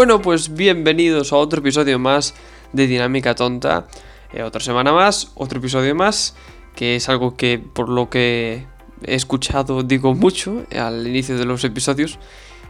Bueno, 0.00 0.22
pues 0.22 0.54
bienvenidos 0.54 1.30
a 1.30 1.36
otro 1.36 1.60
episodio 1.60 1.98
más 1.98 2.34
de 2.72 2.86
Dinámica 2.86 3.34
Tonta. 3.34 3.86
Eh, 4.32 4.42
otra 4.42 4.62
semana 4.62 4.94
más, 4.94 5.30
otro 5.34 5.58
episodio 5.58 5.94
más, 5.94 6.34
que 6.74 6.96
es 6.96 7.10
algo 7.10 7.36
que 7.36 7.58
por 7.58 7.90
lo 7.90 8.08
que 8.08 8.66
he 9.04 9.14
escuchado 9.14 9.82
digo 9.82 10.14
mucho 10.14 10.64
al 10.74 11.06
inicio 11.06 11.36
de 11.36 11.44
los 11.44 11.64
episodios. 11.64 12.18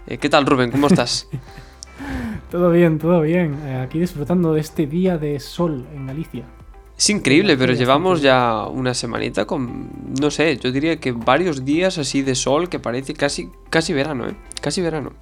Eh, 0.09 0.19
¿Qué 0.19 0.29
tal 0.29 0.45
Rubén? 0.45 0.73
¿Cómo 0.73 0.89
estás? 0.89 1.29
todo 2.51 2.73
bien, 2.73 2.99
todo 2.99 3.21
bien. 3.21 3.61
Eh, 3.65 3.77
aquí 3.77 4.01
disfrutando 4.01 4.53
de 4.53 4.63
este 4.63 4.89
día 4.89 5.17
de 5.17 5.39
sol 5.39 5.87
en 5.95 6.09
Galicia. 6.09 6.47
Es 6.99 7.11
increíble, 7.11 7.57
pero 7.57 7.75
llevamos 7.75 8.23
ya 8.23 8.67
una 8.67 8.93
semanita 8.93 9.45
con, 9.47 9.89
no 10.21 10.33
sé, 10.33 10.57
yo 10.57 10.73
diría 10.73 10.99
que 10.99 11.13
varios 11.13 11.65
días 11.65 11.97
así 11.97 12.23
de 12.23 12.35
sol 12.35 12.69
que 12.69 12.81
parece 12.81 13.15
casi, 13.15 13.51
casi 13.71 13.93
verano, 13.93 14.27
¿eh? 14.27 14.35
Casi 14.61 14.83
verano. 14.83 15.13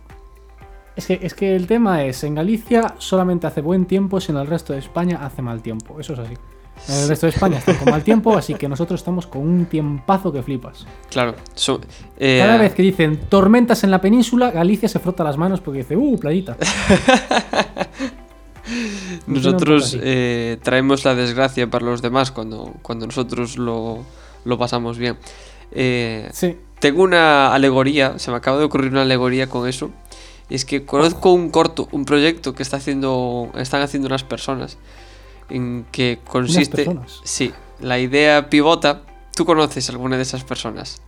Es 0.98 1.06
que, 1.06 1.20
es 1.22 1.32
que 1.32 1.54
el 1.54 1.68
tema 1.68 2.02
es, 2.02 2.24
en 2.24 2.34
Galicia 2.34 2.96
solamente 2.98 3.46
hace 3.46 3.60
buen 3.60 3.86
tiempo 3.86 4.20
si 4.20 4.32
en 4.32 4.38
el 4.38 4.48
resto 4.48 4.72
de 4.72 4.80
España 4.80 5.20
hace 5.22 5.42
mal 5.42 5.62
tiempo. 5.62 6.00
Eso 6.00 6.14
es 6.14 6.18
así. 6.18 6.34
En 6.88 7.02
el 7.02 7.08
resto 7.08 7.26
de 7.26 7.30
España 7.30 7.58
está 7.58 7.78
con 7.78 7.88
mal 7.88 8.02
tiempo, 8.02 8.36
así 8.36 8.54
que 8.54 8.68
nosotros 8.68 8.98
estamos 8.98 9.28
con 9.28 9.42
un 9.42 9.66
tiempazo 9.66 10.32
que 10.32 10.42
flipas. 10.42 10.86
Claro. 11.08 11.36
Eh, 12.18 12.40
Cada 12.42 12.56
vez 12.56 12.74
que 12.74 12.82
dicen 12.82 13.16
tormentas 13.28 13.84
en 13.84 13.92
la 13.92 14.00
península, 14.00 14.50
Galicia 14.50 14.88
se 14.88 14.98
frota 14.98 15.22
las 15.22 15.36
manos 15.36 15.60
porque 15.60 15.78
dice, 15.78 15.96
¡uh, 15.96 16.18
playita! 16.18 16.56
nosotros 19.28 19.96
eh, 20.02 20.58
traemos 20.64 21.04
la 21.04 21.14
desgracia 21.14 21.70
para 21.70 21.84
los 21.84 22.02
demás 22.02 22.32
cuando, 22.32 22.74
cuando 22.82 23.06
nosotros 23.06 23.56
lo, 23.56 24.00
lo 24.44 24.58
pasamos 24.58 24.98
bien. 24.98 25.16
Eh, 25.70 26.28
sí. 26.32 26.56
Tengo 26.80 27.04
una 27.04 27.54
alegoría, 27.54 28.18
se 28.18 28.32
me 28.32 28.36
acaba 28.36 28.58
de 28.58 28.64
ocurrir 28.64 28.90
una 28.90 29.02
alegoría 29.02 29.48
con 29.48 29.68
eso. 29.68 29.92
Y 30.50 30.54
es 30.54 30.64
que 30.64 30.84
conozco 30.84 31.32
un 31.32 31.50
corto, 31.50 31.88
un 31.92 32.04
proyecto 32.04 32.54
que 32.54 32.62
está 32.62 32.78
haciendo, 32.78 33.50
están 33.54 33.82
haciendo 33.82 34.06
unas 34.06 34.24
personas. 34.24 34.78
En 35.50 35.86
que 35.92 36.18
consiste. 36.26 36.86
Sí, 37.24 37.52
la 37.80 37.98
idea 37.98 38.48
pivota. 38.50 39.02
¿Tú 39.34 39.44
conoces 39.44 39.88
alguna 39.88 40.16
de 40.16 40.22
esas 40.22 40.44
personas? 40.44 41.00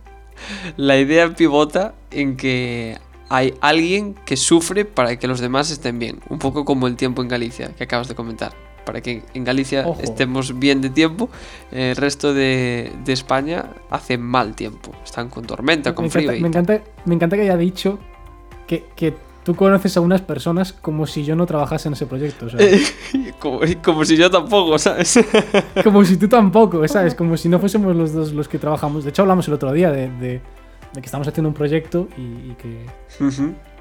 La 0.77 0.97
idea 0.97 1.35
pivota 1.35 1.93
en 2.11 2.37
que 2.37 2.97
hay 3.29 3.53
alguien 3.61 4.15
que 4.25 4.37
sufre 4.37 4.85
para 4.85 5.17
que 5.17 5.27
los 5.27 5.39
demás 5.39 5.69
estén 5.69 5.99
bien. 5.99 6.19
Un 6.29 6.39
poco 6.39 6.65
como 6.65 6.87
el 6.87 6.95
tiempo 6.95 7.21
en 7.21 7.27
Galicia, 7.27 7.71
que 7.77 7.83
acabas 7.83 8.07
de 8.07 8.15
comentar. 8.15 8.53
Para 8.85 9.01
que 9.01 9.21
en 9.33 9.43
Galicia 9.43 9.85
estemos 10.01 10.57
bien 10.57 10.81
de 10.81 10.89
tiempo, 10.89 11.29
el 11.71 11.95
resto 11.95 12.33
de, 12.33 12.91
España 13.07 13.73
hace 13.89 14.17
mal 14.17 14.55
tiempo. 14.55 14.91
Están 15.03 15.29
con 15.29 15.45
tormenta, 15.45 15.93
con 15.93 16.09
frío. 16.09 16.31
me, 16.31 16.47
encanta, 16.47 16.81
me 17.05 17.15
encanta 17.15 17.35
que 17.35 17.43
haya 17.43 17.57
dicho 17.57 17.99
que, 18.65 18.85
que 18.95 19.13
tú 19.43 19.55
conoces 19.55 19.97
a 19.97 20.01
unas 20.01 20.21
personas 20.21 20.73
como 20.73 21.07
si 21.07 21.23
yo 21.23 21.35
no 21.35 21.45
trabajase 21.45 21.87
en 21.87 21.93
ese 21.93 22.05
proyecto, 22.05 22.47
como, 23.83 24.05
si 24.05 24.17
yo 24.17 24.29
tampoco, 24.29 24.77
¿sabes? 24.77 25.19
como 25.83 26.03
si 26.05 26.17
tú 26.17 26.27
tampoco, 26.27 26.87
¿sabes? 26.87 27.15
Como 27.15 27.37
si 27.37 27.49
no 27.49 27.59
fuésemos 27.59 27.95
los 27.95 28.13
dos 28.13 28.33
los 28.33 28.47
que 28.47 28.59
trabajamos. 28.59 29.03
De 29.03 29.09
hecho, 29.09 29.21
hablamos 29.23 29.47
el 29.47 29.53
otro 29.53 29.71
día 29.71 29.91
de 29.91 30.41
de 30.93 31.01
que 31.01 31.05
estamos 31.05 31.27
haciendo 31.27 31.49
un 31.49 31.55
proyecto 31.55 32.07
y, 32.17 32.53
que... 32.55 32.85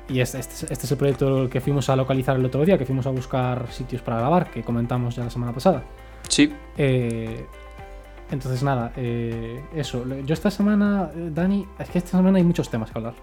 Y 0.09 0.21
este, 0.21 0.41
este, 0.41 0.73
este, 0.73 0.87
es 0.87 0.91
el 0.91 0.99
proyecto 0.99 1.49
que 1.49 1.61
fuimos 1.61 1.89
a 1.89 1.97
localizar 1.97 2.37
el 2.37 2.45
otro 2.45 2.65
día, 2.65 2.77
que 2.77 2.85
fuimos 2.85 3.07
a 3.07 3.11
buscar 3.11 3.71
sitios 3.71 4.03
para 4.03 4.19
grabar, 4.19 4.51
que 4.51 4.63
comentamos 4.63 5.15
ya 5.15 5.25
la 5.25 5.31
semana 5.31 5.53
pasada. 5.53 5.85
Sí. 6.29 6.53
Eh, 6.77 7.47
entonces, 8.31 8.63
nada, 8.63 8.93
eh, 8.97 9.63
eso. 9.75 10.05
Yo 10.27 10.35
esta 10.35 10.51
semana, 10.51 11.11
eh, 11.15 11.31
Dani, 11.33 11.67
es 11.79 11.91
que 11.91 11.99
esta 11.99 12.17
semana 12.17 12.39
hay 12.39 12.45
muchos 12.45 12.69
temas 12.69 12.91
que 12.91 12.99
hablar. 12.99 13.15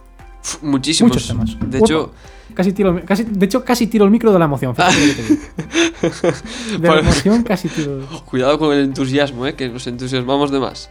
Muchísimos. 0.62 1.12
Muchos 1.12 1.28
temas. 1.28 1.58
De 1.70 1.80
hecho, 1.80 2.14
casi 2.54 2.74
tiro, 2.74 3.02
casi, 3.06 3.24
de 3.24 3.46
hecho, 3.46 3.64
casi 3.64 3.88
tiro 3.88 4.06
el 4.06 4.12
micro 4.12 4.32
de 4.32 4.40
la 4.40 4.46
emoción. 4.46 4.76
de 6.80 6.88
la 6.88 7.00
emoción 7.00 7.44
casi 7.44 7.70
tiro. 7.70 8.06
Cuidado 8.26 8.60
con 8.60 8.76
el 8.76 8.86
entusiasmo, 8.86 9.46
¿eh? 9.48 9.56
que 9.56 9.70
nos 9.70 9.88
entusiasmamos 9.88 10.52
de 10.52 10.60
más. 10.60 10.90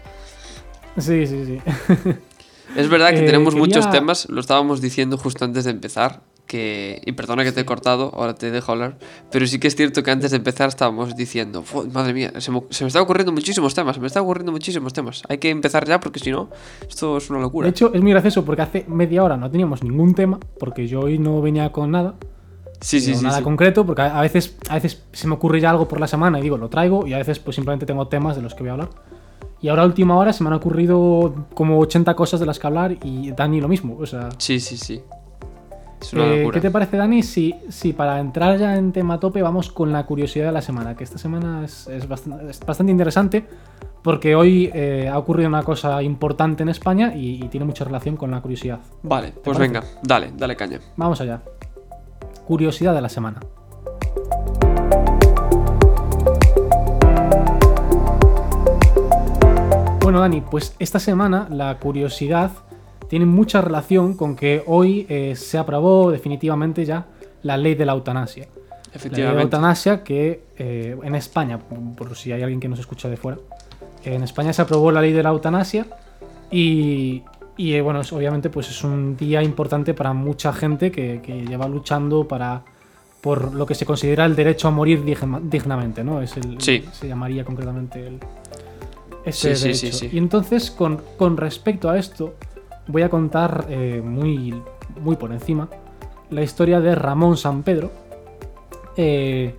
Sí, 0.98 1.26
sí, 1.26 1.44
sí. 1.44 1.58
Es 2.76 2.88
verdad 2.88 3.10
que 3.10 3.20
eh, 3.20 3.26
tenemos 3.26 3.54
muchos 3.54 3.90
temas, 3.90 4.28
lo 4.28 4.40
estábamos 4.40 4.80
diciendo 4.80 5.16
justo 5.16 5.44
antes 5.44 5.64
de 5.64 5.70
empezar, 5.70 6.22
que, 6.56 7.02
y 7.04 7.12
perdona 7.12 7.44
que 7.44 7.52
te 7.52 7.60
he 7.60 7.64
cortado, 7.66 8.10
ahora 8.14 8.34
te 8.34 8.50
dejo 8.50 8.72
hablar, 8.72 8.96
pero 9.30 9.46
sí 9.46 9.58
que 9.58 9.68
es 9.68 9.76
cierto 9.76 10.02
que 10.02 10.10
antes 10.10 10.30
de 10.30 10.38
empezar 10.38 10.68
estábamos 10.68 11.14
diciendo, 11.14 11.62
madre 11.92 12.14
mía, 12.14 12.32
se 12.38 12.50
me, 12.50 12.62
se 12.70 12.84
me 12.84 12.88
están 12.88 13.02
ocurriendo 13.02 13.32
muchísimos 13.32 13.74
temas, 13.74 13.96
se 13.96 14.00
me 14.00 14.06
están 14.06 14.22
ocurriendo 14.22 14.52
muchísimos 14.52 14.92
temas, 14.92 15.22
hay 15.28 15.36
que 15.36 15.50
empezar 15.50 15.86
ya 15.86 16.00
porque 16.00 16.18
si 16.18 16.30
no, 16.30 16.48
esto 16.88 17.18
es 17.18 17.28
una 17.28 17.40
locura. 17.40 17.66
De 17.66 17.70
hecho, 17.70 17.92
es 17.92 18.00
muy 18.00 18.12
gracioso 18.12 18.44
porque 18.44 18.62
hace 18.62 18.84
media 18.88 19.22
hora 19.22 19.36
no 19.36 19.50
teníamos 19.50 19.82
ningún 19.82 20.14
tema, 20.14 20.40
porque 20.58 20.86
yo 20.86 21.00
hoy 21.00 21.18
no 21.18 21.42
venía 21.42 21.70
con 21.72 21.90
nada. 21.90 22.14
Sí, 22.80 23.00
sí, 23.00 23.14
sí. 23.14 23.24
Nada 23.24 23.42
concreto, 23.42 23.84
porque 23.84 24.02
a 24.02 24.20
veces, 24.20 24.56
a 24.68 24.74
veces 24.74 25.02
se 25.12 25.26
me 25.28 25.34
ocurre 25.34 25.60
ya 25.60 25.70
algo 25.70 25.88
por 25.88 26.00
la 26.00 26.06
semana 26.06 26.38
y 26.38 26.42
digo, 26.42 26.56
lo 26.56 26.68
traigo, 26.68 27.06
y 27.06 27.12
a 27.12 27.18
veces 27.18 27.38
pues 27.38 27.56
simplemente 27.56 27.86
tengo 27.86 28.08
temas 28.08 28.36
de 28.36 28.42
los 28.42 28.54
que 28.54 28.62
voy 28.62 28.70
a 28.70 28.72
hablar. 28.72 28.90
Y 29.60 29.68
ahora 29.68 29.82
a 29.82 29.86
última 29.86 30.16
hora 30.16 30.32
se 30.32 30.42
me 30.44 30.48
han 30.48 30.54
ocurrido 30.54 31.46
como 31.54 31.78
80 31.80 32.14
cosas 32.14 32.40
de 32.40 32.46
las 32.46 32.58
que 32.58 32.66
hablar 32.66 32.96
y 33.02 33.32
Dani 33.32 33.60
lo 33.60 33.68
mismo. 33.68 33.96
O 33.98 34.06
sea, 34.06 34.28
sí, 34.38 34.60
sí, 34.60 34.76
sí. 34.76 35.02
Eh, 36.14 36.48
¿Qué 36.52 36.60
te 36.60 36.70
parece, 36.70 36.96
Dani? 36.96 37.22
Si, 37.22 37.54
si 37.68 37.92
para 37.92 38.20
entrar 38.20 38.58
ya 38.58 38.76
en 38.76 38.92
tema 38.92 39.18
tope 39.18 39.42
vamos 39.42 39.70
con 39.70 39.92
la 39.92 40.04
curiosidad 40.06 40.46
de 40.46 40.52
la 40.52 40.62
semana, 40.62 40.96
que 40.96 41.04
esta 41.04 41.18
semana 41.18 41.64
es, 41.64 42.08
bastante, 42.08 42.90
interesante 42.90 43.46
porque 44.02 44.36
hoy 44.36 44.70
eh, 44.72 45.10
ha 45.12 45.18
ocurrido 45.18 45.48
una 45.48 45.62
cosa 45.62 46.02
importante 46.02 46.62
en 46.62 46.68
España 46.68 47.14
y, 47.14 47.44
y, 47.44 47.48
tiene 47.48 47.66
mucha 47.66 47.84
relación 47.84 48.16
con 48.16 48.30
la 48.30 48.40
curiosidad. 48.40 48.78
Vale, 49.02 49.32
pues 49.42 49.58
venga, 49.58 49.82
dale, 50.02 50.32
dale 50.36 50.54
caña. 50.54 50.80
Vamos 50.96 51.20
allá. 51.20 51.42
Curiosidad 52.46 52.94
de 52.94 53.00
la 53.00 53.08
semana. 53.08 53.40
Bueno, 60.06 60.20
Dani, 60.20 60.40
pues 60.40 60.76
esta 60.78 61.00
semana 61.00 61.48
la 61.50 61.76
curiosidad 61.78 62.52
tiene 63.08 63.26
mucha 63.26 63.60
relación 63.60 64.14
con 64.14 64.36
que 64.36 64.62
hoy 64.66 65.06
eh, 65.08 65.34
se 65.36 65.58
aprobó 65.58 66.10
definitivamente 66.10 66.84
ya 66.84 67.06
la 67.42 67.56
ley 67.56 67.74
de 67.74 67.86
la 67.86 67.92
eutanasia. 67.92 68.48
Efectivamente. 68.92 69.10
La 69.10 69.16
ley 69.18 69.30
de 69.30 69.36
la 69.36 69.42
eutanasia 69.42 70.04
que 70.04 70.42
eh, 70.58 70.96
en 71.02 71.14
España, 71.14 71.58
por 71.58 72.16
si 72.16 72.32
hay 72.32 72.42
alguien 72.42 72.60
que 72.60 72.68
nos 72.68 72.78
escucha 72.78 73.08
de 73.08 73.16
fuera, 73.16 73.38
en 74.04 74.22
España 74.22 74.52
se 74.52 74.62
aprobó 74.62 74.90
la 74.90 75.00
ley 75.00 75.12
de 75.12 75.22
la 75.22 75.30
eutanasia 75.30 75.86
y, 76.50 77.22
eh, 77.58 77.80
bueno, 77.80 78.00
obviamente 78.12 78.50
pues 78.50 78.70
es 78.70 78.84
un 78.84 79.16
día 79.16 79.42
importante 79.42 79.94
para 79.94 80.12
mucha 80.12 80.52
gente 80.52 80.92
que, 80.92 81.20
lleva 81.48 81.68
luchando 81.68 82.26
para 82.26 82.62
por 83.20 83.54
lo 83.54 83.66
que 83.66 83.74
se 83.74 83.84
considera 83.84 84.24
el 84.24 84.36
derecho 84.36 84.68
a 84.68 84.70
morir 84.70 85.04
dignamente, 85.04 86.04
¿no? 86.04 86.22
Es 86.22 86.36
el, 86.36 86.60
sí. 86.60 86.84
Se 86.92 87.08
llamaría 87.08 87.44
concretamente 87.44 88.06
el, 88.06 88.20
sí, 89.32 89.56
sí, 89.56 89.74
sí, 89.74 90.10
Y 90.12 90.18
entonces, 90.18 90.70
con, 90.70 91.02
con, 91.16 91.36
respecto 91.36 91.90
a 91.90 91.98
esto, 91.98 92.34
voy 92.88 93.02
a 93.02 93.08
contar 93.08 93.66
eh, 93.68 94.02
muy, 94.04 94.54
muy 95.00 95.16
por 95.16 95.32
encima 95.32 95.68
la 96.30 96.42
historia 96.42 96.80
de 96.80 96.94
Ramón 96.94 97.36
San 97.36 97.62
Pedro. 97.62 97.92
Eh, 98.96 99.54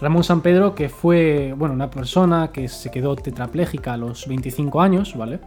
Ramón 0.00 0.24
San 0.24 0.40
Pedro, 0.40 0.74
que 0.74 0.88
fue 0.88 1.54
bueno, 1.56 1.74
una 1.74 1.88
persona 1.90 2.50
que 2.52 2.66
se 2.68 2.90
quedó 2.90 3.14
tetrapléjica 3.16 3.92
a 3.94 3.96
los 3.96 4.26
25 4.26 4.80
años, 4.80 5.16
¿vale? 5.16 5.38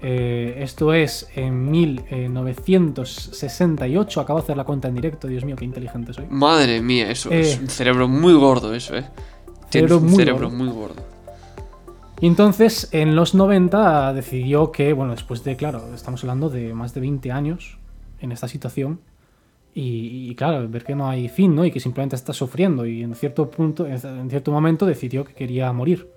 Eh, 0.00 0.56
esto 0.58 0.92
es 0.92 1.28
en 1.36 1.70
1968. 1.70 4.20
Acabo 4.20 4.40
de 4.40 4.42
hacer 4.42 4.56
la 4.56 4.64
cuenta 4.64 4.88
en 4.88 4.96
directo. 4.96 5.28
Dios 5.28 5.44
mío, 5.44 5.54
qué 5.56 5.64
inteligente 5.64 6.12
soy. 6.12 6.26
Madre 6.28 6.82
mía, 6.82 7.08
eso 7.10 7.30
es 7.30 7.60
un 7.60 7.68
cerebro 7.68 8.08
muy 8.08 8.34
gordo, 8.34 8.74
eso, 8.74 8.96
¿eh? 8.96 9.04
Tienes 9.70 9.92
un 9.92 10.10
cerebro 10.10 10.50
muy 10.50 10.66
gordo. 10.68 11.11
Y 12.22 12.28
entonces 12.28 12.88
en 12.92 13.16
los 13.16 13.34
90 13.34 14.14
decidió 14.14 14.70
que, 14.70 14.92
bueno, 14.92 15.10
después 15.10 15.42
de, 15.42 15.56
claro, 15.56 15.92
estamos 15.92 16.22
hablando 16.22 16.48
de 16.48 16.72
más 16.72 16.94
de 16.94 17.00
20 17.00 17.32
años 17.32 17.78
en 18.20 18.30
esta 18.30 18.46
situación, 18.46 19.00
y, 19.74 20.32
claro, 20.36 20.68
ver 20.68 20.84
que 20.84 20.94
no 20.94 21.08
hay 21.08 21.28
fin, 21.28 21.56
¿no? 21.56 21.64
Y 21.64 21.72
que 21.72 21.80
simplemente 21.80 22.14
está 22.14 22.32
sufriendo, 22.32 22.86
y 22.86 23.02
en 23.02 23.16
cierto 23.16 23.50
punto, 23.50 23.88
en 23.88 24.30
cierto 24.30 24.52
momento 24.52 24.86
decidió 24.86 25.24
que 25.24 25.34
quería 25.34 25.72
morir. 25.72 26.10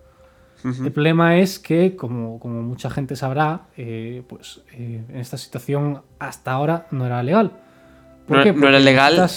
El 0.63 0.92
problema 0.92 1.38
es 1.38 1.57
que, 1.57 1.96
como, 1.96 2.38
como 2.38 2.62
mucha 2.62 2.92
gente 2.92 3.16
sabrá, 3.16 3.62
eh, 3.75 4.22
pues 4.28 4.62
eh, 4.74 5.04
en 5.10 5.18
esta 5.18 5.38
situación 5.38 6.04
hasta 6.19 6.51
ahora 6.51 6.86
no 6.92 7.08
era 7.08 7.24
legal. 7.24 7.51
¿Por 8.28 8.46
no, 8.46 8.54
no, 8.54 8.68
era 8.68 8.80
legal 8.80 9.28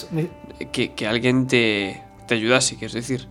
que, 0.71 0.93
que, 0.93 1.07
alguien 1.07 1.47
te, 1.47 2.03
te 2.27 2.35
ayudase, 2.35 2.77
quieres 2.77 2.93
decir. 2.93 3.27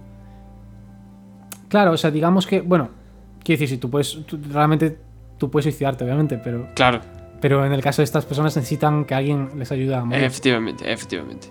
Claro, 1.70 1.92
o 1.92 1.98
sea, 1.98 2.10
digamos 2.10 2.48
que, 2.48 2.62
bueno, 2.62 2.98
Quiero 3.44 3.60
decir, 3.60 3.70
si 3.70 3.78
tú 3.78 3.90
puedes, 3.90 4.18
realmente 4.52 4.98
tú 5.38 5.50
puedes 5.50 5.66
suicidarte, 5.66 6.04
obviamente, 6.04 6.38
pero. 6.38 6.68
Claro. 6.76 7.02
Pero 7.40 7.66
en 7.66 7.72
el 7.72 7.82
caso 7.82 8.02
de 8.02 8.06
estas 8.06 8.26
personas 8.26 8.56
necesitan 8.56 9.06
que 9.06 9.14
alguien 9.14 9.50
les 9.58 9.72
ayude 9.72 9.96
a 9.96 10.04
morir. 10.04 10.24
Efectivamente, 10.24 10.92
efectivamente. 10.92 11.50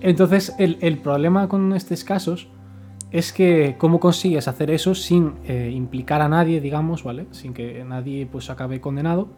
Entonces, 0.00 0.54
el, 0.58 0.98
problema 0.98 1.48
con 1.48 1.72
estos 1.74 2.02
casos 2.02 2.48
es 3.12 3.32
que 3.32 3.76
cómo 3.78 4.00
consigues 4.00 4.48
hacer 4.48 4.70
eso 4.70 4.94
sin 4.94 5.34
eh, 5.46 5.70
implicar 5.72 6.22
a 6.22 6.28
nadie, 6.28 6.60
digamos, 6.60 7.04
¿vale? 7.04 7.26
Sin 7.30 7.54
que 7.54 7.84
nadie 7.84 8.26
pues 8.26 8.50
acabe 8.50 8.80
condenado. 8.80 9.28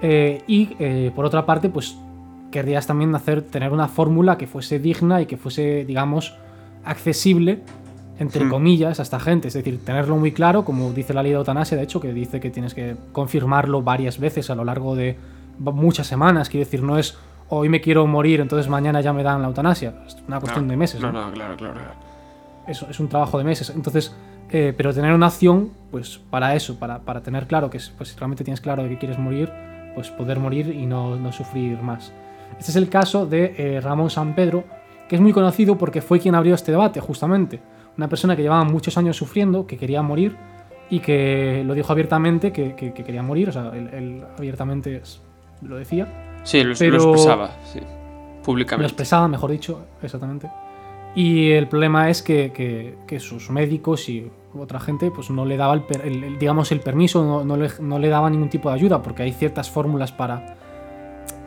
Eh, 0.00 0.42
y 0.46 0.70
eh, 0.78 1.10
por 1.14 1.24
otra 1.24 1.44
parte, 1.44 1.68
pues 1.68 1.96
querrías 2.50 2.86
también 2.86 3.14
hacer, 3.14 3.42
tener 3.42 3.72
una 3.72 3.88
fórmula 3.88 4.38
que 4.38 4.46
fuese 4.46 4.78
digna 4.78 5.20
y 5.20 5.26
que 5.26 5.36
fuese, 5.36 5.84
digamos, 5.84 6.36
accesible, 6.84 7.62
entre 8.22 8.44
Hmm. 8.44 8.50
comillas, 8.50 8.98
a 8.98 9.02
esta 9.02 9.20
gente. 9.20 9.48
Es 9.48 9.54
decir, 9.54 9.84
tenerlo 9.84 10.16
muy 10.16 10.32
claro, 10.32 10.64
como 10.64 10.92
dice 10.92 11.12
la 11.12 11.22
ley 11.22 11.32
de 11.32 11.38
eutanasia, 11.38 11.76
de 11.76 11.84
hecho, 11.84 12.00
que 12.00 12.12
dice 12.12 12.40
que 12.40 12.50
tienes 12.50 12.74
que 12.74 12.96
confirmarlo 13.12 13.82
varias 13.82 14.18
veces 14.18 14.48
a 14.50 14.54
lo 14.54 14.64
largo 14.64 14.96
de 14.96 15.16
muchas 15.58 16.06
semanas. 16.06 16.48
Quiere 16.48 16.64
decir, 16.64 16.82
no 16.82 16.98
es 16.98 17.16
hoy 17.54 17.68
me 17.68 17.82
quiero 17.82 18.06
morir, 18.06 18.40
entonces 18.40 18.70
mañana 18.70 19.02
ya 19.02 19.12
me 19.12 19.22
dan 19.22 19.42
la 19.42 19.48
eutanasia. 19.48 19.94
Es 20.06 20.16
una 20.26 20.40
cuestión 20.40 20.66
de 20.68 20.76
meses. 20.76 21.00
No, 21.02 21.12
¿no? 21.12 21.26
no, 21.26 21.32
claro, 21.32 21.54
claro. 21.56 21.74
claro. 21.74 21.92
es, 22.66 22.98
un 22.98 23.08
trabajo 23.08 23.36
de 23.36 23.44
meses. 23.44 23.68
Entonces, 23.68 24.14
eh, 24.50 24.72
pero 24.74 24.94
tener 24.94 25.12
una 25.12 25.26
opción, 25.26 25.70
pues 25.90 26.18
para 26.30 26.54
eso, 26.54 26.78
para, 26.78 27.00
para 27.00 27.20
tener 27.20 27.46
claro 27.46 27.68
que 27.68 27.78
pues, 27.96 28.08
si 28.08 28.18
realmente 28.18 28.42
tienes 28.42 28.62
claro 28.62 28.82
de 28.82 28.88
que 28.88 28.98
quieres 28.98 29.18
morir, 29.18 29.52
pues 29.94 30.10
poder 30.10 30.38
morir 30.38 30.68
y 30.68 30.86
no, 30.86 31.16
no 31.16 31.30
sufrir 31.30 31.80
más. 31.82 32.12
Este 32.58 32.70
es 32.70 32.76
el 32.76 32.88
caso 32.88 33.26
de 33.26 33.54
eh, 33.58 33.80
Ramón 33.82 34.08
San 34.08 34.34
Pedro, 34.34 34.64
que 35.08 35.16
es 35.16 35.20
muy 35.20 35.32
conocido 35.32 35.76
porque 35.76 36.00
fue 36.00 36.20
quien 36.20 36.34
abrió 36.34 36.54
este 36.54 36.72
debate, 36.72 37.00
justamente. 37.00 37.60
Una 37.96 38.08
persona 38.08 38.34
que 38.36 38.42
llevaba 38.42 38.64
muchos 38.64 38.96
años 38.98 39.16
sufriendo, 39.16 39.66
que 39.66 39.76
quería 39.76 40.02
morir 40.02 40.36
y 40.90 41.00
que 41.00 41.62
lo 41.66 41.74
dijo 41.74 41.92
abiertamente 41.92 42.52
que, 42.52 42.74
que- 42.74 42.92
que 42.92 43.04
quería 43.04 43.22
morir, 43.22 43.48
o 43.48 43.52
sea, 43.52 43.70
él, 43.74 43.88
él 43.92 44.24
abiertamente 44.38 45.02
lo 45.62 45.76
decía. 45.76 46.40
Sí, 46.44 46.62
lo, 46.64 46.74
Pero- 46.78 46.96
lo 46.98 47.02
expresaba, 47.12 47.50
sí. 47.64 47.80
Lo 47.80 48.42
Públicamente. 48.42 48.86
expresaba, 48.88 49.28
mejor 49.28 49.50
dicho, 49.52 49.84
exactamente. 50.02 50.50
Y 51.14 51.50
el 51.50 51.68
problema 51.68 52.08
es 52.10 52.22
que, 52.22 52.52
que- 52.52 52.96
que 53.06 53.20
sus 53.20 53.50
médicos 53.50 54.08
y 54.08 54.30
otra 54.58 54.80
gente 54.80 55.10
pues 55.10 55.30
no 55.30 55.44
le 55.44 55.56
daba 55.56 55.74
el, 55.74 55.84
el- 56.02 56.24
el- 56.24 56.38
digamos 56.38 56.72
el 56.72 56.80
permiso, 56.80 57.22
no, 57.24 57.44
no 57.44 57.56
le, 57.56 57.68
no 57.80 57.98
le 57.98 58.08
daba 58.08 58.28
ningún 58.30 58.48
tipo 58.48 58.68
de 58.70 58.74
ayuda, 58.76 59.02
porque 59.02 59.22
hay 59.22 59.32
ciertas 59.32 59.70
fórmulas 59.70 60.10
para, 60.12 60.56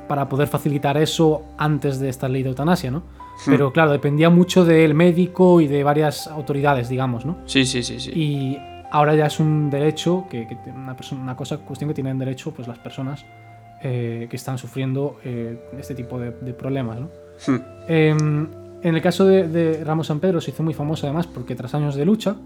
para 0.08 0.30
poder 0.30 0.48
facilitar 0.48 0.98
eso 0.98 1.44
antes 1.58 2.00
de 2.00 2.10
esta 2.10 2.28
ley 2.28 2.44
de 2.44 2.50
eutanasia, 2.50 2.92
¿no? 2.92 3.04
Pero 3.46 3.74
claro, 3.74 3.92
dependía 3.92 4.30
mucho 4.30 4.64
del 4.64 4.94
médico 4.94 5.60
y 5.60 5.68
de 5.68 5.84
varias 5.84 6.28
autoridades, 6.28 6.88
digamos, 6.88 7.26
¿no? 7.26 7.38
Sí, 7.46 7.66
sí, 7.66 7.84
sí, 7.84 8.00
sí. 8.00 8.12
Y 8.12 8.58
ahora 8.92 9.14
ya 9.16 9.26
es 9.26 9.40
un 9.40 9.70
derecho, 9.70 10.26
que, 10.30 10.48
una, 10.74 10.96
persona, 10.96 11.22
una 11.22 11.36
cosa, 11.36 11.58
cuestión 11.58 11.90
que 11.90 11.94
tienen 11.94 12.18
derecho 12.18 12.52
pues 12.52 12.68
las 12.68 12.80
personas 12.80 13.26
eh, 13.82 14.28
que 14.30 14.36
están 14.38 14.58
sufriendo 14.58 15.20
eh, 15.26 15.60
este 15.78 15.96
tipo 15.96 16.18
de, 16.18 16.32
de 16.32 16.54
problemas, 16.54 17.00
¿no? 17.00 17.10
Hmm. 17.46 17.62
Em, 17.88 18.48
en 18.82 18.96
el 18.96 19.02
caso 19.02 19.26
de, 19.26 19.48
de 19.50 19.84
Ramos 19.84 20.08
San 20.08 20.20
Pedro 20.20 20.40
se 20.40 20.52
hizo 20.52 20.64
muy 20.64 20.74
famoso 20.74 21.06
además 21.06 21.28
porque 21.28 21.56
tras 21.56 21.74
años 21.76 21.96
de 21.96 22.06
lucha 22.06 22.38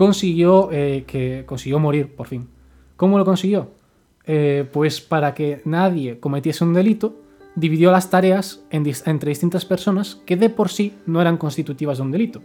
consiguió, 0.00 0.70
eh, 0.72 1.04
que, 1.06 1.44
consiguió 1.46 1.78
morir 1.78 2.14
por 2.16 2.26
fin. 2.26 2.48
¿Cómo 2.96 3.18
lo 3.18 3.24
consiguió? 3.26 3.68
Eh, 4.32 4.64
pues 4.72 5.00
para 5.00 5.34
que 5.34 5.60
nadie 5.64 6.20
cometiese 6.20 6.62
un 6.62 6.72
delito, 6.72 7.16
dividió 7.56 7.90
las 7.90 8.10
tareas 8.10 8.62
en 8.70 8.84
dis- 8.84 9.02
entre 9.06 9.30
distintas 9.30 9.64
personas 9.64 10.20
que 10.24 10.36
de 10.36 10.50
por 10.50 10.68
sí 10.68 10.94
no 11.04 11.20
eran 11.20 11.36
constitutivas 11.36 11.98
de 11.98 12.04
un 12.04 12.12
delito. 12.12 12.40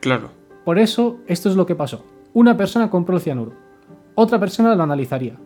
Claro. 0.00 0.28
Por 0.66 0.78
eso, 0.78 1.16
esto 1.26 1.48
es 1.48 1.56
lo 1.56 1.64
que 1.64 1.74
pasó. 1.74 2.04
Una 2.34 2.58
persona 2.58 2.90
compró 2.90 3.16
el 3.16 3.22
cianuro, 3.22 3.52
otra 4.14 4.38
persona 4.38 4.74
lo 4.74 4.82
analizaría, 4.82 5.36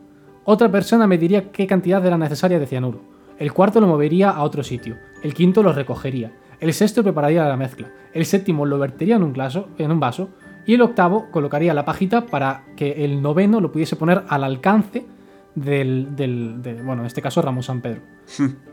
otra 0.43 0.69
persona 0.69 1.06
me 1.06 1.17
diría 1.17 1.52
qué 1.52 1.69
cantidad 1.69 2.05
era 2.05 2.19
necesaria 2.19 2.58
de 2.58 2.67
cianuro, 2.67 2.99
el 3.38 3.52
cuarto 3.52 3.81
lo 3.81 3.87
movería 3.87 4.31
a 4.31 4.43
otro 4.43 4.64
sitio, 4.64 4.96
el 5.23 5.32
quinto 5.32 5.62
lo 5.62 5.73
recogería, 5.73 6.32
el 6.58 6.73
sexto 6.73 7.05
prepararía 7.05 7.46
la 7.46 7.56
mezcla, 7.56 7.93
el 8.12 8.26
séptimo 8.26 8.67
lo 8.67 8.81
vertería 8.81 9.14
en 9.14 9.23
un, 9.23 9.32
glaso, 9.32 9.69
en 9.79 9.93
un 9.93 10.00
vaso. 10.00 10.31
Y 10.67 10.75
el 10.75 10.81
octavo 10.82 11.26
colocaría 11.31 11.73
la 11.75 11.85
pajita 11.85 12.25
para 12.26 12.64
que 12.75 13.05
el 13.05 13.20
noveno 13.20 13.61
lo 13.61 13.70
pudiese 13.70 13.96
poner 13.96 14.25
al 14.29 14.43
alcance 14.44 15.05
del, 15.54 16.14
del- 16.16 16.62
de- 16.62 16.82
bueno, 16.82 17.02
en 17.02 17.06
este 17.06 17.22
caso 17.22 17.40
Ramón 17.42 17.62
San 17.62 17.80
Pedro. 17.80 18.00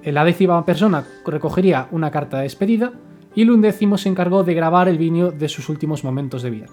La 0.04 0.24
décima 0.26 0.66
persona 0.66 1.04
recogería 1.26 1.88
una 1.92 2.10
carta 2.12 2.38
de 2.38 2.44
despedida 2.44 2.92
y 3.36 3.44
el 3.44 3.52
undécimo 3.52 3.98
se 3.98 4.10
encargó 4.10 4.44
de 4.44 4.54
grabar 4.54 4.88
el 4.90 4.98
vídeo 4.98 5.32
de 5.32 5.48
sus 5.50 5.70
últimos 5.70 6.04
momentos 6.04 6.42
de 6.44 6.50
vida. 6.50 6.66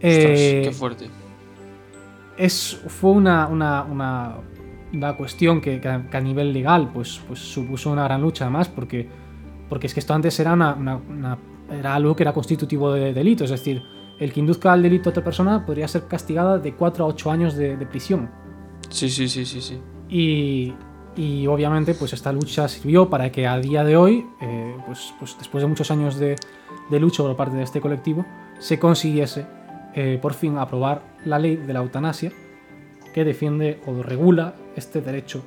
Eh, 0.00 0.62
qué 0.64 0.72
fuerte. 0.72 1.08
es, 2.36 2.80
fue 2.88 3.10
una, 3.12 3.46
una, 3.46 3.82
una- 3.84 4.36
una 4.92 5.16
cuestión 5.16 5.60
que, 5.62 5.80
que 5.80 5.88
a, 5.88 6.20
nivel 6.20 6.52
legal 6.52 6.90
pues, 6.92 7.18
pues 7.26 7.38
supuso 7.38 7.90
una 7.90 8.04
gran 8.04 8.20
lucha 8.20 8.44
además 8.44 8.68
porque, 8.68 9.08
porque 9.68 9.86
es 9.86 9.94
que 9.94 10.00
esto 10.00 10.12
antes 10.12 10.38
era, 10.38 10.52
una- 10.52 11.38
era 11.70 11.94
algo 11.94 12.14
que 12.14 12.22
era 12.24 12.32
constitutivo 12.34 12.92
de 12.92 13.14
delito, 13.14 13.44
es 13.44 13.50
decir, 13.50 13.82
el 14.18 14.32
que 14.32 14.40
induzca 14.40 14.72
al 14.72 14.82
delito 14.82 15.08
a 15.08 15.10
otra 15.10 15.24
persona 15.24 15.64
podría 15.64 15.88
ser 15.88 16.06
castigada 16.06 16.58
de 16.58 16.74
4 16.74 17.04
a 17.04 17.08
8 17.08 17.30
años 17.30 17.56
de, 17.56 17.76
de 17.76 17.86
prisión. 17.86 18.30
Sí, 18.88 19.08
sí, 19.08 19.28
sí, 19.28 19.44
sí, 19.44 19.60
sí. 19.60 19.80
Y, 20.08 20.74
y 21.16 21.46
obviamente 21.46 21.94
pues 21.94 22.12
esta 22.12 22.32
lucha 22.32 22.68
sirvió 22.68 23.08
para 23.08 23.32
que 23.32 23.46
a 23.46 23.58
día 23.58 23.84
de 23.84 23.96
hoy, 23.96 24.26
eh, 24.40 24.76
pues, 24.86 25.14
pues 25.18 25.36
después 25.38 25.62
de 25.62 25.68
muchos 25.68 25.90
años 25.90 26.18
de, 26.18 26.36
de 26.90 27.00
lucha 27.00 27.22
por 27.22 27.36
parte 27.36 27.56
de 27.56 27.62
este 27.62 27.80
colectivo, 27.80 28.24
se 28.58 28.78
consiguiese 28.78 29.46
eh, 29.94 30.18
por 30.20 30.34
fin 30.34 30.58
aprobar 30.58 31.02
la 31.24 31.38
ley 31.38 31.56
de 31.56 31.72
la 31.72 31.80
eutanasia 31.80 32.32
que 33.12 33.24
defiende 33.24 33.80
o 33.86 34.02
regula 34.02 34.54
este 34.76 35.00
derecho 35.00 35.42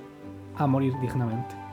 a 0.56 0.67
morir 0.67 0.94
dignamente. 1.01 1.64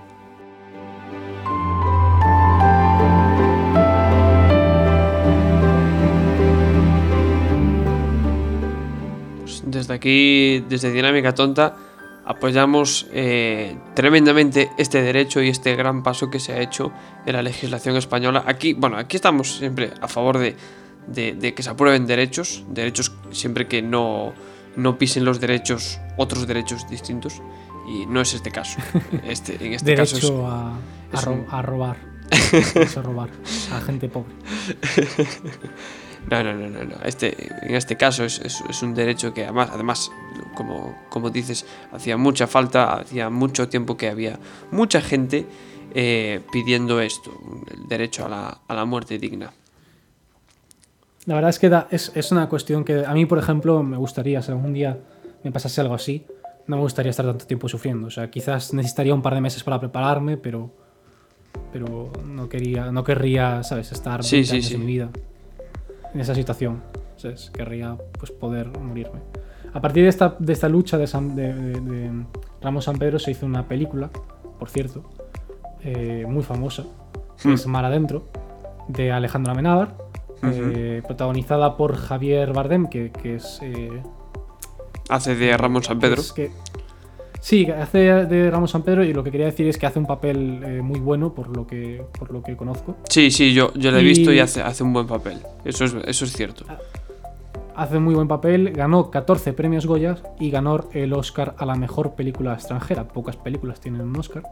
Desde 9.72 9.94
aquí, 9.94 10.60
desde 10.68 10.92
Dinámica 10.92 11.34
Tonta, 11.34 11.74
apoyamos 12.24 13.06
eh, 13.12 13.76
tremendamente 13.94 14.70
este 14.78 15.02
derecho 15.02 15.42
y 15.42 15.48
este 15.48 15.74
gran 15.74 16.02
paso 16.04 16.30
que 16.30 16.38
se 16.38 16.52
ha 16.52 16.60
hecho 16.60 16.92
en 17.26 17.32
la 17.32 17.42
legislación 17.42 17.96
española. 17.96 18.44
Aquí, 18.46 18.74
bueno, 18.74 18.96
aquí 18.96 19.16
estamos 19.16 19.56
siempre 19.56 19.90
a 20.00 20.06
favor 20.06 20.38
de, 20.38 20.54
de- 21.08 21.32
de 21.34 21.52
que 21.54 21.62
se 21.64 21.70
aprueben 21.70 22.06
derechos, 22.06 22.64
derechos 22.68 23.12
siempre 23.32 23.66
que 23.66 23.82
no, 23.82 24.32
no 24.76 24.98
pisen 24.98 25.24
los 25.24 25.40
derechos, 25.40 25.98
otros 26.16 26.46
derechos 26.46 26.88
distintos. 26.88 27.42
Y 27.88 28.06
no 28.06 28.20
es 28.20 28.32
este 28.34 28.52
caso. 28.52 28.78
Este, 29.26 29.56
en 29.66 29.72
este 29.72 29.90
derecho 29.90 30.14
caso 30.14 30.26
es, 30.46 30.52
a, 30.52 30.68
a 30.68 30.78
es 31.18 31.24
ro- 31.24 31.32
un- 31.32 31.46
a 31.50 31.62
robar. 31.62 31.96
A 32.96 33.02
robar 33.02 33.28
a 33.72 33.80
gente 33.80 34.08
pobre. 34.08 34.32
No, 36.30 36.42
no, 36.42 36.54
no, 36.54 36.68
no, 36.68 36.84
no. 36.84 36.94
Este, 37.04 37.36
en 37.66 37.74
este 37.74 37.96
caso 37.96 38.24
es, 38.24 38.38
es- 38.40 38.62
es 38.68 38.82
un 38.82 38.94
derecho 38.94 39.34
que 39.34 39.44
además, 39.44 39.70
además 39.72 40.10
como, 40.54 40.96
como 41.10 41.30
dices, 41.30 41.66
hacía 41.92 42.16
mucha 42.16 42.46
falta, 42.46 42.94
hacía 43.00 43.28
mucho 43.28 43.68
tiempo 43.68 43.96
que 43.96 44.08
había 44.08 44.38
mucha 44.70 45.00
gente 45.00 45.46
eh, 45.94 46.40
pidiendo 46.52 47.00
esto, 47.00 47.30
el 47.70 47.86
derecho 47.88 48.24
a 48.24 48.28
la, 48.28 48.58
a 48.66 48.74
la 48.74 48.84
muerte 48.84 49.18
digna. 49.18 49.52
La 51.26 51.34
verdad 51.34 51.50
es 51.50 51.58
que 51.58 51.68
da- 51.68 51.86
es, 51.90 52.12
es 52.14 52.32
una 52.32 52.48
cuestión 52.48 52.84
que 52.84 53.04
a 53.04 53.12
mí, 53.12 53.26
por 53.26 53.38
ejemplo, 53.38 53.82
me 53.82 53.96
gustaría, 53.96 54.40
si 54.42 54.50
algún 54.50 54.72
día 54.72 54.98
me 55.44 55.52
pasase 55.52 55.80
algo 55.80 55.94
así, 55.94 56.24
no 56.66 56.76
me 56.76 56.82
gustaría 56.82 57.10
estar 57.10 57.26
tanto 57.26 57.46
tiempo 57.46 57.68
sufriendo. 57.68 58.06
O 58.08 58.10
sea, 58.10 58.30
quizás 58.30 58.72
necesitaría 58.72 59.12
un 59.14 59.22
par 59.22 59.34
de 59.34 59.40
meses 59.40 59.62
para 59.62 59.78
prepararme, 59.78 60.36
pero, 60.36 60.70
pero 61.72 62.10
no, 62.24 62.48
quería, 62.48 62.90
no 62.90 63.04
querría, 63.04 63.62
¿sabes?, 63.62 63.92
estar 63.92 64.24
Sí, 64.24 64.36
20 64.36 64.48
sí, 64.48 64.54
años 64.56 64.66
sí. 64.66 64.72
de 64.72 64.78
mi 64.78 64.86
vida 64.86 65.10
en 66.14 66.20
esa 66.20 66.34
situación. 66.34 66.82
¿sabes? 67.16 67.50
Querría 67.50 67.96
pues, 68.18 68.30
poder 68.32 68.66
morirme. 68.78 69.20
A 69.74 69.80
partir 69.80 70.02
de 70.02 70.08
esta, 70.08 70.34
de 70.38 70.52
esta 70.52 70.68
lucha 70.68 70.98
de, 70.98 71.06
San- 71.06 71.36
de- 71.36 71.52
de- 71.54 72.24
San 72.80 72.98
Pedro 72.98 73.18
se 73.20 73.30
hizo 73.30 73.46
una 73.46 73.68
película, 73.68 74.10
por 74.58 74.68
cierto, 74.68 75.04
eh, 75.82 76.24
muy 76.28 76.42
famosa, 76.42 76.84
que 77.40 77.48
Hmm. 77.48 77.52
es 77.54 77.66
Mar 77.66 77.84
Adentro, 77.84 78.24
de 78.88 79.12
Alejandro 79.12 79.52
Amenábar, 79.52 79.94
eh, 80.42 81.02
protagonizada 81.06 81.76
por 81.76 81.94
Javier 81.96 82.52
Bardem, 82.52 82.88
que, 82.88 83.12
que 83.12 83.36
es... 83.36 83.60
eh, 83.62 84.02
Hace 85.08 85.36
de 85.36 85.56
Ramón 85.56 85.82
San 85.84 86.00
Pedro. 86.00 86.22
que- 86.34 86.50
sí, 87.42 87.66
hace 87.70 87.98
de 87.98 88.50
Ramos 88.50 88.70
San 88.70 88.82
Pedro 88.82 89.04
y 89.04 89.12
lo 89.12 89.22
que 89.22 89.30
quería 89.30 89.46
decir 89.46 89.66
es 89.66 89.76
que 89.76 89.84
hace 89.86 89.98
un 89.98 90.06
papel 90.06 90.62
eh, 90.64 90.80
muy 90.80 91.00
bueno 91.00 91.34
por 91.34 91.54
lo 91.54 91.66
que, 91.66 92.02
por 92.18 92.32
lo 92.32 92.42
que 92.42 92.56
conozco. 92.56 92.96
Sí, 93.08 93.30
sí, 93.30 93.52
yo, 93.52 93.72
yo 93.74 93.90
lo 93.90 93.98
he 93.98 94.02
Y- 94.02 94.06
visto 94.06 94.32
y 94.32 94.38
hace, 94.38 94.62
hace 94.62 94.82
un 94.82 94.92
buen 94.94 95.06
papel. 95.06 95.38
Eso 95.64 95.84
es, 95.84 95.94
eso 96.06 96.24
es 96.24 96.32
cierto. 96.32 96.64
Hace 97.74 97.98
muy 97.98 98.14
buen 98.14 98.28
papel, 98.28 98.70
ganó 98.72 99.10
14 99.10 99.52
premios 99.54 99.86
Goya 99.86 100.16
y 100.38 100.50
ganó 100.50 100.88
el 100.92 101.12
Oscar 101.14 101.54
a 101.58 101.64
la 101.66 101.74
mejor 101.74 102.14
película 102.14 102.52
extranjera. 102.54 103.08
Pocas 103.08 103.36
películas 103.36 103.80
tienen 103.80 104.02
un 104.02 104.16
Oscar, 104.18 104.42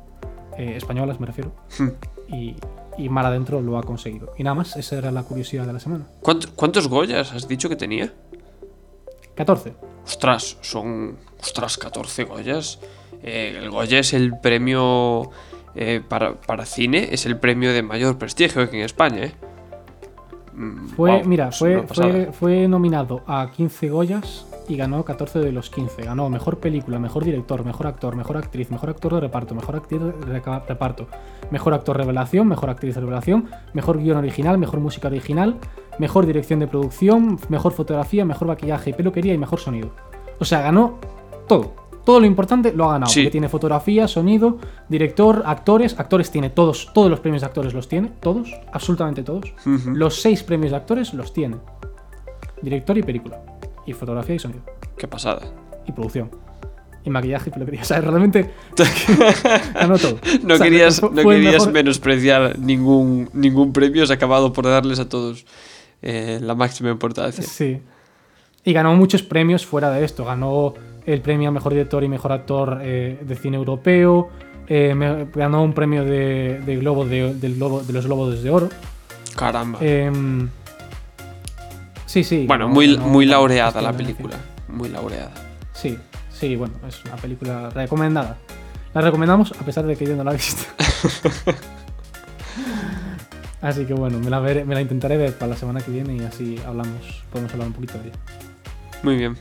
eh, 0.58 0.74
españolas 0.76 1.20
me 1.20 1.26
refiero, 1.26 1.52
Hmm. 1.78 1.88
y, 2.34 2.56
y 2.96 3.08
Mar 3.10 3.26
Adentro 3.26 3.60
lo 3.60 3.76
ha 3.76 3.82
conseguido. 3.82 4.32
Y 4.38 4.42
nada 4.42 4.54
más, 4.54 4.74
esa 4.76 4.96
era 4.96 5.10
la 5.10 5.22
curiosidad 5.22 5.66
de 5.66 5.72
la 5.74 5.80
semana. 5.80 6.06
¿Cuánto- 6.22 6.48
¿Cuántos 6.56 6.88
Goyas 6.88 7.32
has 7.34 7.46
dicho 7.46 7.68
que 7.68 7.76
tenía? 7.76 8.10
14. 9.40 9.72
Ostras, 10.04 10.58
son. 10.60 11.16
Ostras, 11.40 11.78
14 11.78 12.24
Goyas. 12.24 12.78
Eh, 13.22 13.56
el 13.56 13.70
Goya 13.70 14.00
es 14.00 14.12
el 14.12 14.38
premio 14.38 15.30
eh, 15.74 16.02
para, 16.06 16.34
para 16.34 16.66
cine, 16.66 17.08
es 17.10 17.24
el 17.24 17.38
premio 17.38 17.72
de 17.72 17.82
mayor 17.82 18.18
prestigio 18.18 18.60
aquí 18.62 18.76
en 18.76 18.84
España, 18.84 19.24
¿eh? 19.24 19.32
Mm, 20.52 20.88
Fue, 20.88 21.24
mira, 21.24 21.52
fue, 21.52 21.86
fue, 21.86 22.30
fue 22.32 22.68
nominado 22.68 23.22
a 23.26 23.50
15 23.50 23.88
Goyas 23.88 24.46
y 24.68 24.76
ganó 24.76 25.04
14 25.04 25.38
de 25.38 25.52
los 25.52 25.70
15. 25.70 26.02
Ganó 26.02 26.28
mejor 26.28 26.58
película, 26.58 26.98
mejor 26.98 27.24
director, 27.24 27.64
mejor 27.64 27.86
actor, 27.86 28.16
mejor 28.16 28.36
actriz, 28.36 28.70
mejor 28.70 28.90
actor 28.90 29.14
de 29.14 29.20
reparto, 29.20 29.54
mejor 29.54 29.76
actriz 29.76 30.00
de 30.00 30.40
reparto, 30.68 31.08
mejor 31.50 31.74
actor 31.74 31.96
revelación, 31.96 32.46
mejor 32.46 32.68
actriz 32.68 32.94
de 32.94 33.00
revelación, 33.00 33.48
mejor 33.72 33.98
guion 33.98 34.18
original, 34.18 34.58
mejor 34.58 34.80
música 34.80 35.08
original, 35.08 35.56
mejor 36.00 36.24
dirección 36.26 36.58
de 36.60 36.66
producción, 36.66 37.38
mejor 37.50 37.72
fotografía, 37.72 38.24
mejor 38.24 38.48
maquillaje 38.48 38.90
y 38.90 38.92
peluquería 38.94 39.34
y 39.34 39.38
mejor 39.38 39.60
sonido. 39.60 39.90
O 40.38 40.44
sea, 40.46 40.62
ganó 40.62 40.98
todo. 41.46 41.74
Todo 42.04 42.18
lo 42.20 42.26
importante 42.26 42.72
lo 42.72 42.86
ha 42.88 42.92
ganado. 42.92 43.12
Sí. 43.12 43.20
Porque 43.20 43.30
tiene 43.32 43.48
fotografía, 43.50 44.08
sonido, 44.08 44.56
director, 44.88 45.42
actores. 45.44 46.00
Actores 46.00 46.30
tiene 46.30 46.48
todos, 46.48 46.90
todos 46.94 47.10
los 47.10 47.20
premios 47.20 47.42
de 47.42 47.46
actores 47.48 47.74
los 47.74 47.86
tiene. 47.86 48.10
Todos, 48.20 48.50
absolutamente 48.72 49.22
todos. 49.22 49.52
Los 49.86 50.20
seis 50.22 50.42
premios 50.42 50.70
de 50.70 50.78
actores 50.78 51.12
los 51.12 51.34
tiene. 51.34 51.56
Director 52.62 52.96
y 52.96 53.02
película. 53.02 53.42
Y 53.86 53.92
fotografía 53.92 54.34
y 54.36 54.38
sonido. 54.38 54.62
Qué 54.96 55.06
pasada. 55.06 55.42
Y 55.86 55.92
producción. 55.92 56.30
Y 57.04 57.10
maquillaje 57.10 57.50
y 57.50 57.52
peluquería. 57.52 57.82
O 57.82 57.84
sea, 57.84 58.00
realmente 58.00 58.50
ganó 59.74 59.98
todo. 59.98 60.16
No 60.42 60.54
O 60.54 60.56
sea, 60.56 60.64
querías, 60.66 61.02
no 61.02 61.10
mejor- 61.10 61.72
menospreciar 61.72 62.58
ningún, 62.58 63.28
ningún 63.34 63.72
premio, 63.74 64.02
has 64.02 64.10
acabado 64.10 64.52
por 64.52 64.64
darles 64.64 64.98
a 64.98 65.08
todos 65.08 65.44
eh, 66.02 66.38
la 66.42 66.54
máxima 66.54 66.90
importancia. 66.90 67.42
Sí. 67.44 67.80
Y 68.64 68.72
ganó 68.72 68.94
muchos 68.94 69.22
premios 69.22 69.64
fuera 69.66 69.90
de 69.90 70.04
esto. 70.04 70.24
Ganó 70.24 70.74
el 71.06 71.20
premio 71.22 71.48
a 71.48 71.52
mejor 71.52 71.72
director 71.72 72.04
y 72.04 72.08
mejor 72.08 72.32
actor 72.32 72.78
eh, 72.82 73.18
de 73.22 73.34
cine 73.36 73.56
europeo. 73.56 74.28
eh, 74.68 74.94
me- 74.94 75.24
ganó 75.34 75.62
un 75.64 75.72
premio 75.72 76.04
de, 76.04 76.60
de 76.64 76.76
globo 76.76 77.04
de, 77.04 77.34
del 77.34 77.56
globo, 77.56 77.80
de 77.82 77.92
los 77.92 78.06
globos 78.06 78.42
de 78.42 78.50
oro. 78.50 78.68
Caramba. 79.34 79.78
Em, 79.82 80.48
sí, 82.06 82.22
sí. 82.22 82.44
bueno, 82.46 82.68
muy, 82.68 82.96
muy 82.98 83.26
laureada 83.26 83.80
la 83.80 83.92
película. 83.92 84.36
Muy 84.68 84.88
laureada. 84.90 85.32
Sí, 85.72 85.98
sí, 86.32 86.54
bueno, 86.56 86.74
es 86.86 87.02
una 87.04 87.16
película 87.16 87.70
recomendada. 87.70 88.36
La 88.94 89.00
recomendamos 89.00 89.52
a 89.52 89.64
pesar 89.64 89.86
de 89.86 89.96
que 89.96 90.04
yo 90.04 90.14
no 90.16 90.22
la 90.24 90.32
he 90.32 90.36
visto. 90.36 90.62
así 93.62 93.84
que 93.84 93.94
bueno, 93.94 94.18
me 94.18 94.30
la, 94.30 94.40
veré- 94.40 94.64
me 94.64 94.74
la 94.74 94.80
intentaré 94.80 95.16
ver 95.16 95.34
para 95.34 95.50
la 95.52 95.56
semana 95.56 95.80
que 95.80 95.90
viene 95.90 96.16
y 96.16 96.20
así 96.20 96.56
hablamos, 96.66 97.22
podemos 97.30 97.52
hablar 97.52 97.68
un 97.68 97.74
poquito 97.74 97.94
de 97.98 98.08
ella. 98.08 98.16
Muy 99.02 99.16
bien. 99.16 99.36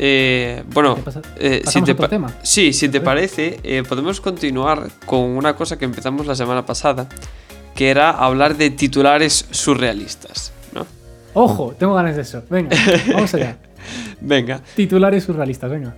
Eh, 0.00 0.62
bueno, 0.72 0.96
eh, 1.36 1.58
si 1.58 1.64
¿Pasamos 1.64 1.86
te 1.86 1.92
otro 1.92 2.08
tema? 2.08 2.32
Sí, 2.42 2.72
si 2.72 2.88
te 2.88 3.00
¿Te 3.00 3.04
parece, 3.04 3.58
eh, 3.64 3.82
podemos 3.88 4.20
continuar 4.20 4.88
con 5.06 5.20
una 5.20 5.56
cosa 5.56 5.76
que 5.76 5.84
empezamos 5.84 6.26
la 6.26 6.36
semana 6.36 6.64
pasada, 6.64 7.08
que 7.74 7.90
era 7.90 8.10
hablar 8.10 8.56
de 8.56 8.70
titulares 8.70 9.46
surrealistas, 9.50 10.52
¿no? 10.72 10.86
Ojo, 11.34 11.74
tengo 11.78 11.94
ganas 11.94 12.14
de 12.16 12.22
eso. 12.22 12.42
Venga, 12.48 12.76
vamos 13.12 13.34
allá. 13.34 13.56
Venga, 14.20 14.60
Titulares 14.76 15.24
surrealistas, 15.24 15.70
venga. 15.70 15.94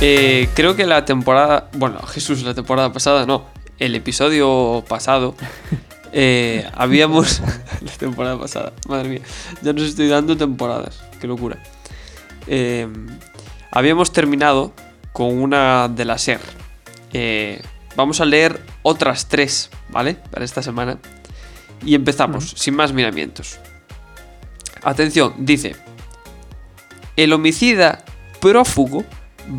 Eh, 0.00 0.48
creo 0.54 0.76
que 0.76 0.86
la 0.86 1.04
temporada. 1.04 1.68
Bueno, 1.72 2.00
Jesús, 2.06 2.42
la 2.42 2.54
temporada 2.54 2.92
pasada 2.92 3.26
no. 3.26 3.46
El 3.78 3.94
episodio 3.96 4.84
pasado. 4.88 5.34
eh, 6.12 6.70
habíamos. 6.74 7.40
la 7.80 7.92
temporada 7.92 8.38
pasada. 8.38 8.72
Madre 8.88 9.08
mía. 9.08 9.20
Ya 9.62 9.72
nos 9.72 9.84
estoy 9.84 10.08
dando 10.08 10.36
temporadas. 10.36 11.00
Qué 11.20 11.26
locura. 11.26 11.58
Eh, 12.46 12.86
habíamos 13.72 14.12
terminado 14.12 14.72
con 15.12 15.36
una 15.36 15.88
de 15.88 16.04
la 16.04 16.16
SER. 16.18 16.40
Vamos 17.96 18.20
a 18.20 18.24
leer 18.24 18.62
otras 18.82 19.26
tres, 19.26 19.70
¿vale? 19.88 20.14
Para 20.14 20.44
esta 20.44 20.62
semana. 20.62 20.98
Y 21.84 21.96
empezamos, 21.96 22.50
sin 22.56 22.76
más 22.76 22.92
miramientos. 22.92 23.58
Atención, 24.84 25.34
dice. 25.38 25.74
El 27.16 27.32
homicida 27.32 28.04
prófugo 28.40 29.04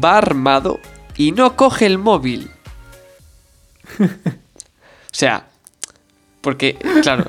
va 0.03 0.17
armado 0.17 0.79
y 1.17 1.31
no 1.31 1.55
coge 1.55 1.85
el 1.85 1.97
móvil. 1.97 2.49
o 3.99 4.05
sea, 5.11 5.45
porque, 6.41 6.77
claro, 7.01 7.25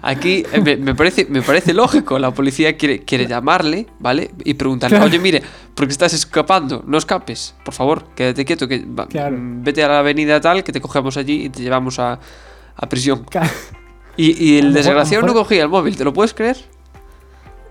aquí 0.00 0.44
me, 0.64 0.76
me 0.76 0.94
parece, 0.94 1.26
me 1.26 1.42
parece 1.42 1.74
lógico. 1.74 2.18
La 2.18 2.30
policía 2.32 2.76
quiere, 2.78 3.00
quiere 3.04 3.26
llamarle, 3.26 3.86
¿vale? 3.98 4.30
Y 4.44 4.54
preguntarle, 4.54 4.96
Claro. 4.96 5.10
oye, 5.10 5.18
mire, 5.18 5.42
¿por 5.74 5.86
qué 5.86 5.92
estás 5.92 6.14
escapando? 6.14 6.82
No 6.86 6.96
escapes, 6.96 7.54
por 7.64 7.74
favor, 7.74 8.06
quédate 8.14 8.44
quieto, 8.44 8.66
que 8.66 8.84
va- 8.86 9.06
Claro. 9.06 9.36
vete 9.38 9.82
a 9.84 9.88
la 9.88 9.98
avenida 9.98 10.40
tal, 10.40 10.64
que 10.64 10.72
te 10.72 10.80
cogemos 10.80 11.16
allí 11.18 11.44
y 11.44 11.50
te 11.50 11.62
llevamos 11.62 11.98
a, 11.98 12.18
a 12.76 12.88
prisión. 12.88 13.26
Y, 14.16 14.42
y 14.52 14.58
el 14.58 14.72
desgraciado 14.72 15.26
no 15.26 15.34
cogía 15.34 15.62
el 15.62 15.68
móvil, 15.68 15.96
¿te 15.96 16.04
lo 16.04 16.12
puedes 16.14 16.32
creer? 16.32 16.56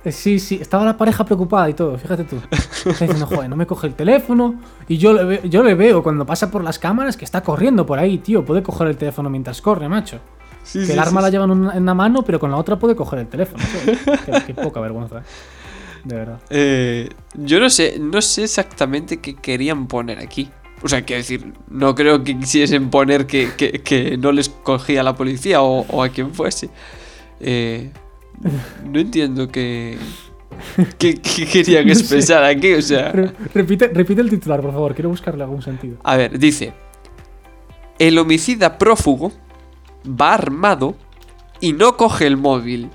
Eh, 0.05 0.11
Sí, 0.11 0.37
sí, 0.39 0.59
estaba 0.61 0.83
la 0.85 0.97
pareja 0.97 1.23
preocupada 1.25 1.69
y 1.69 1.73
todo, 1.73 1.97
fíjate 1.97 2.23
tú. 2.25 2.37
Está 2.51 3.05
diciendo, 3.05 3.25
joder, 3.25 3.49
no 3.49 3.55
me 3.55 3.65
coge 3.65 3.87
el 3.87 3.93
teléfono. 3.95 4.55
Y 4.87 4.97
yo 4.97 5.13
le, 5.13 5.23
ve- 5.23 5.41
yo 5.49 5.63
le 5.63 5.75
veo 5.75 6.03
cuando 6.03 6.25
pasa 6.25 6.51
por 6.51 6.63
las 6.63 6.77
cámaras 6.79 7.15
que 7.17 7.23
está 7.25 7.41
corriendo 7.41 7.85
por 7.85 7.99
ahí, 7.99 8.17
tío. 8.17 8.43
Puede 8.43 8.61
coger 8.63 8.87
el 8.87 8.97
teléfono 8.97 9.29
mientras 9.29 9.61
corre, 9.61 9.87
macho. 9.87 10.19
que 10.71 10.91
el 10.93 10.99
arma 10.99 11.21
la 11.21 11.29
lleva 11.29 11.45
en 11.45 11.51
una, 11.51 11.93
mano, 11.93 12.23
pero 12.23 12.39
con 12.39 12.51
la 12.51 12.57
otra 12.57 12.77
puede 12.77 12.95
coger 12.95 13.19
el 13.19 13.27
teléfono. 13.27 13.63
Qué, 14.25 14.43
qué 14.47 14.53
poca 14.53 14.79
vergüenza, 14.81 15.19
eh. 15.19 15.23
De 16.03 16.15
verdad. 16.15 16.39
Eh, 16.49 17.09
yo 17.35 17.61
no 17.61 17.69
sé, 17.69 17.97
no 17.97 18.21
sé 18.21 18.43
exactamente 18.43 19.21
qué 19.21 19.35
querían 19.35 19.87
poner 19.87 20.19
aquí. 20.19 20.49
O 20.81 20.89
sea, 20.89 21.03
quiero 21.05 21.19
decir, 21.21 21.53
no 21.69 21.95
creo 21.95 22.25
que 22.25 22.37
quisiesen 22.37 22.89
poner 22.89 23.25
que, 23.25 23.51
que- 23.55 23.81
que 23.81 24.17
no 24.17 24.33
les 24.33 24.49
cogía 24.49 25.01
la 25.01 25.15
policía 25.15 25.61
o, 25.61 25.85
o 25.87 26.03
a 26.03 26.09
quien 26.09 26.33
fuese. 26.33 26.69
Eh, 27.39 27.91
no 28.85 28.99
entiendo 28.99 29.47
qué, 29.49 29.97
qué, 30.97 31.15
qué 31.15 31.45
querían 31.47 31.87
No 31.87 31.93
sé. 31.95 32.01
expresar 32.01 32.43
aquí. 32.43 32.73
O 32.73 32.81
sea, 32.81 33.11
Re- 33.11 33.31
repite, 33.53 33.87
repite 33.89 34.21
el 34.21 34.29
titular, 34.29 34.61
por 34.61 34.71
favor. 34.71 34.93
Quiero 34.93 35.09
buscarle 35.09 35.43
algún 35.43 35.61
sentido. 35.61 35.97
a 36.03 36.15
ver, 36.17 36.37
dice: 36.39 36.73
El 37.99 38.17
homicida 38.17 38.77
prófugo 38.77 39.31
va 40.07 40.33
armado 40.33 40.95
y 41.59 41.73
no 41.73 41.95
coge 41.97 42.27
el 42.27 42.37
móvil. 42.37 42.89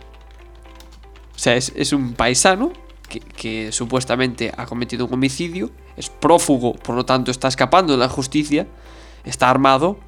O 1.34 1.38
sea, 1.38 1.54
es, 1.56 1.72
es 1.76 1.92
un 1.92 2.14
paisano 2.14 2.72
que, 3.08 3.20
que 3.20 3.72
supuestamente 3.72 4.52
ha 4.56 4.66
cometido 4.66 5.06
un 5.06 5.14
homicidio, 5.14 5.70
es 5.96 6.10
prófugo, 6.10 6.74
por 6.74 6.94
lo 6.96 7.04
tanto 7.06 7.30
está 7.30 7.46
escapando 7.48 7.92
de 7.92 7.98
la 8.00 8.08
justicia, 8.08 8.66
está 9.24 9.48
armado, 9.48 9.98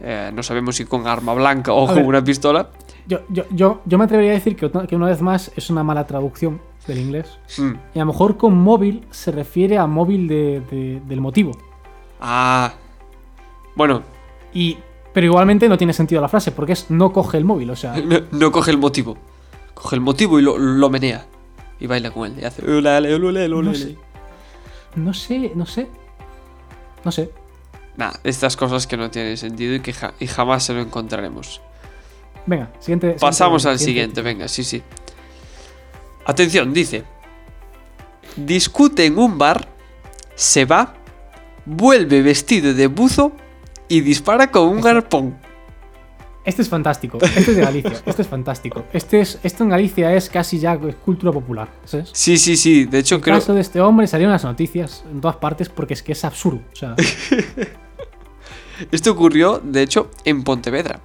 eh, 0.00 0.30
no 0.32 0.42
sabemos 0.44 0.76
si 0.76 0.84
con 0.84 1.06
arma 1.08 1.34
blanca 1.34 1.72
o 1.72 1.84
A 1.84 1.86
con 1.88 1.96
ver. 1.96 2.06
una 2.06 2.22
pistola. 2.24 2.70
Yo, 3.08 3.20
yo, 3.30 3.44
yo, 3.50 3.80
yo 3.86 3.98
me 3.98 4.04
atrevería 4.04 4.32
a 4.32 4.34
decir 4.34 4.54
que, 4.54 4.66
una 4.96 5.06
vez 5.06 5.20
más 5.22 5.50
es 5.56 5.70
una 5.70 5.82
mala 5.82 6.06
traducción 6.06 6.60
del 6.86 6.98
inglés. 6.98 7.38
Mm. 7.56 7.72
Y 7.94 7.98
a 7.98 8.02
lo 8.02 8.06
mejor 8.12 8.36
con 8.36 8.56
móvil 8.56 9.04
se 9.10 9.32
refiere 9.32 9.78
a 9.78 9.86
móvil 9.86 10.28
de- 10.28 10.60
de- 10.70 11.00
del 11.06 11.20
motivo. 11.20 11.52
Ah. 12.20 12.74
Bueno, 13.74 14.02
Y, 14.52 14.78
pero 15.12 15.26
igualmente 15.26 15.68
no 15.68 15.76
tiene 15.78 15.92
sentido 15.92 16.20
la 16.20 16.28
frase, 16.28 16.52
porque 16.52 16.72
es 16.72 16.90
no 16.90 17.12
coge 17.12 17.38
el 17.38 17.44
móvil, 17.44 17.70
o 17.70 17.76
sea. 17.76 17.96
no, 18.04 18.18
no 18.30 18.52
coge 18.52 18.70
el 18.70 18.78
motivo. 18.78 19.16
Coge 19.74 19.96
el 19.96 20.00
motivo 20.02 20.38
y 20.38 20.42
lo, 20.42 20.58
lo 20.58 20.90
menea. 20.90 21.26
Y 21.80 21.86
baila 21.86 22.10
con 22.10 22.26
él. 22.26 22.38
Y 22.40 22.44
hace. 22.44 22.62
No 23.62 23.74
sé. 23.74 23.96
No 24.96 25.14
sé, 25.14 25.52
no 25.54 25.64
sé. 25.66 25.88
No 27.04 27.12
sé. 27.12 27.30
Nah, 27.96 28.12
estas 28.24 28.56
cosas 28.56 28.86
que 28.86 28.96
no 28.96 29.10
tienen 29.10 29.36
sentido 29.36 29.74
y 29.74 29.80
que 29.80 29.92
ja- 29.92 30.12
y 30.18 30.26
jamás 30.26 30.64
se 30.64 30.74
lo 30.74 30.80
encontraremos. 30.80 31.60
Venga, 32.48 32.70
siguiente. 32.80 33.16
Pasamos 33.20 33.62
siguiente- 33.62 33.68
al 33.82 33.86
siguiente, 33.86 34.22
venga, 34.22 34.48
sí, 34.48 34.64
sí. 34.64 34.82
Atención, 36.24 36.72
dice. 36.72 37.04
Discute 38.36 39.04
en 39.04 39.18
un 39.18 39.36
bar, 39.36 39.68
se 40.34 40.64
va, 40.64 40.94
vuelve 41.66 42.22
vestido 42.22 42.72
de 42.72 42.86
buzo 42.86 43.32
y 43.86 44.00
dispara 44.00 44.50
con 44.50 44.68
un 44.68 44.86
arpón. 44.86 45.36
Este 46.44 46.62
es 46.62 46.68
fantástico. 46.70 47.18
Este 47.20 47.40
es 47.40 47.56
de 47.56 47.60
Galicia. 47.62 47.92
Este 48.06 48.22
es 48.22 48.28
fantástico. 48.28 48.84
Este 48.94 49.20
es, 49.20 49.38
esto 49.42 49.64
en 49.64 49.68
Galicia 49.68 50.14
es 50.14 50.30
casi 50.30 50.58
ya 50.58 50.78
cultura 50.78 51.30
popular. 51.32 51.68
¿sabes? 51.84 52.08
Sí, 52.14 52.38
sí, 52.38 52.56
sí, 52.56 52.86
de 52.86 53.00
hecho 53.00 53.16
El 53.16 53.20
creo... 53.20 53.34
caso 53.36 53.52
de 53.52 53.60
este 53.60 53.82
hombre 53.82 54.06
salieron 54.06 54.32
las 54.32 54.44
noticias 54.44 55.04
en 55.10 55.20
todas 55.20 55.36
partes 55.36 55.68
porque 55.68 55.92
es 55.92 56.02
que 56.02 56.12
es 56.12 56.24
absurdo. 56.24 56.60
O 56.72 56.76
sea, 56.76 56.94
Esto 58.92 59.10
ocurrió, 59.10 59.60
de 59.62 59.82
hecho, 59.82 60.10
en 60.24 60.44
Pontevedra. 60.44 61.00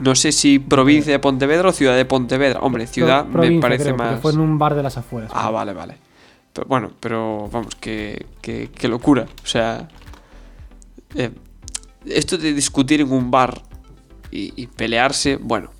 No 0.00 0.14
sé 0.14 0.32
si 0.32 0.58
provincia 0.58 1.12
de 1.12 1.18
Pontevedra 1.18 1.68
o 1.68 1.72
ciudad 1.72 1.96
de 1.96 2.04
Pontevedra. 2.04 2.60
Hombre, 2.60 2.86
ciudad 2.86 3.26
provincia, 3.26 3.56
me 3.56 3.60
parece 3.60 3.84
creo, 3.84 3.96
más... 3.96 4.20
Fue 4.20 4.32
en 4.32 4.40
un 4.40 4.58
bar 4.58 4.74
de 4.74 4.82
las 4.82 4.96
afueras. 4.96 5.30
Ah, 5.34 5.50
vale, 5.50 5.72
vale. 5.72 5.96
Pero, 6.52 6.66
bueno, 6.66 6.90
pero 6.98 7.48
vamos, 7.52 7.74
que, 7.76 8.26
que, 8.40 8.70
que 8.74 8.88
locura. 8.88 9.26
O 9.42 9.46
sea, 9.46 9.88
eh, 11.14 11.30
esto 12.06 12.36
de 12.38 12.52
discutir 12.52 13.00
en 13.00 13.12
un 13.12 13.30
bar 13.30 13.62
y, 14.30 14.52
y 14.60 14.66
pelearse, 14.66 15.36
bueno, 15.36 15.70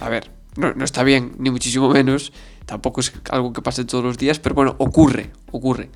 a 0.00 0.08
ver, 0.08 0.30
no, 0.56 0.72
no 0.74 0.84
está 0.84 1.02
bien, 1.02 1.32
ni 1.38 1.50
muchísimo 1.50 1.88
menos. 1.90 2.32
Tampoco 2.66 3.00
es 3.00 3.12
algo 3.30 3.52
que 3.52 3.62
pase 3.62 3.84
todos 3.84 4.04
los 4.04 4.16
días, 4.18 4.38
pero 4.38 4.54
bueno, 4.54 4.74
ocurre, 4.78 5.30
ocurre. 5.52 5.90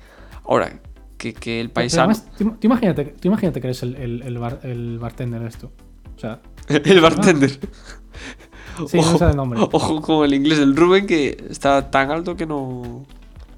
Ahora, 0.47 0.79
que, 1.17 1.33
que 1.33 1.61
el 1.61 1.69
paisano. 1.69 2.11
además, 2.11 2.25
tú, 2.37 2.51
tú 2.51 2.67
imagínate, 2.67 3.05
tú 3.05 3.27
imagínate 3.27 3.61
que 3.61 3.67
eres 3.67 3.81
el, 3.83 3.95
el, 3.95 4.21
el 4.23 4.37
bar- 4.37 4.59
el 4.63 4.99
bartender 4.99 5.41
de 5.41 5.47
esto. 5.47 5.71
O 6.15 6.19
sea, 6.19 6.41
el 6.85 7.01
bartender. 7.01 7.51
sí, 8.87 8.97
no 8.97 9.11
me 9.11 9.17
sale 9.17 9.31
el 9.31 9.37
nombre. 9.37 9.59
Ojo 9.71 10.01
con 10.01 10.25
el 10.25 10.33
inglés 10.33 10.59
del 10.59 10.75
Rubén 10.75 11.07
que 11.07 11.45
está 11.49 11.89
tan 11.91 12.11
alto 12.11 12.35
que 12.35 12.45
no. 12.45 13.05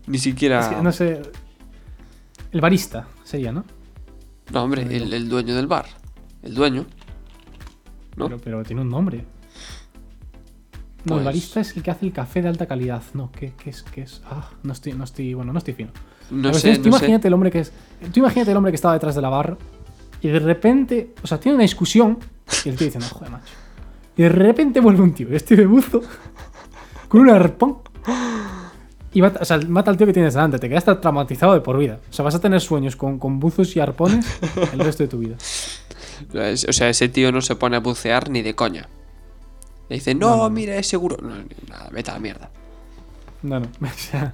Ni 0.07 0.17
siquiera. 0.17 0.61
Es 0.61 0.67
que 0.67 0.81
no 0.81 0.91
sé. 0.91 1.21
El 2.51 2.61
barista 2.61 3.07
sería, 3.23 3.51
¿no? 3.51 3.65
No, 4.51 4.63
hombre, 4.63 4.85
No 4.85 4.91
el, 4.91 5.13
el 5.13 5.27
dueño 5.29 5.55
del 5.55 5.67
bar. 5.67 5.85
El 6.41 6.53
dueño. 6.53 6.85
¿No? 8.15 8.25
Pero, 8.27 8.39
pero 8.39 8.63
tiene 8.63 8.81
un 8.81 8.89
nombre. 8.89 9.17
No, 9.17 9.25
Pues- 11.15 11.19
el 11.19 11.25
barista 11.25 11.59
es 11.59 11.75
el 11.75 11.83
que 11.83 11.91
hace 11.91 12.05
el 12.05 12.13
café 12.13 12.41
de 12.41 12.47
alta 12.49 12.65
calidad. 12.65 13.03
No, 13.13 13.31
¿qué, 13.31 13.53
qué 13.61 13.69
es? 13.69 13.83
¿Qué 13.83 14.01
es? 14.01 14.21
Ah, 14.25 14.49
no 14.63 14.73
estoy, 14.73 14.93
no 14.93 15.03
estoy, 15.03 15.33
bueno, 15.33 15.51
no 15.53 15.59
estoy 15.59 15.73
fino. 15.73 15.91
No 16.29 16.53
sé, 16.53 16.77
tú 16.77 16.89
no 16.89 16.97
sé. 16.97 17.05
imagínate 17.05 17.27
el 17.27 17.33
hombre 17.33 17.51
que 17.51 17.59
es. 17.59 17.71
Tú 18.13 18.19
imagínate 18.19 18.51
el 18.51 18.57
hombre 18.57 18.71
que 18.71 18.75
estaba 18.75 18.93
detrás 18.93 19.15
de 19.15 19.21
la 19.21 19.29
barra 19.29 19.57
y 20.21 20.27
de 20.27 20.39
repente. 20.39 21.13
O 21.23 21.27
sea, 21.27 21.39
tiene 21.39 21.55
una 21.55 21.63
discusión 21.63 22.17
y 22.65 22.69
el 22.69 22.75
tío 22.75 22.87
dice, 22.87 22.99
no, 22.99 23.05
joder, 23.07 23.31
macho. 23.31 23.53
Y 24.15 24.23
de 24.23 24.29
repente 24.29 24.79
vuelve 24.79 25.03
un 25.03 25.13
tío, 25.13 25.27
este 25.31 25.55
de 25.55 25.65
buzo, 25.65 26.01
con 27.07 27.21
un 27.21 27.29
arpón. 27.29 27.77
Y 29.13 29.21
mata, 29.21 29.39
o 29.41 29.45
sea, 29.45 29.59
mata 29.67 29.91
al 29.91 29.97
tío 29.97 30.07
que 30.07 30.13
tienes 30.13 30.33
delante, 30.33 30.59
te 30.59 30.69
quedas 30.69 30.85
traumatizado 31.01 31.53
de 31.53 31.61
por 31.61 31.77
vida. 31.77 31.99
O 32.09 32.13
sea, 32.13 32.23
vas 32.25 32.35
a 32.35 32.41
tener 32.41 32.61
sueños 32.61 32.95
con, 32.95 33.19
con 33.19 33.39
buzos 33.39 33.75
y 33.75 33.79
arpones 33.79 34.25
el 34.73 34.79
resto 34.79 35.03
de 35.03 35.09
tu 35.09 35.19
vida. 35.19 35.35
O 36.35 36.73
sea, 36.73 36.89
ese 36.89 37.09
tío 37.09 37.31
no 37.31 37.41
se 37.41 37.55
pone 37.55 37.77
a 37.77 37.79
bucear 37.79 38.29
ni 38.29 38.41
de 38.41 38.55
coña. 38.55 38.89
Le 39.89 39.95
dice, 39.95 40.13
no, 40.15 40.35
No, 40.35 40.49
mira, 40.49 40.75
es 40.75 40.87
seguro. 40.87 41.17
No, 41.21 41.35
nada, 41.69 41.89
vete 41.91 42.11
a 42.11 42.15
la 42.15 42.19
mierda. 42.19 42.49
No, 43.43 43.59
no. 43.59 43.67
O 43.81 43.97
sea, 43.97 44.33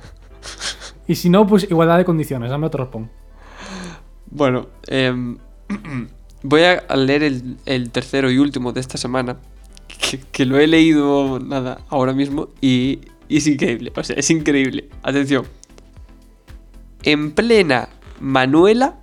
y 1.08 1.16
si 1.16 1.30
no, 1.30 1.46
pues 1.46 1.64
igualdad 1.64 1.98
de 1.98 2.06
condiciones, 2.06 2.50
dame 2.50 2.68
otro 2.68 2.84
arpón. 2.84 3.10
Bueno, 4.30 4.68
em, 4.88 5.38
voy 6.44 6.62
a 6.64 6.96
leer 6.96 7.24
el, 7.66 7.90
tercero 7.92 8.30
y 8.30 8.38
último 8.38 8.72
de 8.72 8.82
esta 8.82 8.98
semana. 8.98 9.38
Que, 10.32 10.46
lo 10.46 10.60
he 10.60 10.68
leído 10.68 11.40
nada 11.40 11.80
ahora 11.90 12.14
mismo 12.14 12.50
y, 12.62 13.00
y 13.28 13.38
es 13.38 13.48
increíble. 13.48 13.92
O 13.96 14.04
sea, 14.04 14.16
es 14.18 14.30
increíble. 14.30 14.90
Atención. 15.02 15.46
En 17.04 17.32
plena 17.32 17.90
Manuela 18.20 19.00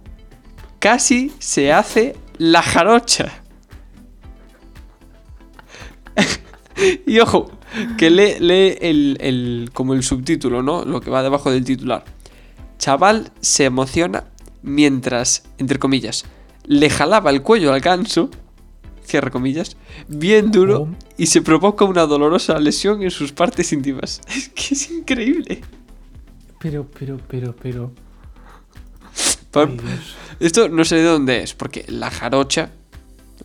casi 0.79 1.33
se 1.39 1.73
hace 1.73 2.17
la 2.39 2.63
jarocha. 2.63 3.43
y 7.07 7.19
ojo, 7.19 7.51
que 7.99 8.11
lee, 8.11 8.37
lee 8.41 8.77
el, 8.81 9.17
el- 9.21 9.71
como 9.73 9.95
el 9.95 10.03
subtítulo, 10.03 10.63
¿no? 10.63 10.85
Lo 10.85 11.01
que 11.01 11.11
va 11.11 11.23
debajo 11.23 11.51
del 11.51 11.65
titular. 11.65 12.05
Chaval 12.79 13.33
se 13.41 13.65
emociona 13.67 14.25
mientras, 14.63 15.45
entre 15.59 15.79
comillas, 15.79 16.25
le 16.73 16.89
jalaba 16.89 17.31
el 17.31 17.43
cuello 17.43 17.73
al 17.73 17.81
ganso, 17.81 18.31
cierra 19.03 19.31
comillas, 19.31 19.77
bien 20.07 20.53
duro 20.53 20.83
Oh. 20.83 20.89
y 21.19 21.27
se 21.27 21.43
provoca 21.43 21.85
una 21.85 22.07
dolorosa 22.07 22.61
lesión 22.61 23.03
en 23.03 23.11
sus 23.11 23.33
partes 23.33 23.73
íntimas. 23.73 24.21
Es 24.29 24.49
que 24.51 24.75
es 24.75 24.89
increíble. 24.93 25.63
Pero, 26.61 26.87
pero, 26.97 27.19
pero, 27.27 27.57
pero. 27.61 27.91
Ay. 29.55 29.77
Esto 30.39 30.69
no 30.69 30.85
sé 30.85 30.97
de 30.97 31.05
dónde 31.05 31.43
es, 31.43 31.55
porque 31.55 31.85
la 31.89 32.09
jarocha 32.09 32.71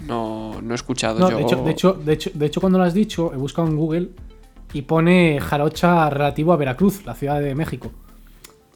no, 0.06 0.62
no 0.62 0.74
he 0.74 0.76
escuchado 0.76 1.18
No, 1.20 1.32
yo. 1.32 1.38
de 1.38 1.44
hecho, 1.44 1.56
de, 1.64 1.72
hecho, 1.72 1.94
de, 1.94 2.14
hecho, 2.14 2.30
de 2.34 2.46
hecho, 2.46 2.62
cuando 2.62 2.78
lo 2.78 2.84
has 2.86 2.94
dicho, 2.94 3.32
he 3.34 3.38
buscado 3.38 3.68
en 3.68 3.76
Google 3.76 4.10
y 4.72 4.84
pone 4.84 5.40
jarocha 5.42 6.12
relativo 6.12 6.54
a 6.54 6.58
Veracruz, 6.58 7.04
la 7.06 7.16
ciudad 7.16 7.42
de 7.42 7.56
México. 7.56 7.92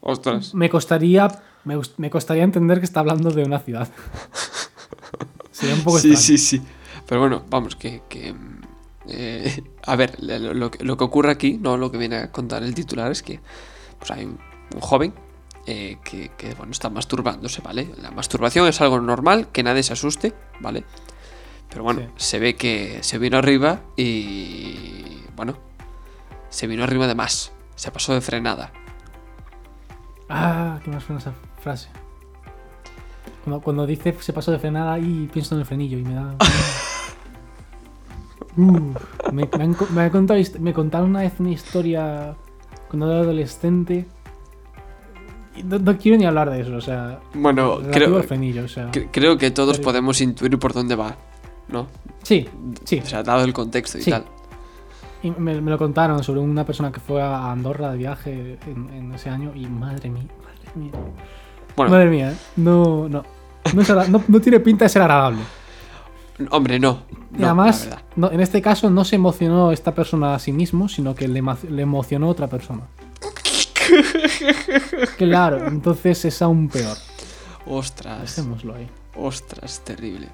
Ostras. 0.02 0.56
Me 0.56 0.70
costaría, 0.70 1.28
me, 1.98 2.10
costaría 2.10 2.44
entender 2.44 2.80
que 2.80 2.86
está 2.86 3.00
hablando 3.02 3.32
de 3.32 3.44
una 3.44 3.60
ciudad. 3.60 3.88
Sería 5.52 5.76
un 5.76 5.84
poco 5.84 6.00
Sí, 6.00 6.12
extraño. 6.12 6.26
sí, 6.26 6.38
sí. 6.38 6.62
Pero 7.08 7.22
bueno, 7.22 7.44
vamos, 7.50 7.76
que. 7.76 8.02
que, 8.10 8.34
mm, 8.34 8.62
eh, 9.08 9.64
a 9.86 9.96
ver, 9.96 10.16
lo, 10.22 10.54
lo 10.54 10.72
que- 10.72 10.84
lo 10.84 10.96
que 10.98 11.04
ocurre 11.04 11.32
aquí, 11.32 11.58
no 11.60 11.78
lo 11.78 11.92
que 11.92 11.98
viene 11.98 12.18
a 12.18 12.32
contar 12.32 12.64
el 12.64 12.74
titular, 12.76 13.12
es 13.12 13.24
que 13.24 13.40
pues 13.98 14.12
hay 14.12 14.26
un, 14.26 14.40
un 14.76 14.80
joven 14.82 15.14
eh, 15.66 15.98
que, 16.04 16.30
que, 16.38 16.54
bueno, 16.56 16.72
está 16.72 16.90
masturbándose, 16.90 17.62
¿vale? 17.62 17.90
La 18.02 18.12
masturbación 18.12 18.68
es 18.68 18.80
algo 18.82 19.00
normal, 19.02 19.50
que 19.52 19.64
nadie 19.64 19.84
se 19.84 19.94
asuste, 19.94 20.34
¿vale? 20.62 20.84
Pero 21.70 21.84
bueno, 21.84 22.02
Sí. 22.16 22.30
se 22.30 22.40
ve 22.40 22.56
que 22.56 23.00
se 23.02 23.18
vino 23.18 23.38
arriba 23.38 23.82
y. 23.98 25.24
Bueno, 25.36 25.58
se 26.50 26.68
vino 26.68 26.84
arriba 26.84 27.08
de 27.08 27.16
más. 27.16 27.52
Se 27.76 27.92
pasó 27.92 28.14
de 28.14 28.22
frenada. 28.22 28.72
Ah, 30.30 30.80
qué 30.84 30.92
más 30.92 31.04
suena 31.04 31.20
esa 31.20 31.34
frase. 31.60 31.90
Cuando, 33.44 33.62
cuando 33.62 33.86
dice 33.86 34.16
se 34.20 34.34
pasó 34.34 34.52
de 34.52 34.60
frenada 34.60 35.00
y 35.00 35.30
pienso 35.32 35.56
en 35.56 35.62
el 35.62 35.66
frenillo 35.68 35.98
y 35.98 36.04
me 36.04 36.14
da. 36.14 36.36
Uh, 38.58 38.94
me, 39.32 39.48
me 39.58 39.64
han 39.64 39.76
me 39.94 40.02
han 40.02 40.10
contado 40.10 40.40
me 40.60 40.74
contaron 40.74 41.10
una 41.12 41.22
vez 41.22 41.34
una 41.40 41.52
historia 41.52 42.36
cuando 42.90 43.10
era 43.12 43.22
adolescente. 43.22 44.06
No, 45.64 45.78
no 45.80 45.98
quiero 45.98 46.18
ni 46.18 46.26
hablar 46.26 46.50
de 46.50 46.62
eso, 46.62 46.76
o 46.76 46.82
sea. 46.82 47.20
Bueno, 47.34 47.80
creo, 47.92 48.18
al 48.18 48.24
frenillo, 48.24 48.66
o 48.66 48.68
sea. 48.68 48.92
cre- 48.92 49.10
creo 49.12 49.38
que 49.38 49.52
todos 49.52 49.78
Pero- 49.78 49.86
podemos 49.86 50.20
intuir 50.20 50.58
por 50.58 50.74
dónde 50.74 50.96
va, 50.96 51.16
¿no? 51.68 51.88
Sí, 52.24 52.48
sí. 52.86 53.00
O 53.00 53.06
sea, 53.06 53.24
dado 53.24 53.44
el 53.44 53.54
contexto 53.54 53.98
y 53.98 54.02
Sí. 54.02 54.12
tal. 54.12 54.26
Y 55.22 55.32
me, 55.32 55.60
me 55.62 55.70
lo 55.72 55.78
contaron 55.78 56.24
sobre 56.24 56.40
una 56.40 56.66
persona 56.66 56.92
que 56.92 57.00
fue 57.00 57.22
a 57.22 57.52
Andorra 57.52 57.92
de 57.92 57.98
viaje 57.98 58.58
en, 58.68 58.90
en 58.94 59.14
ese 59.14 59.30
año 59.30 59.52
y 59.54 59.68
madre 59.68 60.10
mía, 60.10 60.24
madre 60.44 60.72
mía. 60.76 60.92
Bueno, 61.76 61.92
Madre 61.92 62.10
mía, 62.10 62.34
no, 62.58 63.08
no. 63.10 63.24
No, 63.74 63.82
es 63.82 63.90
no- 64.10 64.24
no 64.28 64.42
tiene 64.42 64.60
pinta 64.60 64.86
de 64.86 64.90
ser 64.90 65.02
agradable. 65.02 65.40
hombre, 66.52 66.80
no. 66.80 67.04
Y 67.38 67.44
además, 67.44 67.90
no, 68.16 68.32
en 68.32 68.40
este 68.42 68.62
caso 68.62 68.90
no 68.90 69.06
se 69.06 69.16
emocionó 69.16 69.72
esta 69.72 69.94
persona 69.94 70.34
a 70.36 70.40
sí 70.40 70.52
mismo, 70.52 70.90
sino 70.90 71.14
que 71.16 71.28
le, 71.28 71.44
le 71.70 71.82
emocionó 71.82 72.28
otra 72.30 72.48
persona. 72.48 72.82
claro, 75.18 75.68
entonces 75.68 76.26
es 76.26 76.42
aún 76.42 76.70
peor. 76.70 76.98
Ostras. 77.68 78.36
Dejémoslo 78.36 78.76
ahí. 78.76 78.88
Ostras, 79.16 79.82
terrible. 79.84 80.28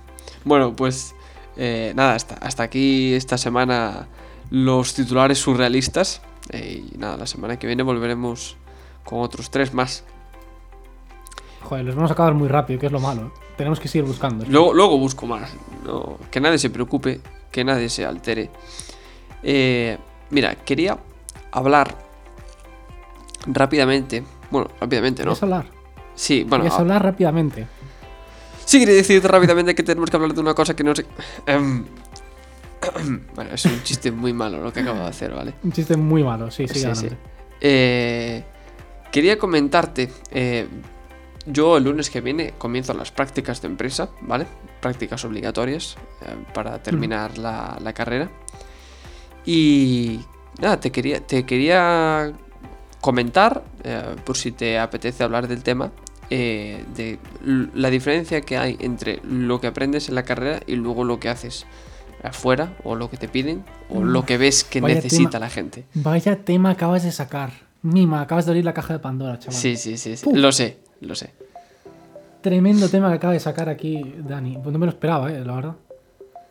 Bueno, 0.43 0.75
pues 0.75 1.13
eh, 1.57 1.93
nada, 1.95 2.15
hasta, 2.15 2.35
hasta 2.35 2.63
aquí 2.63 3.13
esta 3.13 3.37
semana 3.37 4.07
los 4.49 4.93
titulares 4.93 5.39
surrealistas. 5.39 6.21
Eh, 6.51 6.83
y 6.93 6.97
nada, 6.97 7.17
la 7.17 7.27
semana 7.27 7.57
que 7.57 7.67
viene 7.67 7.83
volveremos 7.83 8.55
con 9.03 9.19
otros 9.21 9.49
tres 9.49 9.73
más. 9.73 10.03
Joder, 11.65 11.83
los 11.85 11.95
vamos 11.95 12.11
a 12.11 12.13
acabar 12.13 12.33
muy 12.33 12.47
rápido, 12.47 12.79
que 12.79 12.85
es 12.85 12.91
lo 12.91 12.99
malo. 12.99 13.23
¿eh? 13.27 13.29
Tenemos 13.57 13.79
que 13.79 13.87
seguir 13.87 14.05
buscando. 14.07 14.45
Luego, 14.47 14.73
luego 14.73 14.97
busco 14.97 15.25
más. 15.25 15.51
No, 15.83 16.17
que 16.31 16.39
nadie 16.39 16.57
se 16.57 16.69
preocupe, 16.69 17.19
que 17.51 17.63
nadie 17.63 17.89
se 17.89 18.05
altere. 18.05 18.49
Eh, 19.43 19.97
mira, 20.29 20.55
quería 20.55 20.97
hablar 21.51 21.95
rápidamente. 23.47 24.23
Bueno, 24.51 24.69
rápidamente, 24.79 25.23
¿no? 25.23 25.31
¿Quieres 25.31 25.43
hablar? 25.43 25.65
Sí, 26.15 26.43
bueno, 26.47 26.63
¿Quieres 26.63 26.77
a- 26.77 26.81
hablar 26.81 27.03
rápidamente? 27.03 27.67
Sí, 28.63 28.79
quería 28.79 28.95
decirte 28.95 29.27
rápidamente 29.27 29.75
que 29.75 29.83
tenemos 29.83 30.09
que 30.09 30.15
hablar 30.17 30.33
de 30.33 30.41
una 30.41 30.53
cosa 30.53 30.75
que 30.75 30.83
no 30.83 30.95
sé. 30.95 31.05
Em, 31.45 31.85
bueno, 33.35 33.51
es 33.53 33.65
un 33.65 33.81
chiste 33.83 34.11
muy 34.11 34.33
malo 34.33 34.61
lo 34.61 34.71
que 34.73 34.79
acabo 34.81 34.99
de 34.99 35.07
hacer, 35.07 35.33
¿vale? 35.33 35.53
Un 35.63 35.71
chiste 35.71 35.95
muy 35.97 36.23
malo, 36.23 36.49
sí, 36.51 36.67
sí, 36.67 36.83
sí. 36.93 37.07
Eh, 37.61 38.43
quería 39.11 39.37
comentarte. 39.37 40.09
eh, 40.31 40.67
yo 41.45 41.77
el 41.77 41.83
lunes 41.83 42.09
que 42.09 42.21
viene 42.21 42.53
comienzo 42.57 42.93
las 42.93 43.11
prácticas 43.11 43.61
de 43.61 43.67
empresa, 43.67 44.09
¿vale? 44.21 44.47
Prácticas 44.81 45.23
obligatorias 45.25 45.97
eh, 46.21 46.35
para 46.53 46.81
terminar 46.81 47.37
la, 47.37 47.77
la 47.81 47.93
carrera. 47.93 48.29
Y 49.45 50.19
nada, 50.59 50.79
te 50.79 50.91
quería, 50.91 51.19
te 51.25 51.45
quería 51.45 52.33
comentar, 53.01 53.63
eh, 53.83 54.15
por 54.23 54.37
si 54.37 54.51
te 54.51 54.79
apetece 54.79 55.23
hablar 55.23 55.47
del 55.47 55.61
tema, 55.61 55.91
eh, 56.31 56.83
de 56.95 57.19
la 57.75 57.91
diferencia 57.91 58.41
que 58.41 58.57
hay 58.57 58.77
entre 58.79 59.21
lo 59.23 59.61
que 59.61 59.67
aprendes 59.67 60.09
en 60.09 60.15
la 60.15 60.23
carrera 60.23 60.61
y 60.65 60.75
luego 60.75 61.03
lo 61.03 61.19
que 61.19 61.29
haces 61.29 61.67
afuera, 62.23 62.75
o 62.83 62.95
lo 62.95 63.11
que 63.11 63.17
te 63.17 63.27
piden, 63.27 63.63
o 63.89 64.03
lo 64.03 64.25
que 64.25 64.39
ves 64.39 64.63
que 64.63 64.81
Vaya 64.81 64.95
necesita 64.95 65.31
tema. 65.31 65.39
la 65.45 65.49
gente. 65.51 65.85
Vaya 65.93 66.37
tema 66.37 66.71
acabas 66.71 67.03
de 67.03 67.11
sacar. 67.11 67.51
Mima, 67.83 68.21
acabas 68.21 68.45
de 68.45 68.51
abrir 68.51 68.65
la 68.65 68.73
caja 68.73 68.93
de 68.93 68.99
Pandora, 68.99 69.37
chaval. 69.37 69.53
Sí, 69.59 69.77
sí, 69.77 69.95
sí. 69.97 70.15
Lo 70.33 70.51
sé, 70.51 70.79
lo 71.01 71.15
sé. 71.15 71.33
Tremendo 72.41 72.87
tema 72.89 73.09
que 73.09 73.15
acaba 73.15 73.33
de 73.33 73.39
sacar 73.39 73.69
aquí 73.69 74.15
Dani. 74.19 74.57
Pues 74.61 74.71
no 74.71 74.79
me 74.79 74.85
lo 74.85 74.91
esperaba, 74.91 75.31
eh, 75.31 75.43
la 75.43 75.55
verdad. 75.55 75.75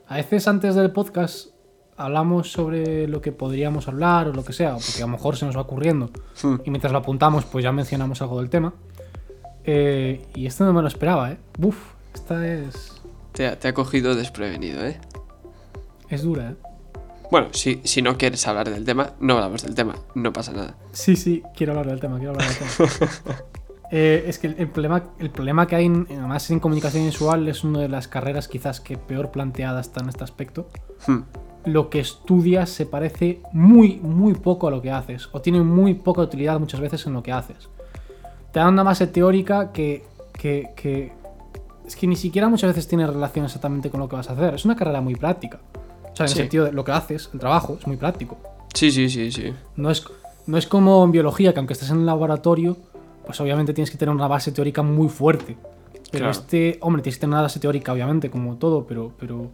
A 0.08 0.16
veces 0.16 0.46
antes 0.48 0.74
del 0.74 0.90
podcast 0.90 1.48
hablamos 1.96 2.50
sobre 2.50 3.06
lo 3.06 3.20
que 3.20 3.30
podríamos 3.30 3.86
hablar 3.86 4.28
o 4.28 4.32
lo 4.32 4.44
que 4.44 4.52
sea, 4.52 4.74
porque 4.74 4.98
a 5.02 5.06
lo 5.06 5.12
mejor 5.12 5.36
se 5.36 5.46
nos 5.46 5.56
va 5.56 5.60
ocurriendo. 5.60 6.10
Hmm. 6.42 6.56
Y 6.64 6.70
mientras 6.70 6.92
lo 6.92 6.98
apuntamos, 6.98 7.44
pues 7.44 7.62
ya 7.62 7.70
mencionamos 7.72 8.20
algo 8.22 8.40
del 8.40 8.50
tema. 8.50 8.74
Eh, 9.64 10.26
y 10.34 10.46
esto 10.46 10.64
no 10.64 10.72
me 10.72 10.82
lo 10.82 10.88
esperaba, 10.88 11.30
¿eh? 11.30 11.38
Uf, 11.62 11.76
esta 12.12 12.46
es... 12.46 13.00
Te, 13.32 13.46
ha- 13.46 13.58
te 13.58 13.68
ha 13.68 13.74
cogido 13.74 14.14
desprevenido, 14.14 14.84
¿eh? 14.84 15.00
Es 16.10 16.22
dura, 16.22 16.50
¿eh? 16.50 16.54
Bueno, 17.30 17.48
si, 17.52 17.80
si 17.84 18.02
no 18.02 18.18
quieres 18.18 18.46
hablar 18.46 18.68
del 18.68 18.84
tema, 18.84 19.12
no 19.20 19.34
hablamos 19.34 19.62
del 19.62 19.74
tema, 19.74 19.94
no 20.14 20.32
pasa 20.32 20.52
nada. 20.52 20.74
Sí, 20.92 21.16
sí, 21.16 21.42
quiero 21.56 21.72
hablar 21.72 21.86
del 21.86 22.00
tema, 22.00 22.16
quiero 22.18 22.32
hablar 22.32 22.46
del 22.48 22.58
tema. 22.58 23.42
Eh, 23.96 24.24
es 24.26 24.40
que 24.40 24.48
el, 24.48 24.56
el 24.58 24.66
problema, 24.68 25.04
el 25.20 25.30
problema 25.30 25.68
que 25.68 25.76
hay, 25.76 25.84
en, 25.86 26.04
además 26.10 26.50
en 26.50 26.58
comunicación 26.58 27.04
visual, 27.06 27.46
es 27.46 27.62
una 27.62 27.78
de 27.78 27.88
las 27.88 28.08
carreras 28.08 28.48
quizás 28.48 28.80
que 28.80 28.98
peor 28.98 29.30
planteada 29.30 29.80
está 29.80 30.00
en 30.00 30.08
este 30.08 30.24
aspecto. 30.24 30.66
Hmm. 31.06 31.20
Lo 31.66 31.90
que 31.90 32.00
estudias 32.00 32.70
se 32.70 32.86
parece 32.86 33.40
muy, 33.52 34.00
muy 34.02 34.34
poco 34.34 34.66
a 34.66 34.72
lo 34.72 34.82
que 34.82 34.90
haces, 34.90 35.28
o 35.30 35.40
tiene 35.40 35.60
muy 35.60 35.94
poca 35.94 36.22
utilidad 36.22 36.58
muchas 36.58 36.80
veces 36.80 37.06
en 37.06 37.12
lo 37.12 37.22
que 37.22 37.30
haces. 37.30 37.68
Te 38.50 38.58
dan 38.58 38.72
una 38.72 38.82
base 38.82 39.06
teórica 39.06 39.70
que, 39.70 40.04
que, 40.32 40.70
que 40.74 41.12
es 41.86 41.94
que 41.94 42.08
ni 42.08 42.16
siquiera 42.16 42.48
muchas 42.48 42.70
veces 42.70 42.88
tiene 42.88 43.06
relación 43.06 43.44
exactamente 43.44 43.90
con 43.90 44.00
lo 44.00 44.08
que 44.08 44.16
vas 44.16 44.28
a 44.28 44.32
hacer. 44.32 44.54
Es 44.54 44.64
una 44.64 44.74
carrera 44.74 45.00
muy 45.02 45.14
práctica. 45.14 45.60
O 46.12 46.16
sea, 46.16 46.26
en 46.26 46.30
Sí. 46.30 46.38
el 46.38 46.44
sentido 46.44 46.64
de 46.64 46.72
lo 46.72 46.82
que 46.84 46.90
haces, 46.90 47.30
el 47.32 47.38
trabajo, 47.38 47.76
es 47.80 47.86
muy 47.86 47.96
práctico. 47.96 48.38
Sí, 48.74 48.90
sí, 48.90 49.08
sí, 49.08 49.30
sí. 49.30 49.52
No 49.76 49.90
es, 49.90 50.04
no 50.48 50.58
es 50.58 50.66
como 50.66 51.04
en 51.04 51.12
biología, 51.12 51.52
que 51.52 51.60
aunque 51.60 51.74
estés 51.74 51.90
en 51.90 51.98
el 52.00 52.06
laboratorio, 52.06 52.76
pues 53.26 53.40
obviamente 53.40 53.72
tienes 53.72 53.90
que 53.90 53.96
tener 53.98 54.14
una 54.14 54.26
base 54.28 54.52
teórica 54.52 54.82
muy 54.82 55.08
fuerte. 55.08 55.56
Pero 56.10 56.26
Claro. 56.26 56.30
este, 56.30 56.78
hombre, 56.80 57.02
tienes 57.02 57.16
que 57.16 57.20
tener 57.22 57.34
una 57.34 57.42
base 57.42 57.58
teórica, 57.60 57.92
obviamente, 57.92 58.30
como 58.30 58.56
todo, 58.56 58.86
pero, 58.86 59.12
pero, 59.18 59.50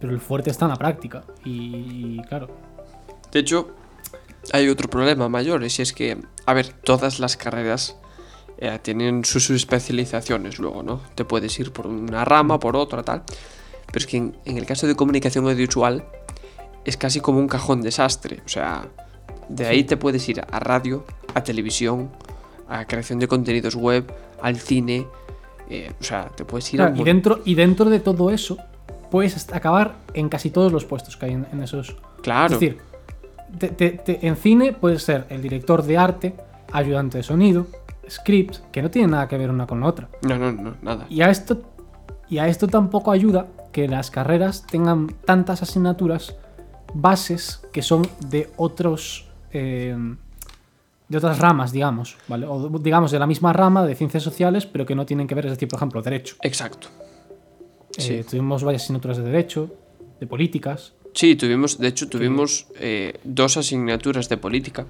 pero 0.00 0.12
el 0.12 0.20
fuerte 0.20 0.50
está 0.50 0.64
en 0.64 0.70
la 0.70 0.76
práctica. 0.76 1.24
Y, 1.44 2.22
claro, 2.22 2.48
De 3.30 3.40
hecho, 3.40 3.68
hay 4.52 4.68
otro 4.68 4.88
problema 4.88 5.28
mayor, 5.28 5.62
y 5.62 5.66
es 5.66 5.92
que, 5.92 6.16
a 6.46 6.54
ver, 6.54 6.68
todas 6.68 7.20
las 7.20 7.36
carreras 7.36 7.96
eh, 8.58 8.78
tienen 8.80 9.24
sus 9.24 9.44
sus 9.44 9.56
especializaciones 9.56 10.58
luego, 10.58 10.82
¿no? 10.82 11.00
Te 11.14 11.24
puedes 11.24 11.58
ir 11.60 11.72
por 11.72 11.86
una 11.86 12.24
rama, 12.24 12.58
por 12.58 12.74
otra, 12.74 13.02
tal. 13.02 13.22
Pero 13.86 13.98
es 13.98 14.06
que 14.06 14.16
en, 14.16 14.36
en 14.46 14.56
el 14.56 14.64
caso 14.66 14.86
de 14.86 14.94
comunicación 14.96 15.44
audiovisual 15.44 16.04
es 16.84 16.96
casi 16.96 17.20
como 17.20 17.38
un 17.38 17.48
cajón 17.48 17.82
desastre. 17.82 18.40
O 18.46 18.48
sea, 18.48 18.88
de 19.50 19.66
ahí 19.66 19.84
te 19.84 19.96
puedes 19.98 20.26
ir 20.28 20.40
a 20.40 20.58
radio, 20.58 21.04
a 21.34 21.42
televisión, 21.44 22.10
a 22.68 22.84
creación 22.86 23.18
de 23.18 23.26
contenidos 23.28 23.74
web, 23.74 24.12
al 24.42 24.56
cine. 24.56 25.06
eh, 25.70 25.92
o 26.00 26.04
sea, 26.04 26.28
te 26.34 26.44
puedes 26.44 26.72
ir 26.74 26.80
a... 26.82 26.86
Claro, 26.88 27.00
y, 27.02 27.04
dentro, 27.04 27.40
y 27.44 27.54
dentro 27.54 27.90
de 27.90 28.00
todo 28.00 28.30
eso, 28.30 28.56
puedes 29.10 29.52
acabar 29.52 29.94
en 30.14 30.28
casi 30.28 30.50
todos 30.50 30.72
los 30.72 30.84
puestos 30.84 31.16
que 31.16 31.26
hay 31.26 31.32
en, 31.32 31.46
en 31.52 31.62
esos. 31.62 31.96
Claro. 32.22 32.54
Es 32.54 32.60
decir, 32.60 32.78
te- 33.58 33.68
te- 33.68 33.90
te- 33.90 34.26
en 34.26 34.36
cine 34.36 34.72
puedes 34.72 35.02
ser 35.02 35.26
el 35.30 35.42
director 35.42 35.82
de 35.82 35.96
arte, 35.98 36.34
ayudante 36.72 37.18
de 37.18 37.22
sonido, 37.24 37.66
script, 38.08 38.56
que 38.72 38.80
no 38.82 38.90
tiene 38.90 39.08
nada 39.08 39.28
que 39.28 39.36
ver 39.38 39.50
una 39.50 39.66
con 39.66 39.80
la 39.80 39.86
otra. 39.86 40.08
No, 40.22 40.38
no, 40.38 40.52
no, 40.52 40.74
nada. 40.82 41.06
Y 41.10 41.20
a 41.22 41.30
esto, 41.30 41.62
y 42.30 42.38
a 42.38 42.48
esto 42.48 42.66
tampoco 42.68 43.10
ayuda 43.10 43.46
que 43.72 43.88
las 43.88 44.10
carreras 44.10 44.64
tengan 44.70 45.08
tantas 45.26 45.62
asignaturas, 45.62 46.34
bases 46.94 47.62
que 47.72 47.82
son 47.82 48.06
de 48.28 48.50
otros. 48.56 49.28
eh, 49.52 49.96
de 51.08 51.16
otras 51.18 51.38
ramas, 51.38 51.72
digamos, 51.72 52.16
¿vale? 52.28 52.46
O 52.46 52.68
digamos 52.78 53.10
de 53.10 53.18
la 53.18 53.26
misma 53.26 53.52
rama 53.52 53.86
de 53.86 53.94
ciencias 53.94 54.22
sociales, 54.22 54.66
pero 54.66 54.84
que 54.84 54.94
no 54.94 55.06
tienen 55.06 55.26
que 55.26 55.34
ver, 55.34 55.46
es 55.46 55.52
decir, 55.52 55.68
por 55.68 55.78
ejemplo, 55.78 56.02
derecho. 56.02 56.36
Exacto. 56.42 56.88
Eh, 57.96 58.00
Sí. 58.02 58.22
tuvimos 58.28 58.62
varias 58.62 58.82
asignaturas 58.84 59.16
de 59.16 59.22
derecho, 59.24 59.70
de 60.20 60.26
políticas. 60.26 60.92
Sí, 61.14 61.34
tuvimos, 61.36 61.78
de 61.78 61.88
hecho, 61.88 62.08
tuvimos 62.08 62.66
eh, 62.78 63.18
dos 63.24 63.56
asignaturas 63.56 64.28
de 64.28 64.36
política, 64.36 64.86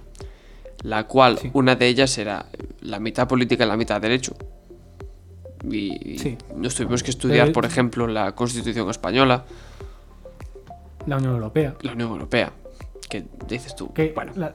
la 0.82 1.06
cual 1.06 1.38
Sí. 1.38 1.50
una 1.54 1.76
de 1.76 1.86
ellas 1.86 2.18
era 2.18 2.46
la 2.80 2.98
mitad 2.98 3.28
política 3.28 3.64
y 3.64 3.68
la 3.68 3.76
mitad 3.76 4.00
derecho. 4.00 4.34
Y 5.70 6.18
Sí. 6.18 6.36
nos 6.56 6.74
tuvimos 6.74 7.02
que 7.02 7.10
estudiar, 7.10 7.52
por 7.52 7.64
ejemplo, 7.64 8.06
la 8.06 8.34
Constitución 8.34 8.90
española, 8.90 9.44
la 11.06 11.16
Unión 11.16 11.34
Europea. 11.34 11.74
la 11.82 11.92
Unión 11.92 12.10
Europea, 12.10 12.52
que 13.08 13.24
dices 13.48 13.74
tú, 13.74 13.92
Que 13.94 14.12
bueno, 14.14 14.32
la- 14.36 14.54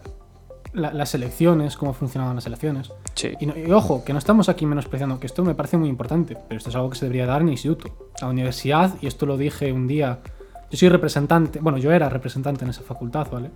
la- 0.74 0.92
las 0.94 1.14
elecciones, 1.16 1.78
cómo 1.78 1.94
funcionaban 1.94 2.36
las 2.36 2.46
elecciones. 2.46 2.92
sí, 3.14 3.32
Y, 3.40 3.46
no- 3.46 3.58
y 3.58 3.72
ojo, 3.72 4.04
que 4.04 4.12
no 4.14 4.20
estamos 4.20 4.50
aquí 4.50 4.66
menospreciando, 4.66 5.20
que 5.20 5.28
esto 5.28 5.44
me 5.44 5.56
parece 5.56 5.78
muy 5.78 5.88
importante, 5.90 6.36
pero 6.48 6.58
esto 6.58 6.70
es 6.70 6.76
algo 6.76 6.90
que 6.90 6.98
se 6.98 7.06
debería 7.06 7.26
dar 7.26 7.42
en 7.42 7.48
el 7.48 7.54
instituto. 7.54 8.10
La 8.22 8.28
universidad, 8.30 8.94
y 9.02 9.08
esto 9.08 9.26
lo 9.26 9.38
dije 9.38 9.72
un 9.72 9.88
día, 9.88 10.20
yo 10.72 10.78
soy 10.78 10.90
representante, 10.90 11.60
bueno, 11.60 11.78
yo 11.78 11.92
era 11.92 12.10
representante 12.10 12.64
en 12.66 12.72
esa 12.72 12.82
facultad, 12.82 13.28
¿vale? 13.32 13.52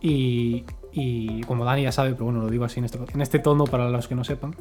Y, 0.00 0.64
y 0.92 1.40
como 1.44 1.64
Dani 1.64 1.82
ya 1.82 1.92
sabe, 1.92 2.12
pero 2.12 2.26
bueno, 2.26 2.40
lo 2.42 2.48
digo 2.50 2.64
así 2.64 2.78
en 2.80 2.84
este, 2.84 2.98
en 3.12 3.20
este 3.22 3.38
tono 3.38 3.64
para 3.64 3.88
los 3.88 4.06
que 4.08 4.14
no 4.14 4.24
sepan. 4.24 4.54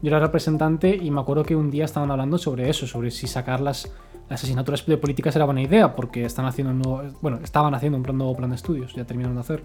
Yo 0.00 0.08
era 0.08 0.18
representante 0.18 0.96
y 0.96 1.10
me 1.10 1.20
acuerdo 1.20 1.44
que 1.44 1.54
un 1.54 1.70
día 1.70 1.84
estaban 1.84 2.10
hablando 2.10 2.38
sobre 2.38 2.68
eso, 2.68 2.86
sobre 2.86 3.10
si 3.10 3.26
sacar 3.28 3.60
las, 3.60 3.92
las 4.28 4.42
asignaturas 4.42 4.84
de 4.86 4.96
políticas 4.96 5.36
era 5.36 5.44
buena 5.44 5.62
idea, 5.62 5.94
porque 5.94 6.24
están 6.24 6.46
haciendo 6.46 6.72
un 6.72 6.78
nuevo, 6.80 7.18
bueno, 7.20 7.38
estaban 7.44 7.74
haciendo 7.74 7.98
un 7.98 8.02
plan- 8.02 8.18
nuevo 8.18 8.34
plan 8.36 8.50
de 8.50 8.56
estudios, 8.56 8.94
ya 8.94 9.04
terminaron 9.04 9.36
de 9.36 9.40
hacer. 9.42 9.64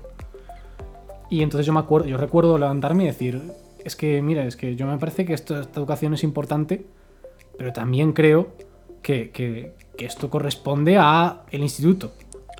Y 1.29 1.41
entonces 1.43 1.65
yo 1.65 1.73
me 1.73 1.79
acuerdo, 1.79 2.07
yo 2.07 2.17
recuerdo 2.17 2.57
levantarme 2.57 3.03
y 3.03 3.07
decir, 3.07 3.41
es 3.83 3.95
que 3.95 4.21
mira, 4.21 4.45
es 4.45 4.55
que 4.55 4.75
yo 4.75 4.85
me 4.87 4.97
parece 4.97 5.25
que 5.25 5.33
esto- 5.33 5.59
esta 5.59 5.79
educación 5.79 6.13
es 6.13 6.23
importante, 6.23 6.85
pero 7.57 7.73
también 7.73 8.13
creo 8.13 8.49
que, 9.01 9.31
que- 9.31 9.73
que 9.97 10.05
esto 10.05 10.29
corresponde 10.29 10.97
a 10.97 11.41
el 11.51 11.61
instituto, 11.61 12.13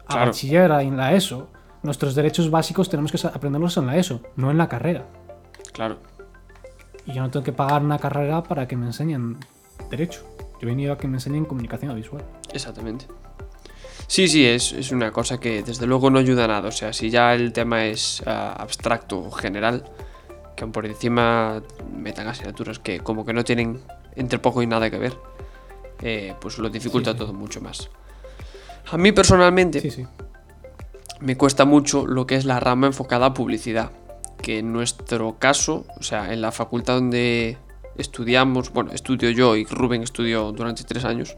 a 0.06 0.14
Claro. 0.14 0.26
bachiller, 0.28 0.72
a 0.72 0.82
la 0.84 1.14
ESO. 1.14 1.50
Nuestros 1.84 2.16
derechos 2.16 2.50
básicos 2.50 2.90
tenemos 2.90 3.12
que 3.12 3.28
aprenderlos 3.28 3.78
en 3.78 3.86
la 3.86 3.98
ESO, 3.98 4.22
no 4.36 4.52
en 4.52 4.58
la 4.58 4.68
carrera. 4.68 5.06
claro, 5.74 5.98
Y 7.06 7.14
yo 7.14 7.22
no 7.22 7.30
tengo 7.30 7.44
que 7.46 7.54
pagar 7.54 7.82
una 7.84 8.00
carrera 8.00 8.44
para 8.44 8.68
que 8.68 8.76
me 8.76 8.86
enseñen 8.88 9.38
derecho. 9.90 10.26
Yo 10.60 10.64
he 10.64 10.66
venido 10.66 10.92
a 10.92 10.98
que 10.98 11.08
me 11.08 11.18
enseñen 11.18 11.46
comunicación 11.46 11.92
audiovisual. 11.92 12.24
exactamente. 12.52 13.06
Sí, 14.08 14.30
sí, 14.30 14.46
es, 14.46 14.72
es 14.72 14.91
una 14.91 15.12
cosa 15.12 15.39
que 15.39 15.63
desde 15.63 15.86
luego 15.86 16.10
no 16.10 16.20
ayuda 16.20 16.46
a 16.46 16.48
nada. 16.48 16.70
O 16.70 16.72
sea, 16.72 16.93
si 16.93 17.10
ya 17.10 17.34
el 17.34 17.52
tema 17.52 17.86
es 17.86 18.24
ah, 18.26 18.54
abstracto 18.58 19.20
o 19.20 19.32
general, 19.32 19.84
que 20.56 20.63
aun 20.63 20.72
por 20.72 20.86
encima 20.86 21.62
metan 21.96 22.28
asignaturas 22.28 22.80
que 22.80 23.00
como 23.02 23.26
que 23.26 23.34
no 23.34 23.43
tienen 23.43 23.82
entre 24.15 24.39
poco 24.39 24.63
y 24.63 24.67
nada 24.67 24.89
que 24.89 24.98
ver, 24.98 25.13
eh, 26.02 26.36
pues 26.39 26.58
lo 26.58 26.70
dificulta 26.70 27.12
Sí, 27.12 27.17
sí. 27.17 27.24
todo 27.24 27.34
mucho 27.34 27.62
más. 27.62 27.89
A 28.89 28.98
mí 28.98 29.12
personalmente 29.12 29.82
sí. 29.91 30.08
me 31.20 31.36
cuesta 31.36 31.65
mucho 31.65 32.08
lo 32.08 32.26
que 32.26 32.36
es 32.36 32.46
la 32.46 32.60
rama 32.60 32.88
enfocada 32.88 33.28
a 33.28 33.34
publicidad. 33.34 33.91
Que 34.41 34.60
en 34.60 34.72
nuestro 34.72 35.38
caso, 35.38 35.86
o 36.00 36.04
sea, 36.04 36.32
en 36.32 36.41
la 36.41 36.52
facultad 36.52 36.96
donde 36.96 37.58
estudiamos, 37.98 38.72
bueno, 38.72 38.91
estudio 38.93 39.32
yo 39.32 39.56
y 39.56 39.65
Rubén 39.65 40.04
estudió 40.04 40.52
durante 40.52 40.84
tres 40.84 41.04
años, 41.04 41.36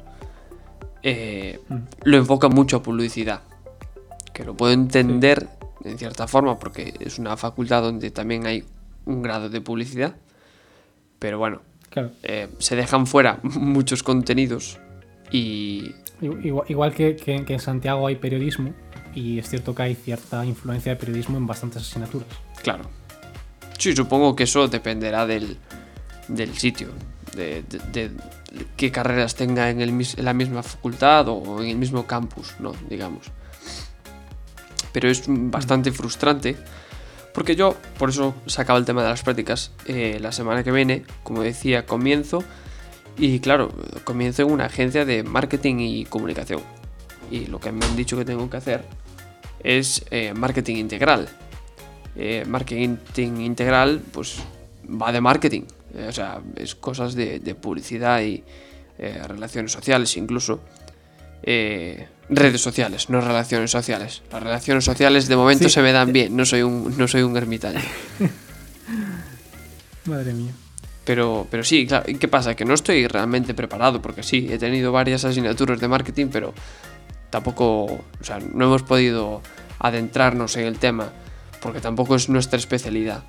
eh, 1.03 1.59
Mm. 1.69 1.75
lo 2.03 2.17
enfoca 2.17 2.49
mucho 2.49 2.77
a 2.77 2.83
publicidad. 2.83 3.41
Que 4.33 4.43
lo 4.45 4.55
puedo 4.55 4.71
entender 4.73 5.49
en 5.83 5.97
cierta 5.97 6.27
forma 6.27 6.57
porque 6.59 6.93
es 6.99 7.19
una 7.19 7.35
facultad 7.37 7.81
donde 7.81 8.11
también 8.11 8.45
hay 8.45 8.63
un 9.05 9.21
grado 9.21 9.49
de 9.49 9.61
publicidad. 9.61 10.15
Pero 11.19 11.37
bueno, 11.39 11.61
Claro. 11.89 12.11
eh, 12.23 12.47
se 12.59 12.75
dejan 12.75 13.07
fuera 13.07 13.39
muchos 13.43 14.03
contenidos 14.03 14.79
y 15.31 15.91
Igu- 16.21 16.43
Igual, 16.45 16.65
igual 16.69 16.93
que, 16.93 17.15
que- 17.15 17.45
que 17.45 17.53
en 17.53 17.59
Santiago 17.61 18.05
hay 18.07 18.15
periodismo, 18.17 18.73
y 19.15 19.39
es 19.39 19.47
cierto 19.49 19.73
que 19.73 19.83
hay 19.83 19.95
cierta 19.95 20.45
influencia 20.45 20.91
de 20.93 20.95
periodismo 20.97 21.37
en 21.37 21.47
bastantes 21.47 21.81
asignaturas. 21.83 22.27
Claro. 22.61 22.83
Sí, 23.77 23.95
supongo 23.95 24.35
que 24.35 24.43
eso 24.43 24.67
dependerá 24.67 25.25
del, 25.25 25.57
del 26.27 26.53
sitio, 26.57 26.89
de, 27.37 27.63
de- 27.63 27.79
de 28.09 28.11
qué 28.77 28.91
carreras 28.91 29.35
tenga 29.35 29.69
en, 29.69 29.81
el, 29.81 29.89
en 29.89 30.25
la 30.25 30.33
misma 30.33 30.63
facultad 30.63 31.27
o 31.27 31.61
en 31.61 31.69
el 31.69 31.77
mismo 31.77 32.05
campus, 32.05 32.55
¿no? 32.59 32.73
Digamos. 32.89 33.27
Pero 34.91 35.09
es 35.09 35.23
bastante 35.27 35.91
frustrante, 35.91 36.55
porque 37.33 37.55
yo, 37.55 37.75
por 37.97 38.09
eso 38.09 38.33
sacaba 38.47 38.79
el 38.79 38.85
tema 38.85 39.03
de 39.03 39.09
las 39.09 39.21
prácticas, 39.21 39.71
eh, 39.85 40.17
la 40.19 40.31
semana 40.31 40.63
que 40.63 40.71
viene, 40.71 41.03
como 41.23 41.43
decía, 41.43 41.85
comienzo, 41.85 42.43
y 43.17 43.39
claro, 43.39 43.71
comienzo 44.03 44.43
en 44.43 44.51
una 44.51 44.65
agencia 44.65 45.05
de 45.05 45.23
marketing 45.23 45.75
y 45.79 46.05
comunicación. 46.05 46.61
Y 47.29 47.45
lo 47.45 47.59
que 47.59 47.71
me 47.71 47.85
han 47.85 47.95
dicho 47.95 48.17
que 48.17 48.25
tengo 48.25 48.49
que 48.49 48.57
hacer 48.57 48.83
es 49.63 50.05
eh, 50.09 50.33
marketing 50.33 50.77
integral 50.77 51.29
eh, 52.15 52.43
marketing 52.45 52.97
integral, 53.39 54.01
pues 54.11 54.39
va 54.85 55.11
de 55.11 55.21
marketing. 55.21 55.61
Eh, 55.95 56.07
o 56.09 56.11
sea, 56.11 56.39
es 56.55 56.75
cosas 56.75 57.15
de, 57.15 57.39
de 57.39 57.55
publicidad 57.55 58.21
y 58.21 58.43
eh, 58.97 59.21
relaciones 59.27 59.71
sociales 59.71 60.15
incluso. 60.17 60.61
Eh, 61.43 62.07
redes 62.29 62.61
sociales, 62.61 63.09
no 63.09 63.21
relaciones 63.21 63.71
sociales. 63.71 64.21
Las 64.31 64.43
relaciones 64.43 64.83
sociales 64.85 65.27
de 65.27 65.35
momento 65.35 65.63
Sí. 65.65 65.69
se 65.75 65.81
me 65.81 65.91
dan 65.91 66.11
bien, 66.13 66.35
no 66.35 66.45
soy 66.45 66.61
un, 66.61 66.95
no 66.97 67.07
soy 67.07 67.21
un 67.23 67.35
ermitaño. 67.37 67.79
Madre 70.05 70.33
mía. 70.33 70.51
Pero, 71.05 71.47
pero 71.49 71.63
sí, 71.63 71.87
claro, 71.87 72.05
¿y 72.09 72.15
¿qué 72.15 72.27
pasa? 72.27 72.55
Que 72.55 72.65
no 72.65 72.73
estoy 72.73 73.07
realmente 73.07 73.53
preparado, 73.53 74.01
porque 74.01 74.21
sí, 74.21 74.47
he 74.49 74.57
tenido 74.59 74.91
varias 74.91 75.25
asignaturas 75.25 75.79
de 75.79 75.87
marketing, 75.87 76.27
pero 76.31 76.53
tampoco, 77.31 77.85
o 77.85 78.03
sea, 78.21 78.39
no 78.39 78.65
hemos 78.65 78.83
podido 78.83 79.41
adentrarnos 79.79 80.55
en 80.57 80.65
el 80.65 80.77
tema, 80.77 81.11
porque 81.61 81.79
tampoco 81.79 82.15
es 82.15 82.29
nuestra 82.29 82.59
especialidad. 82.59 83.23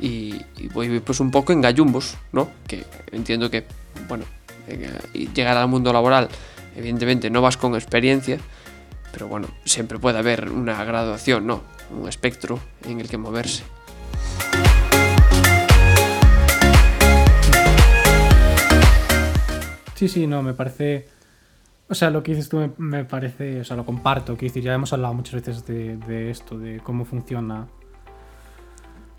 Y, 0.00 0.42
y 0.58 0.68
voy 0.68 1.00
pues 1.00 1.20
un 1.20 1.30
poco 1.30 1.52
en 1.52 1.60
gallumbos, 1.60 2.16
¿no? 2.32 2.48
Que 2.66 2.84
entiendo 3.12 3.50
que, 3.50 3.64
bueno, 4.08 4.24
eh, 4.68 5.28
llegar 5.34 5.56
al 5.56 5.68
mundo 5.68 5.92
laboral, 5.92 6.28
evidentemente 6.76 7.30
no 7.30 7.40
vas 7.40 7.56
con 7.56 7.74
experiencia, 7.74 8.38
pero 9.12 9.28
bueno, 9.28 9.48
siempre 9.64 9.98
puede 9.98 10.18
haber 10.18 10.50
una 10.50 10.84
graduación, 10.84 11.46
¿no? 11.46 11.62
Un 11.90 12.08
espectro 12.08 12.58
en 12.84 13.00
el 13.00 13.08
que 13.08 13.16
moverse. 13.16 13.62
Sí, 19.94 20.08
sí, 20.08 20.26
no, 20.26 20.42
me 20.42 20.52
parece. 20.52 21.08
O 21.88 21.94
sea, 21.94 22.10
lo 22.10 22.22
que 22.22 22.32
dices 22.32 22.50
tú 22.50 22.58
me, 22.58 22.70
me 22.76 23.04
parece. 23.04 23.60
O 23.60 23.64
sea, 23.64 23.76
lo 23.76 23.86
comparto. 23.86 24.36
Quiero 24.36 24.52
decir, 24.52 24.62
ya 24.62 24.74
hemos 24.74 24.92
hablado 24.92 25.14
muchas 25.14 25.36
veces 25.36 25.64
de, 25.64 25.96
de 25.96 26.30
esto, 26.30 26.58
de 26.58 26.80
cómo 26.80 27.06
funciona. 27.06 27.66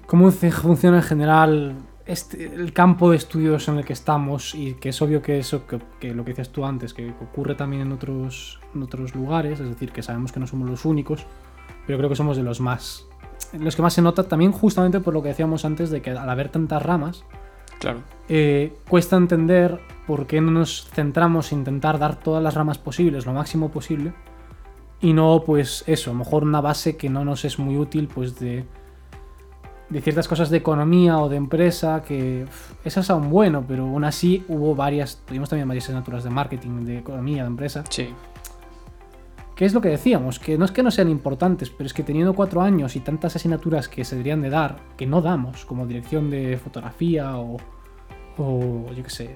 Cómo 0.07 0.31
funciona 0.31 0.97
en 0.97 1.03
general 1.03 1.75
este, 2.05 2.45
el 2.45 2.71
campo 2.73 3.11
de 3.11 3.17
estudios 3.17 3.67
en 3.67 3.77
el 3.77 3.85
que 3.85 3.93
estamos 3.93 4.55
y 4.55 4.73
que 4.75 4.89
es 4.89 5.01
obvio 5.01 5.21
que 5.21 5.37
eso, 5.39 5.67
que, 5.67 5.79
que 5.99 6.13
lo 6.13 6.23
que 6.23 6.31
decías 6.31 6.49
tú 6.49 6.65
antes, 6.65 6.93
que 6.93 7.11
ocurre 7.21 7.55
también 7.55 7.81
en 7.81 7.91
otros, 7.91 8.59
en 8.73 8.83
otros 8.83 9.13
lugares, 9.13 9.59
es 9.59 9.67
decir, 9.67 9.91
que 9.91 10.01
sabemos 10.01 10.31
que 10.31 10.39
no 10.39 10.47
somos 10.47 10.69
los 10.69 10.85
únicos, 10.85 11.25
pero 11.85 11.97
creo 11.97 12.09
que 12.09 12.15
somos 12.15 12.37
de 12.37 12.43
los 12.43 12.61
más. 12.61 13.05
Los 13.59 13.75
que 13.75 13.81
más 13.81 13.93
se 13.93 14.01
nota 14.01 14.23
también 14.23 14.51
justamente 14.53 14.99
por 15.01 15.13
lo 15.13 15.21
que 15.21 15.29
decíamos 15.29 15.65
antes 15.65 15.89
de 15.89 16.01
que 16.01 16.11
al 16.11 16.29
haber 16.29 16.49
tantas 16.49 16.81
ramas, 16.81 17.23
Claro. 17.79 17.99
eh, 18.29 18.73
cuesta 18.89 19.17
entender 19.17 19.79
por 20.07 20.25
qué 20.25 20.41
no 20.41 20.51
nos 20.51 20.89
centramos 20.93 21.51
en 21.51 21.59
intentar 21.59 21.99
dar 21.99 22.15
todas 22.15 22.41
las 22.41 22.55
ramas 22.55 22.77
posibles, 22.77 23.25
lo 23.25 23.33
máximo 23.33 23.69
posible, 23.69 24.13
y 24.99 25.13
no, 25.13 25.43
pues 25.45 25.83
eso, 25.85 26.09
a 26.09 26.13
lo 26.13 26.19
mejor 26.19 26.43
una 26.43 26.61
base 26.61 26.97
que 26.97 27.09
no 27.09 27.23
nos 27.23 27.45
es 27.45 27.59
muy 27.59 27.77
útil, 27.77 28.07
pues 28.07 28.39
de, 28.39 28.65
de 29.89 30.01
ciertas 30.01 30.27
cosas 30.27 30.49
de 30.49 30.57
economía 30.57 31.17
o 31.19 31.29
de 31.29 31.37
empresa, 31.37 32.03
que 32.05 32.45
esas 32.83 33.09
aún 33.09 33.29
bueno, 33.29 33.63
pero 33.67 33.83
aún 33.83 34.03
así 34.03 34.43
hubo 34.49 34.75
varias, 34.75 35.21
tuvimos 35.25 35.49
también 35.49 35.67
varias 35.67 35.85
asignaturas 35.85 36.23
de 36.23 36.29
marketing, 36.29 36.83
de 36.85 36.97
economía, 36.99 37.43
de 37.43 37.47
empresa, 37.47 37.83
Sí. 37.89 38.09
que 39.55 39.65
es 39.65 39.73
lo 39.73 39.79
que 39.81 39.89
decíamos, 39.89 40.39
que 40.39 40.57
no 40.57 40.65
es 40.65 40.71
que 40.71 40.83
no 40.83 40.91
sean 40.91 41.09
importantes, 41.09 41.69
pero 41.69 41.87
es 41.87 41.93
que 41.93 42.03
teniendo 42.03 42.33
cuatro 42.33 42.61
años 42.61 42.95
y 42.95 42.99
tantas 42.99 43.35
asignaturas 43.37 43.87
que 43.87 44.03
se 44.03 44.15
deberían 44.15 44.41
de 44.41 44.49
dar, 44.49 44.77
que 44.97 45.07
no 45.07 45.21
damos, 45.21 45.65
como 45.65 45.87
dirección 45.87 46.29
de 46.29 46.57
fotografía 46.57 47.37
o, 47.37 47.57
o 48.37 48.91
yo 48.93 49.03
qué 49.03 49.09
sé, 49.09 49.35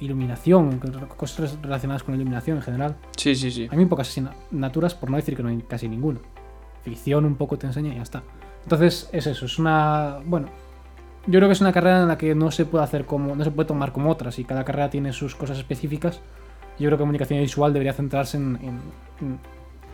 iluminación, 0.00 0.80
cosas 1.16 1.58
relacionadas 1.62 2.02
con 2.02 2.12
la 2.14 2.16
iluminación 2.16 2.56
en 2.56 2.62
general, 2.64 2.96
Sí, 3.16 3.36
sí, 3.36 3.50
sí. 3.52 3.68
hay 3.70 3.76
muy 3.76 3.86
pocas 3.86 4.08
asignaturas, 4.08 4.94
por 4.94 5.10
no 5.10 5.16
decir 5.16 5.36
que 5.36 5.42
no 5.44 5.48
hay 5.50 5.58
casi 5.68 5.88
ninguna. 5.88 6.18
Ficción 6.82 7.24
un 7.24 7.36
poco 7.36 7.56
te 7.58 7.68
enseña 7.68 7.92
y 7.92 7.96
ya 7.96 8.02
está. 8.02 8.22
Entonces 8.64 9.08
es 9.12 9.26
eso, 9.26 9.46
es 9.46 9.58
una... 9.58 10.18
Bueno, 10.24 10.48
yo 11.26 11.38
creo 11.38 11.48
que 11.48 11.52
es 11.52 11.60
una 11.60 11.72
carrera 11.72 12.02
en 12.02 12.08
la 12.08 12.18
que 12.18 12.34
no 12.34 12.50
se 12.50 12.64
puede 12.64 12.84
hacer 12.84 13.04
como... 13.06 13.34
No 13.34 13.44
se 13.44 13.50
puede 13.50 13.66
tomar 13.66 13.92
como 13.92 14.10
otras 14.10 14.38
y 14.38 14.44
cada 14.44 14.64
carrera 14.64 14.90
tiene 14.90 15.12
sus 15.12 15.34
cosas 15.34 15.58
específicas. 15.58 16.20
Yo 16.78 16.86
creo 16.88 16.98
que 16.98 17.02
comunicación 17.02 17.40
visual 17.40 17.72
debería 17.72 17.92
centrarse 17.92 18.36
en, 18.36 18.56
en- 18.62 18.80
en 19.26 19.38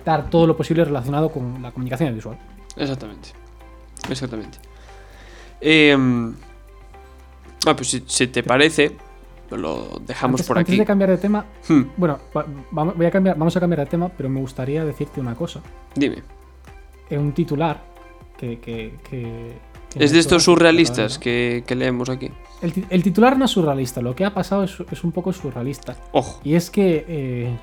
dar 0.04 0.30
todo 0.30 0.46
lo 0.46 0.56
posible 0.56 0.84
relacionado 0.84 1.30
con 1.30 1.60
la 1.62 1.70
comunicación 1.72 2.14
visual. 2.14 2.38
Exactamente. 2.76 3.30
Exactamente. 4.08 4.58
Em, 5.60 6.34
ah, 7.66 7.74
pues 7.74 7.88
si, 7.90 8.04
si 8.06 8.28
te 8.28 8.42
parece, 8.42 8.96
lo 9.50 10.00
dejamos 10.06 10.40
antes, 10.40 10.46
por 10.46 10.58
antes 10.58 10.72
aquí. 10.72 10.78
de 10.78 10.86
cambiar 10.86 11.10
de 11.10 11.18
tema, 11.18 11.44
Hmm, 11.68 11.82
bueno, 11.96 12.18
va- 12.36 12.46
voy 12.84 13.06
a 13.06 13.10
cambiar, 13.10 13.36
vamos 13.36 13.56
a 13.56 13.60
cambiar 13.60 13.80
de 13.80 13.86
tema, 13.86 14.08
pero 14.08 14.28
me 14.28 14.40
gustaría 14.40 14.84
decirte 14.84 15.20
una 15.20 15.34
cosa. 15.34 15.60
dime. 15.94 16.22
Es 17.10 17.18
un 17.18 17.32
titular 17.32 17.82
que... 18.38 19.52
Es 19.94 20.12
de 20.12 20.18
estos 20.18 20.44
surrealistas 20.44 21.18
que, 21.18 21.64
que 21.66 21.74
leemos 21.74 22.08
aquí. 22.10 22.30
El, 22.62 22.72
ti- 22.72 22.84
el 22.90 23.02
titular 23.02 23.38
no 23.38 23.46
es 23.46 23.50
surrealista, 23.50 24.00
lo 24.02 24.14
que 24.14 24.24
ha 24.24 24.34
pasado 24.34 24.62
es, 24.64 24.76
es 24.92 25.02
un 25.04 25.12
poco 25.12 25.32
surrealista. 25.32 25.96
Ojo. 26.12 26.40
Y 26.44 26.54
es 26.54 26.70
que. 26.70 27.04
eh, 27.08 27.56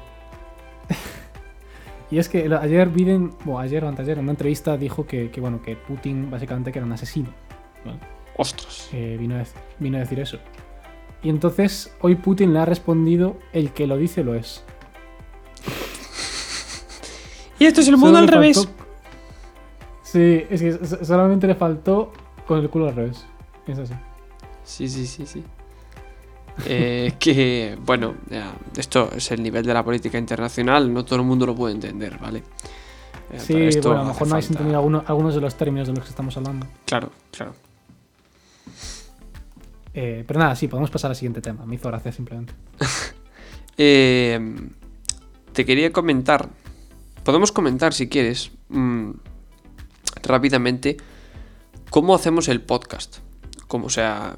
y 2.11 2.17
es 2.17 2.27
que 2.29 2.49
ayer 2.61 2.89
Biden, 2.89 3.31
o 3.45 3.59
ayer 3.59 3.83
o 3.83 3.87
anteayer, 3.87 4.17
en 4.17 4.23
una 4.23 4.31
entrevista 4.31 4.75
dijo 4.75 5.05
que, 5.05 5.29
que, 5.29 5.39
bueno, 5.39 5.61
que 5.61 5.75
Putin 5.75 6.29
básicamente 6.31 6.71
que 6.71 6.79
era 6.79 6.85
un 6.85 6.93
asesino. 6.93 7.29
Ostras. 8.37 8.89
Eh, 8.91 9.17
vino, 9.19 9.35
a 9.35 9.39
decir, 9.39 9.57
vino 9.79 9.97
a 9.97 9.99
decir 10.01 10.19
eso. 10.19 10.39
Y 11.21 11.29
entonces 11.29 11.95
hoy 12.01 12.15
Putin 12.15 12.53
le 12.53 12.59
ha 12.59 12.65
respondido: 12.65 13.37
el 13.53 13.71
que 13.71 13.85
lo 13.87 13.97
dice 13.97 14.23
lo 14.23 14.33
es. 14.35 14.63
Y 17.59 17.65
esto 17.65 17.79
es 17.81 17.87
el 17.87 17.93
Solo 17.95 18.05
mundo 18.05 18.17
al 18.19 18.27
revés. 18.27 18.57
faltó- 18.57 18.84
Sí, 20.15 20.45
es 20.49 20.61
que 20.61 20.71
so- 20.87 21.03
solamente 21.03 21.45
le 21.45 21.55
faltó 21.55 22.13
con 22.47 22.59
el 22.59 22.69
culo 22.69 22.87
al 22.87 22.95
revés. 22.95 23.25
Es 23.67 23.77
así. 23.79 23.93
Sí, 24.63 24.87
sí, 24.87 25.05
sí, 25.05 25.25
sí. 25.25 25.43
Eh, 26.65 27.13
que, 27.19 27.77
bueno, 27.85 28.15
ya, 28.29 28.53
esto 28.77 29.09
es 29.13 29.29
el 29.31 29.43
nivel 29.43 29.65
de 29.65 29.73
la 29.73 29.83
política 29.83 30.17
internacional, 30.17 30.93
no 30.93 31.03
todo 31.03 31.17
el 31.19 31.25
mundo 31.25 31.45
lo 31.45 31.53
puede 31.53 31.73
entender, 31.75 32.17
¿vale? 32.17 32.43
Eh, 33.29 33.39
Sí, 33.39 33.61
esto 33.61 33.89
bueno, 33.89 34.03
a 34.03 34.05
lo 34.05 34.09
mejor 34.13 34.27
no 34.29 34.33
habéis 34.35 34.45
falta- 34.47 34.59
entendido 34.59 34.79
alguno- 34.79 35.03
algunos 35.05 35.35
de 35.35 35.41
los 35.41 35.55
términos 35.55 35.87
de 35.89 35.95
los 35.95 36.03
que 36.05 36.09
estamos 36.11 36.37
hablando. 36.37 36.65
Claro, 36.85 37.11
claro. 37.31 37.53
Eh, 39.93 40.23
pero 40.27 40.39
nada, 40.39 40.55
sí, 40.55 40.69
podemos 40.69 40.89
pasar 40.91 41.11
al 41.11 41.15
siguiente 41.17 41.41
tema. 41.41 41.65
Me 41.65 41.75
hizo 41.75 41.89
gracia 41.89 42.11
simplemente. 42.13 42.53
Eh, 43.77 44.39
te 45.51 45.65
quería 45.65 45.91
comentar, 45.91 46.47
podemos 47.25 47.51
comentar 47.51 47.93
si 47.93 48.07
quieres, 48.07 48.51
mm, 48.69 49.09
rápidamente, 50.25 50.97
cómo 51.89 52.15
hacemos 52.15 52.47
el 52.47 52.61
podcast. 52.61 53.17
Como, 53.67 53.87
o 53.87 53.89
sea, 53.89 54.35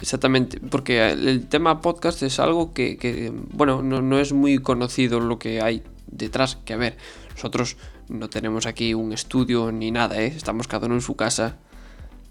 exactamente, 0.00 0.60
porque 0.60 1.10
el, 1.10 1.46
tema 1.48 1.80
podcast 1.80 2.22
es 2.22 2.38
algo 2.38 2.72
que, 2.72 2.96
que, 2.96 3.32
bueno, 3.52 3.82
no, 3.82 4.02
no 4.02 4.18
es 4.18 4.32
muy 4.32 4.58
conocido 4.58 5.20
lo 5.20 5.38
que 5.38 5.60
hay 5.60 5.82
detrás. 6.06 6.56
Que 6.64 6.72
a 6.72 6.76
ver, 6.76 6.96
nosotros 7.34 7.76
no 8.08 8.28
tenemos 8.28 8.66
aquí 8.66 8.94
un 8.94 9.12
estudio 9.12 9.72
ni 9.72 9.90
nada, 9.90 10.20
¿eh? 10.20 10.26
Estamos 10.26 10.68
cada 10.68 10.86
uno 10.86 10.96
en 10.96 11.00
su 11.00 11.16
casa. 11.16 11.56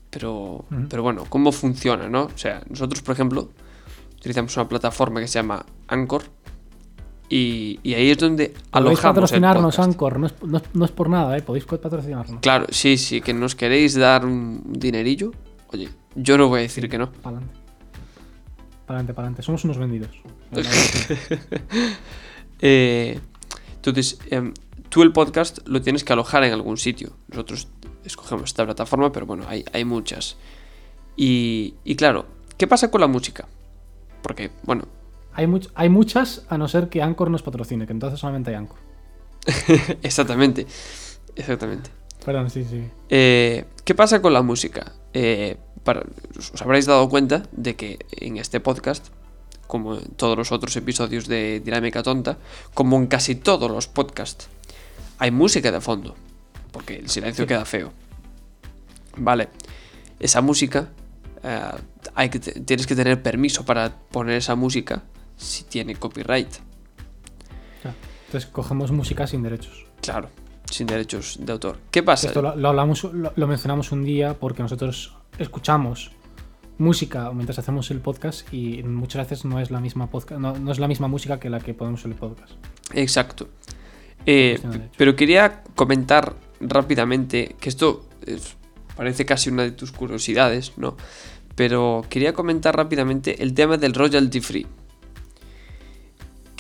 Pero, 0.10 0.66
pero 0.90 1.02
bueno, 1.02 1.26
¿cómo 1.28 1.52
funciona, 1.52 2.08
no? 2.08 2.26
O 2.26 2.38
sea, 2.38 2.62
nosotros, 2.70 3.02
por 3.02 3.14
ejemplo, 3.14 3.50
utilizamos 4.18 4.56
una 4.58 4.70
plataforma 4.70 5.20
que 5.20 5.28
se 5.28 5.40
llama 5.40 5.66
Anchor. 5.88 6.24
Y, 7.36 7.80
y 7.82 7.96
ahí 7.96 8.12
es 8.12 8.18
donde 8.20 8.50
Podéis 8.50 8.64
alojamos 8.74 8.98
el 8.98 9.14
patrocinarnos, 9.14 9.76
podcast. 9.76 9.88
Anchor. 9.94 10.20
No 10.20 10.28
es, 10.28 10.34
no 10.44 10.58
es- 10.58 10.64
no 10.74 10.86
es 10.86 10.92
por 10.92 11.10
nada, 11.10 11.36
¿eh? 11.36 11.42
Podéis 11.42 11.66
patrocinarnos. 11.66 12.40
Claro, 12.42 12.68
sí, 12.70 12.98
sí, 12.98 13.22
que 13.22 13.34
nos 13.34 13.56
queréis 13.56 13.96
dar 13.96 14.24
un 14.26 14.62
dinerillo. 14.68 15.32
Oye, 15.72 15.90
yo 16.16 16.38
no 16.38 16.48
voy 16.50 16.60
a 16.60 16.62
decir 16.64 16.88
que 16.90 16.98
no. 17.00 17.12
Pa'lante. 17.12 17.56
Pa'lante, 18.86 19.14
pa'lante. 19.16 19.42
Somos 19.42 19.64
unos 19.64 19.78
vendidos. 19.80 20.12
Eh, 22.66 23.20
entonces, 23.76 24.20
em, 24.30 24.54
tú 24.90 25.02
el 25.02 25.12
podcast 25.12 25.60
lo 25.68 25.82
tienes 25.82 26.04
que 26.04 26.14
alojar 26.14 26.44
en 26.46 26.54
algún 26.54 26.78
sitio. 26.78 27.12
Nosotros 27.28 27.68
escogemos 28.06 28.46
esta 28.46 28.64
plataforma, 28.64 29.12
pero 29.12 29.26
bueno, 29.26 29.44
hay, 29.48 29.66
hay 29.74 29.84
muchas. 29.84 30.38
Y, 31.18 31.74
y 31.84 31.96
claro, 31.96 32.26
¿qué 32.58 32.68
pasa 32.68 32.90
con 32.90 33.02
la 33.02 33.08
música? 33.08 33.48
Porque, 34.22 34.52
bueno, 34.64 34.84
hay, 35.34 35.48
much- 35.48 35.70
hay 35.76 35.90
muchas, 35.90 36.44
a 36.50 36.58
no 36.58 36.68
ser 36.68 36.90
que 36.90 37.02
Anchor 37.02 37.30
nos 37.32 37.42
patrocine, 37.44 37.86
que 37.86 37.94
entonces 37.94 38.20
solamente 38.20 38.50
hay 38.52 38.56
Anchor. 38.58 38.78
exactamente, 40.04 40.66
exactamente. 41.36 41.90
Perdón, 42.26 42.50
sí, 42.50 42.64
sí. 42.64 42.84
Eh, 43.10 43.66
¿Qué 43.84 43.96
pasa 43.96 44.22
con 44.22 44.34
la 44.34 44.42
música? 44.42 44.94
Eh, 45.14 45.58
para- 45.84 46.04
os 46.38 46.62
habréis 46.62 46.86
dado 46.86 47.10
cuenta 47.10 47.44
de 47.52 47.76
que 47.76 48.00
en 48.12 48.38
este 48.38 48.60
podcast, 48.60 49.08
como 49.68 49.96
en 49.96 50.06
todos 50.16 50.38
los 50.38 50.52
otros 50.52 50.76
episodios 50.78 51.28
de 51.28 51.60
Dinámica 51.60 52.04
Tonta, 52.04 52.38
como 52.74 52.96
en 52.98 53.08
casi 53.08 53.36
todos 53.36 53.70
los 53.70 53.88
podcasts, 53.88 54.48
hay 55.20 55.32
música 55.32 55.72
de 55.72 55.82
fondo, 55.82 56.16
porque 56.72 56.96
el 56.96 57.10
silencio 57.10 57.44
Sí. 57.44 57.48
queda 57.48 57.66
feo. 57.66 57.92
Vale, 59.18 59.50
esa 60.20 60.42
música, 60.42 60.90
eh, 61.44 61.60
hay 62.16 62.30
que 62.30 62.40
tienes 62.40 62.88
que 62.88 62.96
tener 62.96 63.22
permiso 63.22 63.66
para 63.66 63.92
poner 64.12 64.38
esa 64.38 64.56
música 64.56 65.04
si 65.38 65.64
tiene 65.64 65.96
copyright. 65.96 66.50
Claro. 67.82 67.98
Entonces 68.28 68.50
cogemos 68.52 68.92
música 68.92 69.28
sin 69.28 69.44
derechos. 69.44 69.86
Claro, 70.02 70.30
sin 70.70 70.88
derechos 70.88 71.38
de 71.42 71.52
autor. 71.52 71.80
¿Qué 71.92 72.04
pasa? 72.04 72.28
Esto 72.28 72.42
lo, 72.42 72.56
lo 72.56 72.70
hablamos, 72.70 73.04
lo, 73.06 73.32
lo 73.36 73.48
mencionamos 73.48 73.92
un 73.92 74.04
día 74.04 74.34
porque 74.40 74.62
nosotros 74.64 75.16
escuchamos 75.38 76.12
música 76.78 77.32
mientras 77.32 77.60
hacemos 77.60 77.92
el 77.92 78.00
podcast 78.00 78.52
y 78.54 78.82
muchas 78.84 79.30
veces 79.30 79.46
no 79.46 79.60
es 79.60 79.70
la 79.72 79.80
misma 79.80 80.10
podcast, 80.10 80.42
no, 80.42 80.58
no 80.58 80.72
es 80.72 80.80
la 80.80 80.88
misma 80.88 81.08
música 81.08 81.40
que 81.40 81.50
la 81.50 81.60
que 81.60 81.74
ponemos 81.74 82.04
en 82.06 82.12
el 82.12 82.18
podcast. 82.18 82.54
Exacto. 82.94 83.50
Eh, 84.26 84.60
pero 84.98 85.16
quería 85.16 85.64
comentar 85.76 86.36
rápidamente 86.62 87.56
que 87.60 87.70
esto 87.70 88.08
es- 88.26 88.56
parece 88.96 89.26
casi 89.26 89.50
una 89.50 89.64
de 89.64 89.72
tus 89.72 89.92
curiosidades, 89.92 90.74
¿no? 90.78 90.96
Pero 91.56 92.04
quería 92.10 92.34
comentar 92.34 92.76
rápidamente 92.76 93.44
el 93.44 93.54
tema 93.54 93.78
del 93.78 93.94
royalty 93.94 94.40
free. 94.40 94.66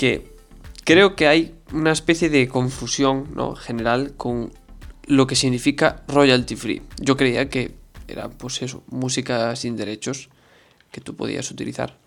Que 0.03 0.35
creo 0.83 1.15
que 1.15 1.27
hay 1.27 1.55
una 1.71 1.93
especie 1.93 2.29
de 2.29 2.49
confusión, 2.49 3.29
¿no? 3.35 3.55
General 3.55 4.15
con 4.17 4.51
lo 5.07 5.27
que 5.27 5.37
significa 5.37 6.03
royalty 6.09 6.57
free. 6.57 6.81
Yo 6.99 7.15
creía 7.15 7.47
que 7.47 7.73
era, 8.09 8.27
pues 8.27 8.61
eso, 8.61 8.83
música 8.89 9.55
sin 9.55 9.77
derechos 9.77 10.27
que 10.91 10.99
tú 10.99 11.15
podías 11.15 11.49
utilizar. 11.51 11.97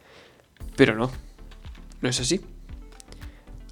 Pero 0.76 0.94
no, 0.94 1.10
no 2.02 2.08
es 2.10 2.20
así. 2.20 2.42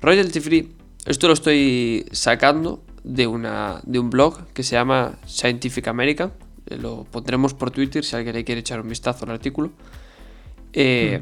Royalty 0.00 0.40
Free, 0.40 0.72
esto 1.04 1.26
lo 1.28 1.34
estoy 1.34 2.06
sacando 2.10 2.82
de, 3.02 3.26
una, 3.26 3.82
de 3.84 3.98
un 3.98 4.08
blog 4.08 4.46
que 4.54 4.62
se 4.62 4.72
llama 4.72 5.18
Scientific 5.26 5.86
American. 5.86 6.32
Eh, 6.64 6.78
Lo 6.78 7.04
pondremos 7.04 7.52
por 7.52 7.70
Twitter 7.70 8.02
si 8.02 8.16
alguien 8.16 8.34
le 8.34 8.44
quiere 8.44 8.62
echar 8.62 8.80
un 8.80 8.88
vistazo 8.88 9.26
al 9.26 9.32
artículo. 9.32 9.72
Eh, 10.72 11.20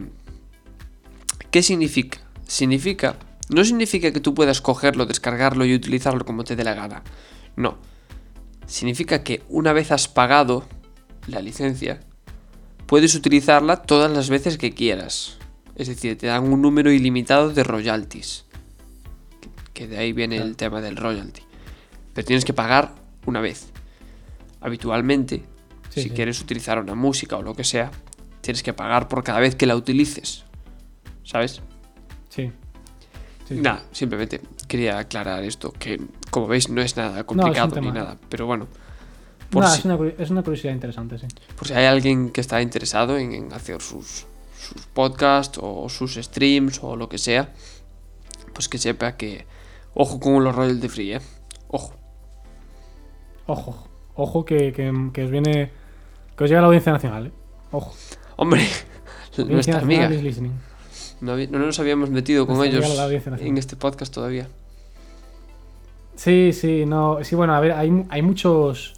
¿Qué 1.51 1.65
significa 1.65 2.22
significa, 2.47 3.17
no 3.49 3.65
significa 3.65 4.13
que 4.13 4.21
tú 4.21 4.35
puedas 4.35 4.61
cogerlo, 4.61 5.07
descargarlo 5.07 5.65
y 5.65 5.75
utilizarlo 5.75 6.25
como 6.25 6.45
te 6.45 6.57
dé 6.57 6.65
la 6.65 6.75
gana. 6.75 7.03
No. 7.57 7.79
Significa 8.67 9.23
que 9.23 9.43
una 9.49 9.73
vez 9.73 9.91
has 9.93 10.09
pagado 10.09 10.67
la 11.27 11.41
licencia, 11.41 12.01
puedes 12.87 13.15
utilizarla 13.15 13.77
todas 13.83 14.11
las 14.11 14.31
veces 14.31 14.59
que 14.59 14.73
quieras. 14.73 15.39
Es 15.75 15.89
decir, 15.89 16.17
te 16.19 16.27
dan 16.27 16.45
un 16.53 16.61
número 16.63 16.93
ilimitado 16.93 17.51
de 17.51 17.65
royalties. 17.65 18.45
Que 19.73 19.87
de 19.87 19.99
ahí 19.99 20.13
viene 20.13 20.37
el 20.37 20.57
tema 20.57 20.81
del 20.81 20.97
royalty. 20.97 21.43
Pero 22.15 22.27
tienes 22.27 22.45
que 22.45 22.53
pagar 22.53 22.95
una 23.27 23.41
vez. 23.41 23.71
Habitualmente, 24.61 25.45
Sí, 25.89 26.03
si 26.03 26.09
sí. 26.09 26.15
quieres 26.15 26.41
utilizar 26.41 26.79
una 26.79 26.95
música 26.95 27.37
o 27.37 27.43
lo 27.43 27.55
que 27.55 27.65
sea, 27.65 27.91
tienes 28.41 28.63
que 28.63 28.73
pagar 28.73 29.09
por 29.09 29.23
cada 29.25 29.41
vez 29.41 29.55
que 29.57 29.67
la 29.67 29.77
utilices. 29.77 30.45
¿Sabes? 31.25 31.61
Sí. 32.35 32.51
Sí. 33.49 33.55
Nada, 33.61 33.83
simplemente 33.93 34.41
quería 34.69 34.99
aclarar 34.99 35.43
esto, 35.45 35.73
que 35.73 36.01
como 36.31 36.47
veis 36.47 36.69
no 36.71 36.81
es 36.81 36.97
nada 36.97 37.25
complicado 37.25 37.69
ni 37.81 37.91
nada, 37.91 38.17
pero 38.29 38.47
bueno. 38.47 38.67
Por, 39.51 39.65
Nada, 39.65 39.75
si, 39.75 39.81
es, 39.81 39.85
una, 39.85 39.99
curi- 39.99 40.15
es 40.19 40.31
una 40.31 40.43
curiosidad 40.43 40.73
interesante, 40.73 41.19
sí. 41.19 41.27
por 41.57 41.67
si 41.69 41.75
hay 41.75 41.85
alguien 41.85 42.31
que 42.31 42.41
está 42.41 42.63
interesado 42.63 43.19
en, 43.19 43.33
en 43.35 43.53
hacer 43.53 43.83
sus, 43.83 44.25
sus 44.59 44.87
podcasts 44.95 45.59
o 45.61 45.89
sus 45.91 46.15
streams 46.15 46.81
o 46.83 46.97
lo 46.97 47.09
que 47.11 47.19
sea, 47.19 47.53
pues 48.55 48.69
que 48.71 48.79
sepa 48.79 49.17
que 49.19 49.45
ojo 49.93 50.19
con 50.21 50.43
los 50.43 50.55
royalty 50.55 50.89
free, 50.89 51.13
¿eh? 51.17 51.21
Ojo. 51.69 51.93
Ojo, 53.47 53.89
ojo 54.15 54.45
que, 54.45 54.73
que- 54.73 55.11
que 55.13 55.25
os 55.25 55.31
viene. 55.31 55.71
Que 56.37 56.45
os 56.45 56.49
llega 56.51 56.63
la 56.63 56.69
audiencia 56.69 56.93
nacional, 56.93 57.27
¿eh? 57.27 57.33
Ojo. 57.73 57.93
Hombre, 58.37 58.67
nuestra 59.49 59.81
amiga. 59.81 60.09
No, 61.23 61.37
no 61.37 61.59
nos 61.61 61.79
habíamos 61.79 62.11
metido 62.11 62.47
con 62.49 62.63
ellos 62.65 62.85
en 63.41 63.57
este 63.57 63.77
podcast 63.77 64.13
todavía. 64.13 64.49
Sí, 66.17 66.53
sí, 66.53 66.85
no. 66.85 67.19
Sí, 67.23 67.37
bueno, 67.37 67.55
a 67.55 67.61
ver, 67.61 67.73
hay, 67.73 68.05
hay 68.09 68.23
muchos. 68.23 68.95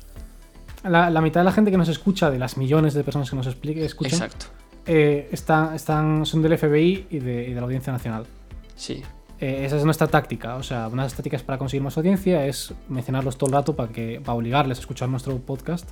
La, 0.82 1.10
la 1.10 1.20
mitad 1.20 1.40
de 1.40 1.44
la 1.44 1.52
gente 1.52 1.70
que 1.70 1.76
nos 1.76 1.88
escucha, 1.88 2.30
de 2.30 2.38
las 2.38 2.56
millones 2.56 2.94
de 2.94 3.04
personas 3.04 3.30
que 3.30 3.37
nos 3.37 3.46
escuchan, 3.46 4.22
Exacto. 4.22 4.46
eh, 4.87 5.28
están, 5.32 5.74
están, 5.74 6.26
son 6.26 6.42
del 6.42 6.58
FBI 6.58 7.06
y 7.10 7.18
de, 7.18 7.44
y 7.44 7.50
de 7.50 7.54
la 7.54 7.62
Audiencia 7.62 7.92
Nacional. 7.92 8.26
Sí. 8.74 9.02
Eh, 9.38 9.64
esa 9.66 9.76
es 9.76 9.84
nuestra 9.84 10.06
táctica. 10.06 10.56
O 10.56 10.62
sea, 10.62 10.88
una 10.88 11.02
de 11.02 11.06
las 11.06 11.14
tácticas 11.14 11.42
para 11.42 11.58
conseguir 11.58 11.82
más 11.82 11.96
audiencia 11.98 12.46
es 12.46 12.72
mencionarlos 12.88 13.37
todo 13.37 13.48
el 13.48 13.54
rato 13.54 13.76
para, 13.76 13.92
que, 13.92 14.20
para 14.24 14.34
obligarles 14.34 14.78
a 14.78 14.80
escuchar 14.80 15.08
nuestro 15.10 15.37
podcast, 15.38 15.88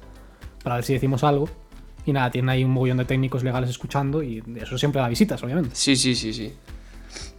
para 0.62 0.76
ver 0.76 0.84
si 0.84 0.94
decimos 0.94 1.24
algo. 1.24 1.48
Y 2.04 2.12
nada, 2.12 2.30
tienen 2.30 2.48
ahí 2.48 2.64
un 2.64 2.72
mogollón 2.72 2.96
de 2.98 3.04
técnicos 3.04 3.44
legales 3.44 3.70
escuchando 3.70 4.22
y 4.22 4.42
eso 4.56 4.76
siempre 4.78 5.00
da 5.00 5.08
visitas, 5.08 5.42
obviamente. 5.42 5.70
Sí, 5.74 5.94
sí, 5.96 6.14
sí, 6.14 6.32
sí. 6.32 6.52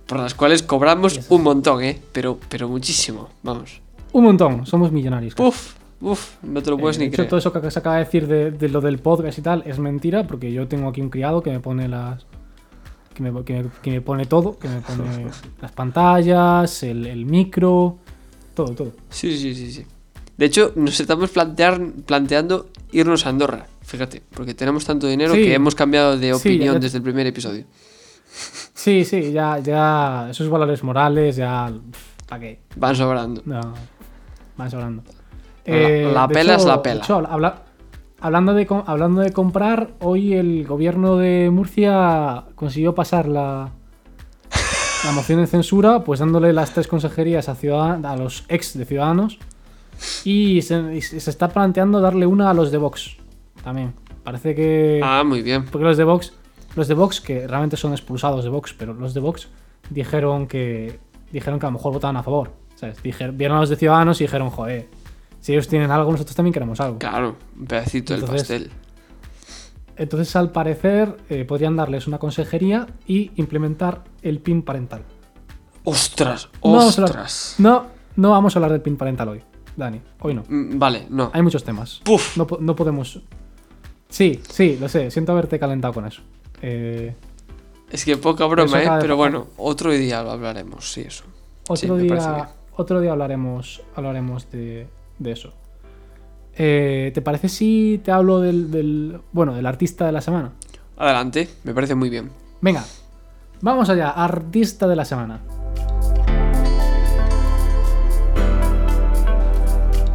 Por 0.08 0.20
las 0.20 0.34
cuales 0.34 0.64
cobramos 0.64 1.20
un 1.30 1.44
montón, 1.44 1.84
¿eh? 1.84 2.00
Pero, 2.12 2.40
pero 2.50 2.68
muchísimo, 2.70 3.30
vamos. 3.42 3.82
Un 4.12 4.24
montón, 4.26 4.66
somos 4.66 4.92
millonarios. 4.92 5.34
Uf, 5.38 5.74
uf, 6.02 6.36
no 6.44 6.62
te 6.62 6.70
lo 6.70 6.78
puedes 6.78 6.98
Eh, 6.98 7.00
ni 7.00 7.06
de 7.06 7.10
hecho, 7.10 7.16
creer. 7.18 7.30
todo 7.30 7.40
eso 7.40 7.52
que 7.52 7.72
se 7.72 7.80
acaba 7.80 7.98
de 7.98 8.06
decir 8.06 8.28
de, 8.28 8.52
de 8.52 8.70
lo 8.70 8.80
del 8.80 9.00
podcast 9.00 9.38
y 9.38 9.42
tal 9.42 9.64
es 9.66 9.80
mentira, 9.80 10.26
porque 10.28 10.52
yo 10.54 10.68
tengo 10.68 10.88
aquí 10.90 11.02
un 11.02 11.10
criado 11.10 11.42
que 11.42 11.52
me 11.52 11.60
pone 11.60 11.88
las. 11.88 12.26
que 13.14 13.24
me, 13.24 13.44
que 13.44 13.64
me- 13.64 13.70
que 13.82 13.92
me 13.92 14.02
pone 14.02 14.26
todo, 14.26 14.58
que 14.60 14.68
me 14.68 14.82
pone 14.82 15.28
las 15.62 15.72
pantallas, 15.72 16.84
el, 16.84 17.06
el 17.06 17.26
micro, 17.26 17.98
todo, 18.54 18.70
todo. 18.74 18.92
Sí, 19.10 19.36
sí, 19.38 19.54
sí, 19.56 19.72
sí. 19.72 19.86
De 20.38 20.46
hecho, 20.48 20.74
nos 20.76 21.00
estamos 21.00 21.30
plantear, 21.32 21.80
planteando 22.06 22.68
irnos 22.92 23.26
a 23.26 23.30
Andorra, 23.30 23.68
fíjate, 23.86 24.24
porque 24.34 24.54
tenemos 24.54 24.86
tanto 24.86 25.08
dinero 25.08 25.34
Sí. 25.34 25.44
que 25.44 25.54
hemos 25.54 25.76
cambiado 25.76 26.18
de 26.18 26.34
opinión 26.34 26.80
desde 26.80 26.98
el 26.98 27.04
primer 27.04 27.28
episodio. 27.28 27.66
Sí, 28.74 29.06
sí, 29.06 29.32
ya, 29.32 29.60
ya. 29.60 30.28
Esos 30.32 30.50
valores 30.50 30.84
morales, 30.84 31.36
ya. 31.36 31.72
¿Para 32.28 32.40
qué? 32.42 32.60
Van 32.76 32.96
sobrando. 32.96 33.42
No. 33.46 33.62
Van 34.58 34.72
sobrando. 34.72 35.04
La- 35.66 35.78
la 35.78 36.28
de 36.28 36.34
pela 36.34 36.56
es 36.56 36.66
la 36.66 36.82
pela. 36.82 37.02
hecho, 37.04 37.16
habla- 37.30 37.64
hablando, 38.20 38.54
de, 38.54 38.68
hablando 38.88 39.22
de 39.22 39.32
comprar, 39.32 39.92
hoy 40.02 40.34
el 40.34 40.66
gobierno 40.66 41.18
de 41.18 41.50
Murcia 41.52 42.46
consiguió 42.56 42.94
pasar 42.96 43.28
la, 43.28 43.70
la 45.06 45.12
moción 45.12 45.40
de 45.40 45.48
censura, 45.48 46.04
pues 46.04 46.20
dándole 46.20 46.52
las 46.54 46.72
tres 46.74 46.88
consejerías 46.88 47.48
a, 47.50 47.56
ciudadan- 47.56 48.06
a 48.06 48.16
los 48.18 48.46
ex 48.50 48.78
de 48.78 48.86
Ciudadanos. 48.86 49.38
Y 50.26 50.62
se, 50.64 50.96
y 50.96 51.02
se 51.02 51.30
está 51.30 51.48
planteando 51.50 52.02
darle 52.02 52.26
una 52.26 52.50
a 52.50 52.54
los 52.54 52.72
de 52.72 52.78
Vox. 52.78 53.18
También. 53.64 53.94
Parece 54.24 54.54
que. 54.56 55.00
Ah, 55.04 55.24
muy 55.26 55.42
bien. 55.42 55.66
Porque 55.66 55.86
los 55.86 55.98
de 55.98 56.04
Vox, 56.04 56.34
los 56.76 56.88
de 56.88 56.94
Vox, 56.94 57.22
que 57.22 57.48
realmente 57.48 57.78
son 57.78 57.92
expulsados 57.94 58.44
de 58.44 58.50
Vox, 58.50 58.74
pero 58.78 58.94
los 58.94 59.14
de 59.14 59.20
Vox 59.20 59.50
dijeron 59.90 60.48
que 60.48 61.00
dijeron 61.32 61.60
que 61.60 61.66
a 61.66 61.70
lo 61.70 61.74
mejor 61.78 61.94
votaban 61.94 62.18
a 62.18 62.24
favor. 62.24 62.52
¿sabes? 62.76 63.02
Dijeron, 63.02 63.38
vieron 63.38 63.58
a 63.58 63.60
los 63.62 63.70
de 63.70 63.76
Ciudadanos 63.78 64.20
y 64.20 64.26
dijeron, 64.26 64.50
joder, 64.50 64.90
si 65.40 65.54
ellos 65.54 65.68
tienen 65.68 65.92
algo, 65.92 66.12
nosotros 66.12 66.36
también 66.36 66.54
queremos 66.54 66.80
algo. 66.82 67.00
Claro, 67.00 67.38
un 67.58 67.66
pedacito 67.66 68.14
del 68.14 68.24
pastel. 68.26 68.72
Entonces, 69.96 70.36
al 70.36 70.52
parecer, 70.52 71.18
eh, 71.30 71.46
podrían 71.46 71.76
darles 71.76 72.08
una 72.08 72.18
consejería 72.18 72.88
y 73.06 73.32
implementar 73.36 74.04
el 74.24 74.40
PIN 74.40 74.64
parental. 74.64 75.04
¡Ostras! 75.84 76.50
No 76.64 76.80
hablar- 76.82 76.88
¡Ostras! 77.06 77.56
No, 77.60 77.86
no 78.16 78.32
vamos 78.32 78.56
a 78.56 78.60
hablar 78.60 78.72
del 78.72 78.82
PIN 78.82 78.98
parental 78.98 79.30
hoy, 79.30 79.44
Dani. 79.78 80.02
Hoy 80.22 80.34
no. 80.34 80.44
Mm, 80.48 80.80
Vale, 80.80 81.06
no. 81.10 81.30
Hay 81.34 81.42
muchos 81.44 81.64
temas. 81.64 82.02
Puf. 82.04 82.36
No, 82.38 82.48
no 82.60 82.76
podemos. 82.76 83.22
Sí, 84.14 84.40
sí, 84.48 84.78
lo 84.80 84.88
sé. 84.90 85.10
Siento 85.10 85.32
haberte 85.32 85.58
calentado 85.58 85.92
con 85.92 86.06
eso. 86.06 86.22
Eh, 86.62 87.16
Es 87.92 88.06
que 88.06 88.16
poca 88.16 88.46
broma, 88.46 88.84
¿eh? 88.84 88.88
Pero 89.02 89.18
bueno, 89.18 89.48
otro 89.58 89.92
día 89.92 90.22
lo 90.22 90.30
hablaremos, 90.32 90.92
sí, 90.94 91.02
eso. 91.02 91.24
Sí, 91.74 91.86
Otro 91.88 91.96
bien. 91.96 92.10
día, 92.10 92.50
otro 92.76 93.02
día 93.02 93.12
hablaremos, 93.14 93.82
hablaremos 93.96 94.52
de, 94.52 94.86
de 95.18 95.32
eso. 95.32 95.52
Eh, 96.56 97.10
¿Te 97.16 97.24
parece 97.24 97.50
si 97.50 98.00
te 98.04 98.12
hablo 98.12 98.40
del, 98.40 98.70
del- 98.70 99.20
bueno, 99.32 99.56
del 99.56 99.66
artista 99.66 100.06
de 100.06 100.12
la 100.12 100.22
semana? 100.22 100.52
Adelante, 100.98 101.50
me 101.64 101.74
parece 101.74 101.96
muy 101.96 102.12
bien. 102.12 102.30
Venga, 102.62 102.86
vamos 103.62 103.90
allá, 103.90 104.12
artista 104.12 104.88
de 104.88 104.96
la 104.96 105.06
semana. 105.06 105.42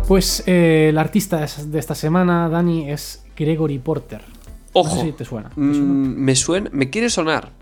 Pues 0.06 0.44
eh, 0.46 0.86
el 0.90 0.98
artista 0.98 1.44
de 1.66 1.78
esta 1.80 1.94
semana, 1.96 2.48
Dani, 2.48 2.90
es 2.90 3.24
Gregory 3.38 3.78
Porter. 3.78 4.22
Ojo. 4.72 4.94
No 4.96 5.00
sé 5.00 5.06
si 5.06 5.12
te 5.12 5.24
suena. 5.24 5.48
¿Te 5.50 5.60
Mm, 5.60 5.74
suena? 5.74 5.92
me 5.94 6.36
suena, 6.36 6.70
me 6.72 6.90
quiere 6.90 7.08
sonar, 7.10 7.52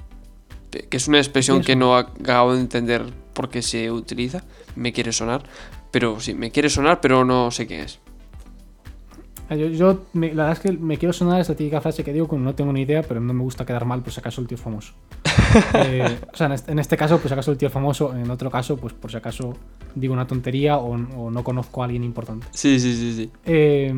que 0.71 0.97
es 0.97 1.09
una 1.09 1.19
expresión 1.19 1.63
que 1.63 1.77
no 1.77 1.97
acabo 1.97 2.55
de 2.55 2.61
entender 2.61 3.05
por 3.33 3.49
qué 3.49 3.63
se 3.63 3.91
utiliza. 3.91 4.43
Me 4.75 4.93
quiere 4.93 5.13
sonar, 5.13 5.43
pero 5.91 6.21
sí, 6.21 6.35
me 6.35 6.51
quiere 6.51 6.69
sonar, 6.69 7.01
pero 7.01 7.25
no 7.25 7.51
sé 7.51 7.67
quién 7.67 7.81
es. 7.81 8.01
Eh, 9.49 9.57
Yo, 9.59 9.67
yo 9.69 10.03
me- 10.13 10.35
la 10.35 10.45
verdad 10.47 10.53
es 10.53 10.59
que 10.59 10.73
me 10.77 10.99
quiero 10.99 11.13
sonar 11.13 11.41
esta 11.41 11.55
típica 11.55 11.81
frase 11.81 12.03
que 12.03 12.13
digo, 12.13 12.27
como 12.27 12.43
no 12.45 12.55
tengo 12.57 12.73
ni 12.73 12.83
idea, 12.83 13.03
pero 13.03 13.21
no 13.21 13.33
me 13.33 13.43
gusta 13.45 13.65
quedar 13.65 13.85
mal, 13.85 14.03
por 14.03 14.13
si 14.13 14.19
acaso 14.19 14.41
el 14.41 14.49
tío 14.49 14.57
es 14.57 14.61
famoso. 14.61 14.93
Eh, 15.75 16.19
o 16.33 16.37
sea, 16.37 16.49
en 16.49 16.53
este, 16.53 16.73
en 16.73 16.79
este 16.81 16.97
caso, 16.97 17.17
pues 17.19 17.29
si 17.29 17.33
acaso 17.33 17.53
el 17.53 17.57
tío 17.57 17.69
es 17.69 17.73
famoso, 17.73 18.15
en 18.15 18.29
otro 18.31 18.51
caso, 18.51 18.77
pues 18.77 18.93
por 18.93 19.11
si 19.11 19.17
acaso 19.17 19.55
digo 19.95 20.13
una 20.13 20.27
tontería 20.27 20.77
o, 20.79 20.93
o 20.95 21.31
no 21.31 21.45
conozco 21.45 21.81
a 21.81 21.85
alguien 21.87 22.03
importante. 22.05 22.47
Sí, 22.51 22.79
sí, 22.81 22.95
sí, 22.95 23.15
sí. 23.15 23.31
Eh, 23.47 23.95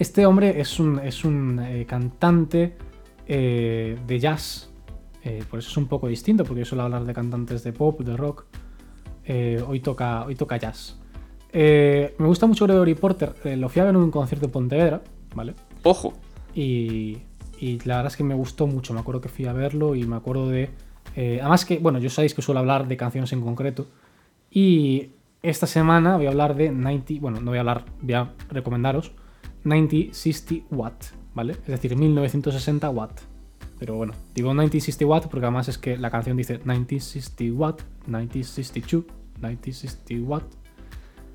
este 0.00 0.24
hombre 0.24 0.58
es 0.58 0.80
un, 0.80 0.98
es 0.98 1.26
un 1.26 1.60
eh, 1.60 1.84
cantante 1.86 2.74
eh, 3.26 3.98
de 4.06 4.18
jazz, 4.18 4.70
eh, 5.22 5.44
por 5.48 5.58
eso 5.58 5.68
es 5.68 5.76
un 5.76 5.88
poco 5.88 6.08
distinto, 6.08 6.42
porque 6.42 6.60
yo 6.60 6.64
suelo 6.64 6.84
hablar 6.84 7.04
de 7.04 7.12
cantantes 7.12 7.62
de 7.62 7.72
pop, 7.74 8.00
de 8.00 8.16
rock. 8.16 8.46
Hoy, 9.68 9.78
toca, 9.78 10.24
hoy 10.24 10.34
toca 10.34 10.56
jazz. 10.56 10.98
Me 11.52 12.10
gusta 12.18 12.46
mucho 12.46 12.64
Gregory 12.64 12.94
Porter, 12.94 13.34
lo 13.56 13.68
fui 13.68 13.80
a 13.80 13.84
ver 13.84 13.94
en 13.94 14.00
un 14.00 14.10
concierto 14.10 14.46
de 14.46 14.52
Pontevedra, 14.52 15.02
¿vale? 15.36 15.54
Ojo. 15.84 16.14
Y, 16.52 17.18
y 17.60 17.78
la 17.84 17.96
verdad 17.96 18.10
es 18.10 18.16
que 18.16 18.24
me 18.24 18.34
gustó 18.34 18.66
mucho. 18.66 18.92
Me 18.92 18.98
acuerdo 18.98 19.20
que 19.20 19.28
fui 19.28 19.44
a 19.44 19.52
verlo 19.52 19.94
y 19.94 20.04
me 20.04 20.16
acuerdo 20.16 20.48
de. 20.48 20.70
además, 21.14 21.64
que, 21.64 21.78
bueno, 21.78 22.00
yo 22.00 22.10
sabéis 22.10 22.34
que 22.34 22.42
suelo 22.42 22.58
hablar 22.58 22.88
de 22.88 22.96
canciones 22.96 23.32
en 23.32 23.40
concreto. 23.40 23.86
Y 24.50 25.10
esta 25.42 25.68
semana 25.68 26.16
voy 26.16 26.26
a 26.26 26.30
hablar 26.30 26.56
de 26.56 26.72
90. 26.72 27.14
Bueno, 27.20 27.40
no 27.40 27.52
voy 27.52 27.58
a 27.58 27.60
hablar, 27.60 27.84
voy 28.02 28.14
a 28.14 28.32
recomendaros 28.48 29.12
9060 29.64 30.66
Watt, 30.70 31.04
¿vale? 31.34 31.52
Es 31.52 31.66
decir, 31.66 31.96
1960 31.96 32.90
Watt. 32.90 33.20
Pero 33.78 33.94
bueno, 33.96 34.12
digo 34.34 34.52
9060 34.52 35.06
Watt 35.06 35.26
porque 35.28 35.46
además 35.46 35.68
es 35.68 35.78
que 35.78 35.96
la 35.96 36.10
canción 36.10 36.36
dice 36.36 36.60
9060 36.64 37.44
Watt, 37.58 37.82
9062, 38.06 39.04
9060 39.40 40.14
Watt. 40.28 40.44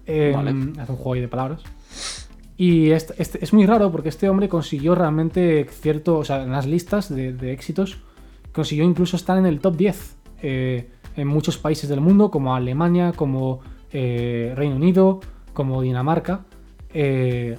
Eh, 0.05 0.31
Vale. 0.35 0.51
Hace 0.79 0.91
un 0.91 0.97
juego 0.97 1.13
ahí 1.13 1.21
de 1.21 1.27
palabras. 1.27 1.63
Y 2.57 2.91
este, 2.91 3.15
este- 3.17 3.43
es 3.43 3.51
muy 3.53 3.65
raro 3.65 3.91
porque 3.91 4.09
este 4.09 4.29
hombre 4.29 4.47
consiguió 4.47 4.95
realmente 4.95 5.65
cierto, 5.69 6.19
o 6.19 6.23
sea, 6.25 6.43
en 6.43 6.51
las 6.51 6.65
listas 6.67 7.13
de, 7.13 7.33
de 7.33 7.51
éxitos, 7.51 7.97
consiguió 8.53 8.85
incluso 8.85 9.17
estar 9.17 9.37
en 9.37 9.45
el 9.45 9.59
top 9.59 9.75
10 9.75 10.15
eh, 10.41 10.89
en 11.17 11.27
muchos 11.27 11.57
países 11.57 11.89
del 11.89 11.99
mundo, 12.01 12.29
como 12.31 12.55
Alemania, 12.55 13.11
como 13.13 13.61
eh, 13.91 14.53
Reino 14.55 14.75
Unido, 14.75 15.19
como 15.53 15.81
Dinamarca. 15.81 16.45
eh, 16.93 17.57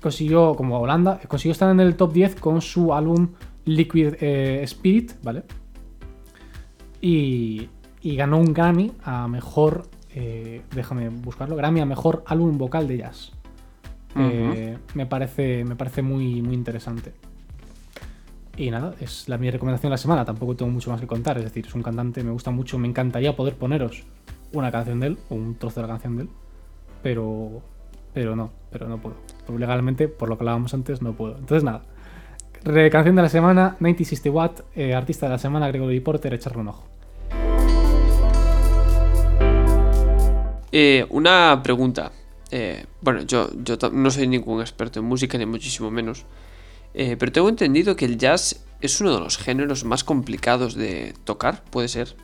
consiguió, 0.00 0.54
como 0.54 0.78
Holanda, 0.78 1.20
consiguió 1.28 1.52
estar 1.52 1.70
en 1.70 1.80
el 1.80 1.96
top 1.96 2.12
10 2.12 2.36
con 2.36 2.60
su 2.60 2.94
álbum 2.94 3.28
Liquid 3.64 4.14
eh, 4.20 4.60
Spirit, 4.62 5.12
¿vale? 5.22 5.42
Y, 7.00 7.68
y 8.02 8.16
ganó 8.16 8.38
un 8.38 8.52
Grammy 8.52 8.92
a 9.04 9.28
mejor. 9.28 9.88
eh, 10.14 10.62
déjame 10.74 11.08
buscarlo. 11.10 11.54
Grammy 11.56 11.80
a 11.80 11.86
mejor 11.86 12.24
álbum 12.26 12.56
vocal 12.58 12.88
de 12.88 12.98
jazz. 12.98 13.32
Eh, 14.16 14.76
me 14.94 15.06
parece, 15.06 15.64
me 15.64 15.76
parece 15.76 16.02
muy, 16.02 16.42
muy 16.42 16.54
interesante. 16.54 17.12
Y 18.56 18.70
nada, 18.70 18.94
es 19.00 19.28
la, 19.28 19.38
mi 19.38 19.50
recomendación 19.50 19.90
de 19.90 19.94
la 19.94 19.98
semana. 19.98 20.24
Tampoco 20.24 20.56
tengo 20.56 20.72
mucho 20.72 20.90
más 20.90 21.00
que 21.00 21.06
contar. 21.06 21.38
Es 21.38 21.44
decir, 21.44 21.66
es 21.66 21.74
un 21.74 21.82
cantante, 21.82 22.24
me 22.24 22.32
gusta 22.32 22.50
mucho. 22.50 22.78
Me 22.78 22.88
encantaría 22.88 23.36
poder 23.36 23.54
poneros 23.54 24.04
una 24.52 24.72
canción 24.72 24.98
de 24.98 25.08
él 25.08 25.18
o 25.28 25.36
un 25.36 25.54
trozo 25.54 25.80
de 25.80 25.86
la 25.86 25.92
canción 25.92 26.16
de 26.16 26.22
él. 26.24 26.28
Pero, 27.02 27.62
pero 28.18 28.34
no, 28.34 28.50
pero 28.72 28.88
no 28.88 29.00
puedo. 29.00 29.14
Legalmente, 29.56 30.08
por 30.08 30.28
lo 30.28 30.36
que 30.36 30.42
hablábamos 30.42 30.74
antes, 30.74 31.02
no 31.02 31.12
puedo. 31.12 31.38
Entonces 31.38 31.62
nada. 31.62 31.82
Canción 32.90 33.14
de 33.14 33.22
la 33.22 33.28
semana, 33.28 33.76
9060 33.78 34.30
Watt. 34.30 34.60
eh, 34.74 34.92
artista 34.92 35.26
de 35.26 35.30
la 35.34 35.38
semana, 35.38 35.68
Gregory 35.68 36.00
Porter, 36.00 36.34
echarle 36.34 36.62
un 36.62 36.66
ojo. 36.66 36.88
Eh, 40.72 41.06
una 41.10 41.60
pregunta. 41.62 42.10
Eh, 42.50 42.86
bueno, 43.00 43.22
yo, 43.22 43.50
yo 43.62 43.76
no 43.92 44.10
soy 44.10 44.26
ningún 44.26 44.62
experto 44.62 44.98
en 44.98 45.06
música, 45.06 45.38
ni 45.38 45.46
muchísimo 45.46 45.88
menos. 45.88 46.26
Pero 46.92 47.30
tengo 47.30 47.48
entendido 47.48 47.94
que 47.94 48.04
el 48.04 48.18
jazz 48.18 48.66
es 48.80 49.00
uno 49.00 49.14
de 49.14 49.20
los 49.20 49.38
géneros 49.38 49.84
más 49.84 50.02
complicados 50.02 50.74
de 50.74 51.14
tocar, 51.22 51.62
¿puede 51.70 51.86
ser? 51.86 52.16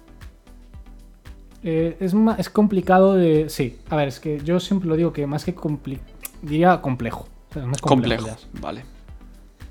Eh, 1.65 1.97
es, 1.99 2.15
es 2.39 2.51
complicado 2.51 3.15
de. 3.15 3.49
Sí, 3.49 3.79
a 3.89 3.97
ver, 3.97 4.09
es 4.09 4.21
que 4.21 4.39
yo 4.41 4.61
siempre 4.61 4.89
lo 4.89 4.97
digo 4.97 5.13
que 5.13 5.27
más 5.27 5.45
que 5.45 5.55
complicado. 5.55 6.13
Diría 6.43 6.83
complejo. 6.83 7.27
O 7.51 7.53
sea, 7.55 7.63
es 7.63 7.69
más 7.69 7.81
complejo. 7.81 8.29
Vale. 8.61 8.85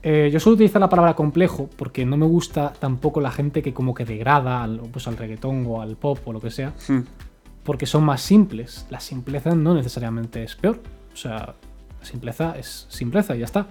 Eh, 0.02 0.30
yo 0.34 0.39
suelo 0.39 0.56
utilizar 0.56 0.82
la 0.82 0.89
palabra 0.89 1.16
complejo 1.16 1.70
porque 1.78 2.06
no 2.06 2.18
me 2.18 2.26
gusta 2.26 2.74
tampoco 2.78 3.22
la 3.22 3.32
gente 3.32 3.62
que 3.62 3.74
como 3.74 3.94
que 3.94 4.04
degrada 4.04 4.62
al, 4.62 4.82
pues, 4.91 5.08
al 5.08 5.16
reggaetón 5.16 5.66
o 5.68 5.82
al 5.82 5.96
pop 5.96 6.20
o 6.26 6.34
lo 6.34 6.41
que 6.41 6.52
sea, 6.52 6.74
Hmm, 6.89 7.02
porque 7.64 7.86
son 7.86 8.04
más 8.04 8.22
simples. 8.22 8.86
La 8.89 9.00
simpleza 9.00 9.56
no 9.56 9.76
necesariamente 9.76 10.44
es 10.44 10.56
peor. 10.56 10.82
O 11.14 11.16
sea, 11.16 11.56
la 12.00 12.06
simpleza 12.06 12.56
es 12.58 12.88
simpleza 12.89 13.36
y 13.36 13.39
ya 13.39 13.46
está. 13.46 13.68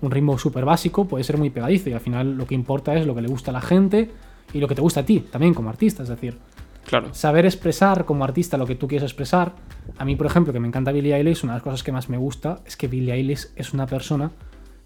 Un 0.00 0.10
ritmo 0.10 0.38
súper 0.38 0.64
básico 0.64 1.06
puede 1.06 1.24
ser 1.24 1.38
muy 1.38 1.50
pegadizo 1.50 1.90
y 1.90 1.92
al 1.92 2.00
final 2.00 2.36
lo 2.36 2.46
que 2.46 2.54
importa 2.54 2.94
es 2.94 3.04
lo 3.04 3.14
que 3.14 3.22
le 3.22 3.28
gusta 3.28 3.50
a 3.50 3.54
la 3.54 3.60
gente 3.60 4.10
y 4.52 4.60
lo 4.60 4.68
que 4.68 4.74
te 4.74 4.80
gusta 4.80 5.00
a 5.00 5.04
ti 5.04 5.20
también 5.20 5.54
como 5.54 5.70
artista. 5.70 6.02
Es 6.04 6.08
decir, 6.08 6.38
Claro. 6.86 7.14
saber 7.14 7.46
expresar 7.46 8.04
como 8.04 8.24
artista 8.24 8.56
lo 8.56 8.66
que 8.66 8.74
tú 8.74 8.88
quieres 8.88 9.04
expresar. 9.04 9.54
A 9.98 10.04
mí, 10.04 10.16
por 10.16 10.26
ejemplo, 10.26 10.52
que 10.52 10.60
me 10.60 10.68
encanta 10.68 10.92
Billie 10.92 11.14
Eilish, 11.14 11.44
una 11.44 11.54
de 11.54 11.56
las 11.58 11.62
cosas 11.62 11.82
que 11.82 11.92
más 11.92 12.08
me 12.08 12.16
gusta 12.16 12.60
es 12.66 12.76
que 12.76 12.88
Billie 12.88 13.14
Eilish 13.14 13.48
es 13.56 13.72
una 13.72 13.86
persona 13.86 14.30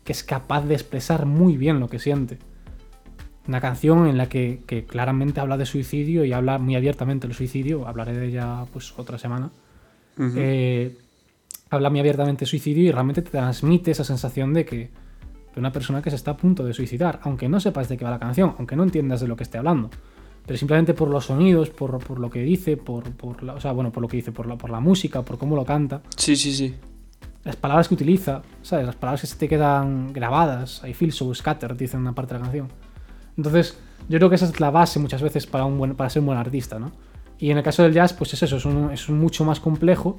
que 0.04 0.12
es 0.12 0.24
capaz 0.24 0.62
de 0.62 0.74
expresar 0.74 1.26
muy 1.26 1.56
bien 1.56 1.80
lo 1.80 1.88
que 1.88 1.98
siente. 1.98 2.38
Una 3.46 3.60
canción 3.60 4.06
en 4.06 4.16
la 4.16 4.28
que, 4.28 4.62
que 4.66 4.84
claramente 4.84 5.40
habla 5.40 5.56
de 5.56 5.66
suicidio 5.66 6.24
y 6.24 6.32
habla 6.32 6.58
muy 6.58 6.76
abiertamente 6.76 7.26
del 7.26 7.36
suicidio, 7.36 7.86
hablaré 7.86 8.12
de 8.12 8.26
ella 8.26 8.64
pues 8.72 8.94
otra 8.96 9.18
semana. 9.18 9.50
Eh, 10.18 10.96
habla 11.70 11.90
muy 11.90 12.00
abiertamente 12.00 12.40
de 12.40 12.46
suicidio 12.46 12.84
y 12.84 12.90
realmente 12.90 13.22
te 13.22 13.30
transmite 13.30 13.90
esa 13.90 14.04
sensación 14.04 14.52
de 14.52 14.64
que 14.64 14.90
de 15.54 15.60
una 15.60 15.72
persona 15.72 16.02
que 16.02 16.10
se 16.10 16.16
está 16.16 16.32
a 16.32 16.36
punto 16.36 16.64
de 16.64 16.74
suicidar, 16.74 17.20
aunque 17.22 17.48
no 17.48 17.60
sepas 17.60 17.88
de 17.88 17.96
qué 17.96 18.04
va 18.04 18.10
la 18.10 18.18
canción, 18.18 18.54
aunque 18.58 18.76
no 18.76 18.82
entiendas 18.82 19.20
de 19.20 19.28
lo 19.28 19.36
que 19.36 19.44
esté 19.44 19.58
hablando, 19.58 19.90
pero 20.48 20.58
simplemente 20.58 20.94
por 20.94 21.08
los 21.08 21.26
sonidos, 21.26 21.70
por, 21.70 21.96
por 21.98 22.18
lo 22.18 22.28
que 22.30 22.40
dice, 22.42 22.76
por, 22.76 23.04
por 23.12 23.44
la, 23.44 23.54
o 23.54 23.60
sea, 23.60 23.70
bueno, 23.70 23.92
por 23.92 24.02
lo 24.02 24.08
que 24.08 24.16
dice, 24.16 24.32
por 24.32 24.46
la, 24.46 24.56
por 24.56 24.70
la 24.70 24.80
música, 24.80 25.22
por 25.22 25.38
cómo 25.38 25.54
lo 25.54 25.64
canta, 25.64 26.00
Sí, 26.16 26.34
sí, 26.34 26.52
sí. 26.52 26.74
las 27.44 27.54
palabras 27.54 27.86
que 27.86 27.94
utiliza, 27.94 28.42
¿sabes? 28.62 28.84
Las 28.86 28.96
palabras 28.96 29.20
que 29.20 29.26
se 29.28 29.36
te 29.36 29.46
quedan 29.48 30.12
grabadas, 30.12 30.82
I 30.88 30.94
feel 30.94 31.12
so 31.12 31.32
scattered, 31.34 31.76
dice 31.76 31.96
en 31.96 32.02
una 32.02 32.14
parte 32.14 32.34
de 32.34 32.40
la 32.40 32.46
canción. 32.46 32.68
Entonces, 33.36 33.78
yo 34.08 34.18
creo 34.18 34.28
que 34.28 34.34
esa 34.36 34.46
es 34.46 34.58
la 34.58 34.70
base 34.70 34.98
muchas 34.98 35.22
veces 35.22 35.46
para, 35.46 35.64
un 35.64 35.78
buen, 35.78 35.94
para 35.94 36.10
ser 36.10 36.20
un 36.20 36.26
buen 36.26 36.38
artista, 36.38 36.78
¿no? 36.80 36.90
Y 37.38 37.50
en 37.52 37.58
el 37.58 37.62
caso 37.62 37.84
del 37.84 37.92
jazz, 37.92 38.12
pues 38.14 38.32
es 38.34 38.42
eso, 38.42 38.56
es, 38.56 38.64
un- 38.64 38.90
es 38.90 39.08
un 39.08 39.18
mucho 39.20 39.44
más 39.44 39.60
complejo 39.60 40.18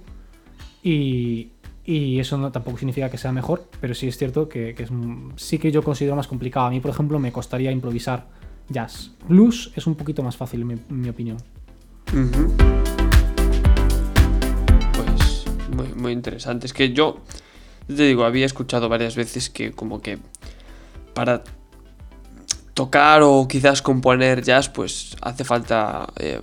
y, 0.83 1.51
y 1.83 2.19
eso 2.19 2.37
no, 2.37 2.51
tampoco 2.51 2.77
significa 2.77 3.09
que 3.09 3.17
sea 3.17 3.31
mejor, 3.31 3.65
pero 3.81 3.93
sí 3.93 4.07
es 4.07 4.17
cierto 4.17 4.47
que, 4.47 4.73
que 4.75 4.83
es, 4.83 4.89
sí 5.35 5.57
que 5.57 5.71
yo 5.71 5.83
considero 5.83 6.15
más 6.15 6.27
complicado. 6.27 6.67
A 6.67 6.69
mí, 6.69 6.79
por 6.79 6.91
ejemplo, 6.91 7.19
me 7.19 7.31
costaría 7.31 7.71
improvisar 7.71 8.27
jazz. 8.69 9.11
Blues 9.27 9.71
es 9.75 9.87
un 9.87 9.95
poquito 9.95 10.23
más 10.23 10.37
fácil, 10.37 10.61
en 10.61 10.67
mi, 10.67 10.73
en 10.73 11.01
mi 11.01 11.09
opinión. 11.09 11.37
Pues 14.93 15.45
muy, 15.75 15.87
muy 15.95 16.11
interesante. 16.11 16.65
Es 16.65 16.73
que 16.73 16.93
yo, 16.93 17.21
te 17.87 18.03
digo, 18.03 18.23
había 18.25 18.45
escuchado 18.45 18.89
varias 18.89 19.15
veces 19.15 19.49
que 19.49 19.71
como 19.71 20.01
que 20.01 20.19
para 21.13 21.43
tocar 22.73 23.21
o 23.23 23.47
quizás 23.47 23.81
componer 23.81 24.41
jazz, 24.41 24.69
pues 24.69 25.17
hace 25.21 25.43
falta, 25.43 26.07
eh, 26.17 26.41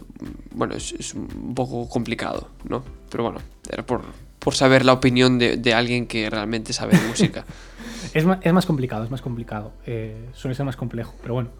bueno, 0.55 0.75
es, 0.75 0.93
es 0.93 1.15
un 1.15 1.55
poco 1.55 1.89
complicado, 1.89 2.51
¿no? 2.69 2.85
Pero 3.11 3.25
bueno, 3.25 3.39
era 3.71 3.87
por, 3.87 4.03
por 4.39 4.55
saber 4.55 4.85
la 4.85 4.93
opinión 4.93 5.39
de, 5.39 5.57
de 5.57 5.73
alguien 5.73 6.07
que 6.07 6.29
realmente 6.29 6.73
sabe 6.73 6.99
de 6.99 7.09
música. 7.09 7.45
Es 8.15 8.25
más, 8.25 8.39
es 8.41 8.53
más 8.53 8.65
complicado, 8.65 9.05
es 9.05 9.11
más 9.11 9.21
complicado. 9.21 9.73
Eh, 9.85 10.31
suele 10.33 10.55
ser 10.55 10.65
más 10.65 10.77
complejo, 10.77 11.15
pero 11.21 11.35
bueno. 11.35 11.51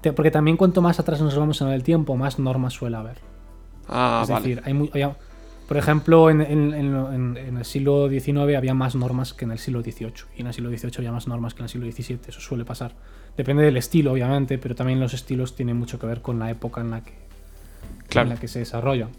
Te- 0.00 0.12
porque 0.12 0.30
también 0.30 0.56
cuanto 0.56 0.80
más 0.82 0.98
atrás 1.00 1.20
nos 1.20 1.36
vamos 1.36 1.60
en 1.60 1.68
el 1.68 1.82
tiempo, 1.82 2.16
más 2.16 2.38
normas 2.38 2.72
suele 2.74 2.96
haber. 2.96 3.18
Ah, 3.88 4.20
es 4.22 4.28
vale. 4.30 4.48
decir, 4.48 4.62
hay 4.64 4.72
muy- 4.74 4.88
había- 4.92 5.16
por 5.68 5.76
ejemplo, 5.76 6.30
en, 6.30 6.40
en- 6.40 6.74
en- 6.74 7.36
en 7.36 7.56
el 7.58 7.64
siglo 7.64 8.08
XIX 8.08 8.56
había 8.56 8.74
más 8.74 8.94
normas 8.96 9.34
que 9.34 9.44
en 9.44 9.52
el 9.52 9.58
siglo 9.58 9.82
XVIII. 9.82 10.24
Y 10.36 10.40
en 10.40 10.46
el 10.48 10.54
siglo 10.54 10.70
XVIII 10.70 10.94
había 10.98 11.12
más 11.12 11.28
normas 11.28 11.54
que 11.54 11.60
en 11.60 11.64
el 11.64 11.68
siglo 11.70 11.86
XVII. 11.90 12.18
Eso 12.28 12.40
suele 12.40 12.64
pasar. 12.64 12.94
Depende 13.36 13.62
del 13.62 13.76
estilo, 13.76 14.12
obviamente, 14.12 14.58
pero 14.58 14.74
también 14.74 14.98
los 15.00 15.14
estilos 15.14 15.54
tienen 15.54 15.76
mucho 15.76 15.98
que 15.98 16.06
ver 16.06 16.22
con 16.22 16.38
la 16.38 16.50
época 16.50 16.80
en 16.80 16.90
la 16.90 17.02
que, 17.04 17.14
Claro, 18.08 18.28
en 18.28 18.34
la 18.34 18.40
que 18.40 18.48
se 18.48 18.58
desarrollan. 18.60 19.10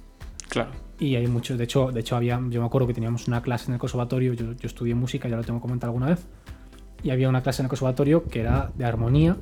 claro. 0.49 0.71
Y 0.99 1.15
hay 1.15 1.25
muchos, 1.27 1.57
de 1.57 1.63
hecho, 1.63 1.91
de 1.91 2.01
hecho 2.01 2.15
había, 2.15 2.39
yo 2.49 2.59
me 2.61 2.67
acuerdo 2.67 2.85
que 2.87 2.93
teníamos 2.93 3.27
una 3.27 3.41
clase 3.41 3.67
en 3.67 3.73
el 3.73 3.79
conservatorio, 3.79 4.33
yo, 4.33 4.51
yo 4.53 4.67
estudié 4.67 4.93
música, 4.93 5.27
ya 5.29 5.35
lo 5.37 5.43
tengo 5.43 5.59
comentado 5.61 5.89
alguna 5.91 6.07
vez, 6.07 6.27
y 7.01 7.09
había 7.09 7.27
una 7.29 7.41
clase 7.41 7.61
en 7.61 7.65
el 7.65 7.69
conservatorio 7.69 8.25
que 8.25 8.41
era 8.41 8.69
de 8.75 8.85
armonía. 8.85 9.37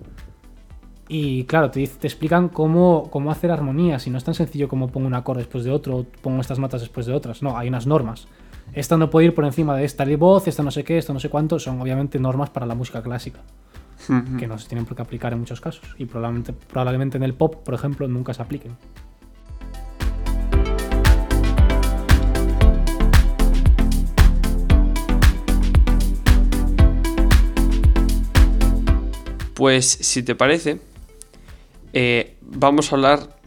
Y 1.12 1.45
claro, 1.45 1.72
te, 1.72 1.84
explican 1.84 2.49
cómo, 2.49 3.10
cómo 3.10 3.32
hacer 3.32 3.49
armonía, 3.49 3.97
si 3.97 4.12
no 4.12 4.20
es 4.20 4.24
tan 4.24 4.36
sencillo 4.36 4.68
como 4.68 4.89
pongo 4.89 5.07
un 5.07 5.16
acorde 5.16 5.39
después 5.39 5.64
de 5.64 5.72
otro, 5.72 5.97
o 5.97 6.03
pongo 6.03 6.39
estas 6.39 6.60
notas 6.60 6.82
después 6.82 7.07
de 7.07 7.14
otras, 7.14 7.41
no, 7.41 7.57
hay 7.57 7.68
unas 7.68 7.88
normas. 7.88 8.28
Esta 8.74 8.95
no 8.95 9.10
puede 9.10 9.26
ir 9.26 9.34
por 9.34 9.43
encima 9.43 9.76
de 9.76 9.86
esta 9.86 10.05
de 10.05 10.18
voz, 10.18 10.47
esta 10.47 10.62
no 10.62 10.70
sé 10.70 10.84
qué, 10.84 10.99
esto 10.99 11.12
no 11.12 11.20
sé 11.20 11.30
cuánto, 11.30 11.57
son 11.57 11.82
obviamente 11.82 12.20
normas 12.20 12.51
para 12.51 12.68
la 12.68 12.76
música 12.76 13.01
clásica, 13.01 13.39
que 14.38 14.45
no 14.45 14.60
se 14.60 14.68
tienen 14.68 14.86
por 14.86 14.95
qué 14.95 15.01
aplicar 15.01 15.34
en 15.34 15.39
muchos 15.39 15.60
casos, 15.60 15.95
y 15.97 16.05
probablemente, 16.05 16.53
probablemente 16.53 17.18
en 17.18 17.24
el 17.24 17.34
pop, 17.34 17.55
por 17.55 17.74
ejemplo, 17.74 18.07
nunca 18.07 18.36
se 18.36 18.43
apliquen. 18.43 18.78
Pues 29.55 29.89
si 29.89 30.24
te 30.24 30.36
parece, 30.36 30.80
eh, 31.93 32.37
vamos 32.41 32.91
a 32.91 32.95
hablar 32.95 33.37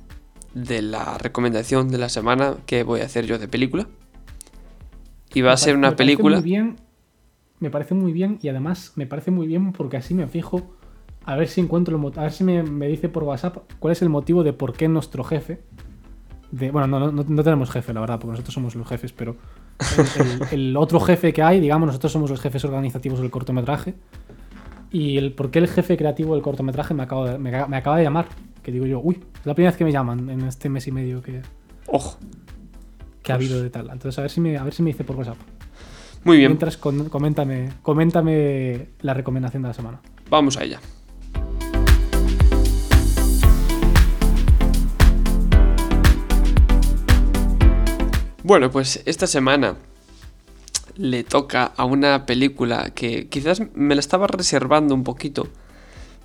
de 0.55 0.82
la 0.82 1.18
recomendación 1.18 1.88
de 1.90 1.99
la 1.99 2.09
semana 2.09 2.57
que 2.66 2.82
voy 2.82 3.01
a 3.01 3.05
hacer 3.07 3.26
yo 3.26 3.38
de 3.38 3.49
película. 3.49 3.88
Y 5.34 5.40
va 5.40 5.51
Me 5.51 5.55
a 5.55 5.57
ser 5.57 5.76
una 5.76 5.90
me 5.90 5.97
película... 5.97 6.36
Muy 6.36 6.45
bien, 6.45 6.76
me 7.61 7.70
parece 7.70 7.95
muy 7.95 8.12
bien 8.12 8.38
y 8.43 8.49
además 8.49 8.93
me 8.97 9.07
parece 9.07 9.30
muy 9.30 9.47
bien 9.47 9.72
porque 9.72 9.97
así 9.97 10.14
me 10.14 10.26
fijo 10.26 10.74
a 11.24 11.36
ver 11.36 11.49
si 11.49 11.61
encuentro 11.61 11.97
el 11.97 12.18
a 12.18 12.22
ver 12.22 12.32
si 12.32 12.43
me, 12.45 12.62
me 12.64 12.88
dice 12.88 13.09
por 13.09 13.22
WhatsApp 13.22 13.59
cuál 13.78 13.93
es 13.93 14.03
el 14.03 14.09
motivo 14.09 14.43
de 14.43 14.53
por 14.53 14.72
qué 14.72 14.88
nuestro 14.88 15.22
jefe 15.22 15.61
de, 16.51 16.72
bueno 16.72 16.88
no, 16.88 17.12
no, 17.12 17.24
no 17.26 17.43
tenemos 17.45 17.70
jefe 17.70 17.95
la 17.95 18.01
verdad 18.01 18.18
porque 18.18 18.32
nosotros 18.32 18.53
somos 18.53 18.74
los 18.74 18.88
jefes 18.88 19.12
pero 19.12 19.36
el, 20.18 20.26
el- 20.26 20.49
el 20.51 20.76
otro 20.76 20.99
jefe 20.99 21.32
que 21.32 21.40
hay 21.45 21.61
digamos 21.61 21.86
nosotros 21.86 22.11
somos 22.11 22.28
los 22.28 22.40
jefes 22.40 22.64
organizativos 22.64 23.20
del 23.20 23.30
cortometraje 23.30 23.95
y 24.93 25.16
el 25.16 25.32
por 25.32 25.51
qué 25.51 25.59
el 25.59 25.68
jefe 25.68 25.97
creativo 25.97 26.34
del 26.34 26.43
cortometraje 26.43 26.93
me 26.95 27.03
acaba 27.03 27.32
de, 27.32 27.38
me, 27.38 27.51
ca- 27.51 27.66
me 27.66 27.76
acaba 27.76 27.97
de 27.97 28.05
llamar 28.05 28.26
que 28.62 28.70
digo 28.72 28.86
yo 28.86 29.01
uy 29.01 29.14
es 29.40 29.47
la 29.47 29.55
primera 29.55 29.70
vez 29.70 29.78
que 29.78 29.84
me 29.84 29.93
llaman 29.93 30.28
en 30.30 30.43
este 30.43 30.68
mes 30.68 30.86
y 30.86 30.93
medio 30.93 31.22
que, 31.22 31.40
Ojo. 31.86 32.18
que 33.22 33.32
ha 33.32 33.36
habido 33.36 33.62
de 33.62 33.70
tal 33.70 33.88
entonces 33.90 34.18
a 34.18 34.22
ver 34.22 34.30
si 34.30 34.40
me 34.40 34.57
a 34.59 34.62
ver 34.64 34.74
si 34.74 34.82
me 34.82 34.90
dice 34.90 35.03
por 35.05 35.16
WhatsApp 35.16 35.38
Muy 36.24 36.36
bien, 36.36 36.51
Mientras, 36.53 36.76
con- 36.76 37.09
coméntame, 37.09 37.70
coméntame 37.82 38.88
la 39.01 39.14
recomendación 39.14 39.62
de 39.62 39.68
la 39.68 39.74
semana. 39.74 40.01
vamos 40.30 40.57
a 40.59 40.64
ella. 40.64 40.78
Bueno, 48.45 48.70
pues 48.70 49.03
esta 49.07 49.26
semana 49.26 49.76
le 50.97 51.24
toca 51.24 51.72
a 51.76 51.84
una 51.84 52.26
película 52.26 52.90
que 52.95 53.28
quizás 53.28 53.62
me 53.74 53.95
la 53.95 54.01
estaba 54.01 54.26
reservando 54.26 54.95
un 54.95 55.05
poquito 55.05 55.49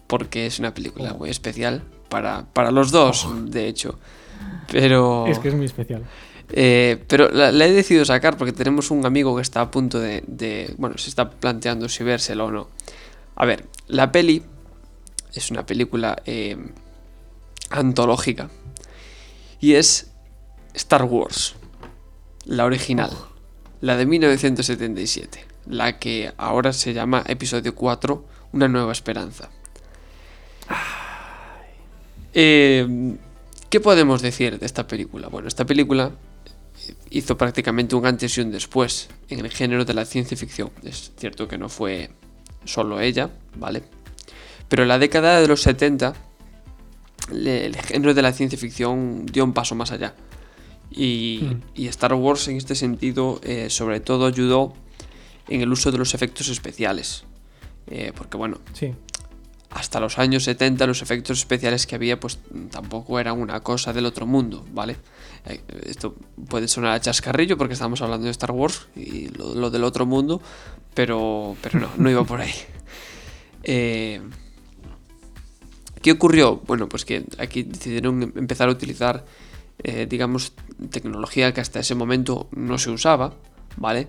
porque 0.08 0.46
es 0.46 0.60
una 0.60 0.74
película 0.74 1.14
muy 1.14 1.30
especial 1.30 1.84
para, 2.10 2.46
para 2.54 2.72
los 2.72 2.92
dos, 2.92 3.28
de 3.46 3.68
hecho. 3.68 4.00
Pero... 4.72 5.26
Es 5.28 5.40
que 5.40 5.50
es 5.50 5.56
muy 5.56 5.66
especial. 5.66 6.04
Eh, 6.50 7.04
pero 7.08 7.30
la, 7.30 7.52
la 7.52 7.66
he 7.66 7.72
decidido 7.74 8.06
sacar 8.06 8.38
porque 8.38 8.54
tenemos 8.54 8.90
un 8.90 9.06
amigo 9.06 9.36
que 9.36 9.42
está 9.42 9.60
a 9.62 9.70
punto 9.72 10.00
de, 10.00 10.24
de- 10.28 10.74
Bueno, 10.78 10.98
se 10.98 11.10
está 11.10 11.30
planteando 11.30 11.90
si 11.90 12.04
vérsela 12.06 12.46
o 12.46 12.52
no. 12.52 12.70
A 13.36 13.46
ver, 13.46 13.66
la 13.88 14.12
peli 14.14 14.44
es 15.34 15.52
una 15.52 15.66
película 15.66 16.22
eh, 16.26 16.58
antológica. 17.70 18.50
Y 19.60 19.74
es 19.74 20.12
Star 20.74 21.04
Wars, 21.04 21.56
la 22.46 22.64
original, 22.66 23.12
la 23.82 23.98
de 23.98 24.06
1977, 24.06 25.46
la 25.68 26.00
que 26.00 26.32
ahora 26.38 26.74
se 26.74 26.94
llama 26.94 27.24
Episodio 27.28 27.76
4, 27.76 28.26
Una 28.54 28.68
nueva 28.68 28.92
esperanza. 28.92 29.50
Eh, 32.34 33.16
¿Qué 33.70 33.80
podemos 33.80 34.22
decir 34.22 34.58
de 34.60 34.66
esta 34.66 34.88
película? 34.88 35.28
Bueno, 35.28 35.48
esta 35.48 35.66
película 35.66 36.12
hizo 37.10 37.38
prácticamente 37.38 37.96
un 37.96 38.06
antes 38.06 38.38
y 38.38 38.42
un 38.42 38.52
después 38.52 39.10
en 39.30 39.40
el 39.40 39.52
género 39.52 39.84
de 39.86 39.94
la 39.94 40.06
ciencia 40.06 40.38
ficción. 40.38 40.72
Es 40.84 41.12
cierto 41.18 41.48
que 41.48 41.58
no 41.58 41.68
fue 41.68 42.10
solo 42.64 43.00
ella, 43.00 43.30
¿vale? 43.56 43.84
Pero 44.70 44.84
en 44.84 44.90
la 44.90 45.00
década 45.00 45.42
de 45.42 45.48
los 45.48 45.62
70 45.62 46.14
el 47.32 47.76
género 47.76 48.14
de 48.14 48.22
la 48.22 48.32
ciencia 48.32 48.58
ficción 48.58 49.26
dio 49.26 49.44
un 49.44 49.54
paso 49.54 49.76
más 49.76 49.92
allá. 49.92 50.16
Y, 50.90 51.42
mm. 51.76 51.88
Star 51.88 52.14
Wars 52.14 52.48
en 52.48 52.58
este 52.58 52.76
sentido 52.76 53.40
eh, 53.44 53.70
sobre 53.70 54.00
todo 54.00 54.26
ayudó 54.26 54.74
en 55.48 55.62
el 55.62 55.72
uso 55.72 55.92
de 55.92 55.98
los 55.98 56.14
efectos 56.14 56.50
especiales. 56.50 57.24
Eh, 57.88 58.12
porque 58.16 58.38
bueno, 58.38 58.60
sí. 58.74 58.94
hasta 59.70 60.00
los 60.00 60.20
años 60.20 60.44
70 60.44 60.86
los 60.88 61.02
efectos 61.02 61.40
especiales 61.40 61.88
que 61.88 61.96
había 61.96 62.20
pues 62.20 62.40
tampoco 62.70 63.20
eran 63.20 63.40
una 63.40 63.62
cosa 63.62 63.94
del 63.94 64.06
otro 64.06 64.26
mundo, 64.26 64.66
¿vale? 64.74 64.98
Eh, 65.46 65.62
esto 65.86 66.16
puede 66.50 66.68
sonar 66.68 66.92
a 66.94 67.00
chascarrillo 67.00 67.58
porque 67.58 67.74
estamos 67.74 68.02
hablando 68.02 68.26
de 68.26 68.32
Star 68.32 68.52
Wars 68.52 68.88
y 68.96 69.30
lo, 69.30 69.70
del 69.70 69.84
otro 69.86 70.06
mundo, 70.06 70.42
pero, 70.94 71.56
pero 71.62 71.80
no, 71.80 71.90
no 71.98 72.10
iba 72.10 72.24
por 72.24 72.42
ahí. 72.42 72.54
Eh, 73.70 74.22
¿Qué 76.02 76.14
ocurrió? 76.14 76.62
Bueno, 76.68 76.88
pues 76.88 77.04
que 77.04 77.26
aquí 77.38 77.64
decidieron 77.64 78.32
empezar 78.38 78.70
a 78.70 78.72
utilizar, 78.72 79.26
digamos, 80.08 80.54
tecnología 80.90 81.54
que 81.54 81.62
hasta 81.62 81.80
ese 81.80 81.96
momento 81.96 82.48
no 82.52 82.78
se 82.78 82.90
usaba, 82.90 83.34
¿vale? 83.78 84.08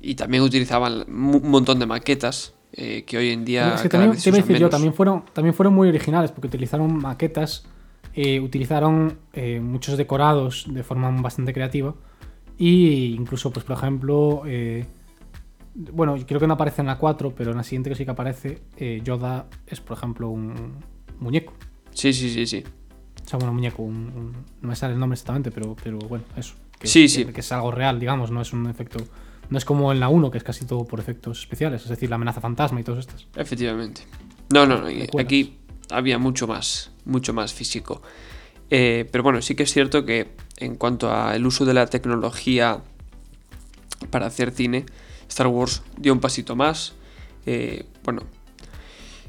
Y, 0.00 0.14
también 0.14 0.42
utilizaban 0.42 1.04
un 1.08 1.50
montón 1.50 1.78
de 1.78 1.86
maquetas 1.86 2.54
que 2.72 3.16
hoy 3.18 3.30
en 3.30 3.44
día. 3.44 3.74
Es 3.74 3.82
que 3.82 3.88
también, 3.88 4.14
yo, 4.14 4.68
también 4.68 4.94
fueron, 4.94 5.24
también 5.32 5.52
fueron 5.54 5.74
muy 5.74 5.88
originales 5.88 6.30
porque 6.30 6.46
utilizaron 6.46 6.96
maquetas 6.96 7.64
eh, 8.20 8.40
utilizaron 8.40 9.18
eh, 9.32 9.60
muchos 9.60 9.96
decorados 9.96 10.66
de 10.68 10.82
forma 10.82 11.08
bastante 11.22 11.52
creativa. 11.52 11.94
Y 12.56 13.14
incluso, 13.14 13.52
pues 13.52 13.64
por 13.64 13.76
ejemplo, 13.76 14.42
eh, 14.44 14.86
bueno, 15.74 16.16
creo 16.26 16.40
que 16.40 16.48
no 16.48 16.54
aparece 16.54 16.80
en 16.80 16.88
la 16.88 16.98
4, 16.98 17.34
pero 17.36 17.52
en 17.52 17.58
la 17.58 17.62
siguiente 17.62 17.90
que 17.90 17.94
sí 17.94 18.04
que 18.04 18.10
aparece, 18.10 18.62
Yoda 19.04 19.46
es, 19.68 19.80
por 19.80 19.96
ejemplo, 19.96 20.30
un 20.30 20.80
muñeco. 21.20 21.52
Sí, 21.92 22.12
sí, 22.12 22.30
sí, 22.30 22.46
sí. 22.46 22.64
O 23.28 23.30
sea, 23.30 23.38
bueno, 23.38 23.50
un 23.50 23.56
muñeco, 23.56 23.82
no 23.82 24.68
me 24.70 24.74
sale 24.74 24.94
el 24.94 24.98
nombre 24.98 25.12
exactamente, 25.12 25.50
pero, 25.50 25.76
pero 25.84 25.98
bueno, 25.98 26.24
eso. 26.34 26.54
Que, 26.78 26.86
sí, 26.86 27.10
sí. 27.10 27.26
Que, 27.26 27.40
es 27.40 27.52
algo 27.52 27.70
real, 27.70 28.00
digamos, 28.00 28.30
no 28.30 28.40
es 28.40 28.54
un 28.54 28.70
efecto. 28.70 29.04
No 29.50 29.58
es 29.58 29.66
como 29.66 29.92
en 29.92 30.00
la 30.00 30.08
1, 30.08 30.30
que 30.30 30.38
es 30.38 30.44
casi 30.44 30.64
todo 30.64 30.86
por 30.86 30.98
efectos 30.98 31.40
especiales, 31.40 31.82
es 31.82 31.90
decir, 31.90 32.08
la 32.08 32.16
amenaza 32.16 32.40
fantasma 32.40 32.80
y 32.80 32.84
todos 32.84 33.00
estos. 33.00 33.28
Efectivamente. 33.36 34.00
No, 34.48 34.64
no, 34.64 34.80
no. 34.80 34.88
Aquí 35.20 35.58
había 35.90 36.16
mucho 36.16 36.46
más, 36.46 36.90
mucho 37.04 37.34
más 37.34 37.52
físico. 37.52 38.00
Eh, 38.70 39.06
pero 39.12 39.22
bueno, 39.22 39.42
sí 39.42 39.54
que 39.54 39.64
es 39.64 39.74
cierto 39.74 40.06
que 40.06 40.32
en 40.56 40.76
cuanto 40.76 41.12
al 41.12 41.46
uso 41.46 41.66
de 41.66 41.74
la 41.74 41.86
tecnología 41.86 42.80
para 44.08 44.24
hacer 44.24 44.52
cine, 44.52 44.86
Star 45.28 45.48
Wars 45.48 45.82
dio 45.98 46.14
un 46.14 46.20
pasito 46.20 46.56
más. 46.56 46.94
Eh, 47.44 47.84
bueno, 48.04 48.22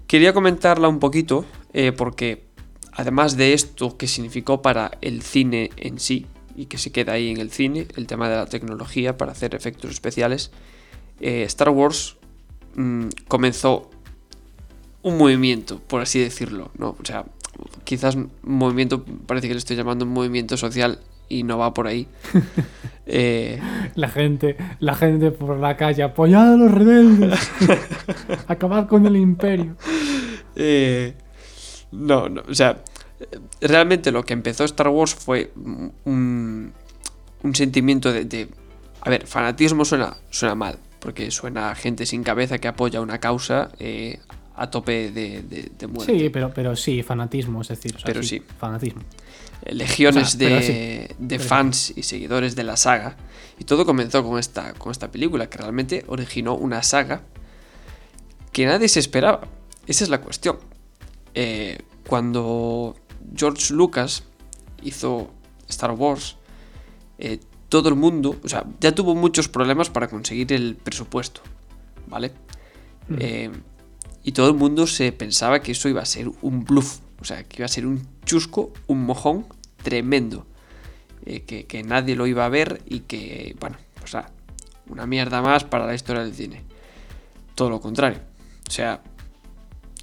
quería 0.08 0.32
comentarla 0.32 0.88
un 0.88 1.00
poquito 1.00 1.44
eh, 1.74 1.92
porque 1.92 2.49
además 3.00 3.38
de 3.38 3.54
esto 3.54 3.98
que 3.98 4.08
significó 4.08 4.62
para 4.62 4.98
el 5.02 5.22
cine 5.22 5.72
en 5.78 6.00
sí, 6.00 6.26
y 6.56 6.66
que 6.66 6.78
se 6.78 6.92
queda 6.92 7.14
ahí 7.14 7.30
en 7.30 7.38
el 7.38 7.52
cine, 7.52 7.88
el 7.96 8.06
tema 8.06 8.28
de 8.28 8.36
la 8.36 8.46
tecnología 8.46 9.16
para 9.16 9.32
hacer 9.32 9.56
efectos 9.56 9.92
especiales, 9.92 10.52
Star 11.22 11.70
Wars 11.70 12.18
mm, 12.76 13.08
comenzó 13.30 13.90
un 15.02 15.18
movimiento, 15.18 15.80
por 15.80 16.02
así 16.02 16.20
decirlo, 16.20 16.72
¿no? 16.78 16.98
O 17.02 17.06
sea, 17.06 17.24
quizás 17.86 18.16
un 18.16 18.30
movimiento, 18.44 19.06
parece 19.26 19.48
que 19.48 19.54
le 19.54 19.60
estoy 19.60 19.78
llamando 19.78 20.04
un 20.04 20.12
movimiento 20.12 20.58
social 20.58 21.00
y 21.30 21.44
no 21.44 21.58
va 21.58 21.74
por 21.74 21.88
ahí. 21.88 22.08
Eh, 23.12 23.60
la 23.96 24.08
gente, 24.08 24.56
la 24.80 24.94
gente 24.94 25.32
por 25.32 25.58
la 25.58 25.76
calle, 25.76 26.04
apoyad 26.04 26.54
a 26.54 26.56
los 26.56 26.70
rebeldes, 26.70 27.40
acabar 28.48 28.86
con 28.86 29.08
el 29.08 29.18
imperio. 29.18 29.78
Eh, 30.56 31.16
no, 31.92 32.30
no, 32.30 32.44
o 32.48 32.54
sea, 32.54 32.84
realmente 33.62 34.12
lo 34.12 34.24
que 34.24 34.34
empezó 34.34 34.64
Star 34.66 34.90
Wars 34.90 35.16
fue 35.16 35.52
un, 35.56 36.74
un 37.44 37.56
sentimiento 37.56 38.12
de, 38.12 38.48
A 39.02 39.10
ver, 39.10 39.28
fanatismo 39.28 39.86
suena, 39.86 40.16
suena 40.30 40.56
mal, 40.56 40.78
porque 41.00 41.32
suena 41.32 41.72
a 41.72 41.76
gente 41.76 42.06
sin 42.06 42.24
cabeza 42.24 42.58
que 42.58 42.68
apoya 42.68 43.02
una 43.02 43.20
causa 43.20 43.72
eh, 43.80 44.20
a 44.56 44.70
tope 44.70 45.12
de, 45.12 45.42
de, 45.42 45.88
muerte. 45.88 46.18
Sí, 46.18 46.30
pero, 46.30 46.52
pero 46.54 46.76
sí, 46.76 47.02
fanatismo, 47.02 47.62
es 47.62 47.70
decir. 47.70 47.96
pero 48.04 48.22
sí, 48.22 48.42
Fanatismo. 48.60 49.02
Eh, 49.64 49.74
legiones 49.74 50.38
de, 50.38 51.16
de 51.18 51.40
fans 51.40 51.94
y 51.96 52.04
seguidores 52.04 52.56
de 52.56 52.64
la 52.64 52.78
saga. 52.78 53.16
Y 53.58 53.66
todo 53.66 53.86
comenzó 53.86 54.24
con 54.24 54.40
esta, 54.40 54.74
con 54.74 54.92
esta 54.92 55.12
película, 55.12 55.50
que 55.50 55.58
realmente 55.58 56.04
originó 56.08 56.56
una 56.56 56.84
saga 56.84 57.22
que 58.52 58.66
nadie 58.66 58.88
se 58.88 59.00
esperaba. 59.00 59.42
Esa 59.88 60.04
es 60.04 60.10
la 60.10 60.22
cuestión. 60.22 60.58
Eh, 61.34 61.80
cuando 62.08 62.96
George 63.36 63.74
Lucas 63.74 64.24
hizo 64.84 65.32
Star 65.68 65.92
Wars, 65.92 66.38
eh, 67.18 67.40
todo 67.70 67.90
el 67.90 67.96
mundo, 67.96 68.36
o 68.44 68.50
sea, 68.50 68.66
ya 68.80 68.94
tuvo 68.94 69.16
muchos 69.16 69.48
problemas 69.48 69.90
para 69.90 70.08
conseguir 70.08 70.52
el 70.54 70.76
presupuesto, 70.76 71.42
¿vale? 72.08 72.32
Eh, 73.20 73.52
y 74.24 74.32
todo 74.32 74.50
el 74.50 74.56
mundo 74.56 74.88
se 74.88 75.12
pensaba 75.12 75.62
que 75.62 75.72
eso 75.72 75.88
iba 75.90 76.02
a 76.02 76.06
ser 76.06 76.30
un 76.42 76.64
bluff, 76.64 77.00
o 77.22 77.26
sea, 77.26 77.44
que 77.44 77.58
iba 77.58 77.66
a 77.66 77.70
ser 77.70 77.86
un 77.86 78.08
chusco, 78.26 78.74
un 78.88 79.06
mojón 79.06 79.46
tremendo, 79.84 80.46
eh, 81.26 81.42
que, 81.42 81.84
nadie 81.84 82.16
lo 82.16 82.28
iba 82.28 82.46
a 82.46 82.50
ver 82.50 82.82
y 82.86 83.02
que, 83.02 83.56
bueno, 83.60 83.78
o 84.04 84.08
sea, 84.08 84.32
una 84.88 85.06
mierda 85.06 85.42
más 85.42 85.64
para 85.64 85.86
la 85.86 85.94
historia 85.94 86.24
del 86.24 86.34
cine. 86.34 86.64
Todo 87.56 87.70
lo 87.70 87.82
contrario. 87.82 88.20
O 88.68 88.72
sea, 88.72 89.02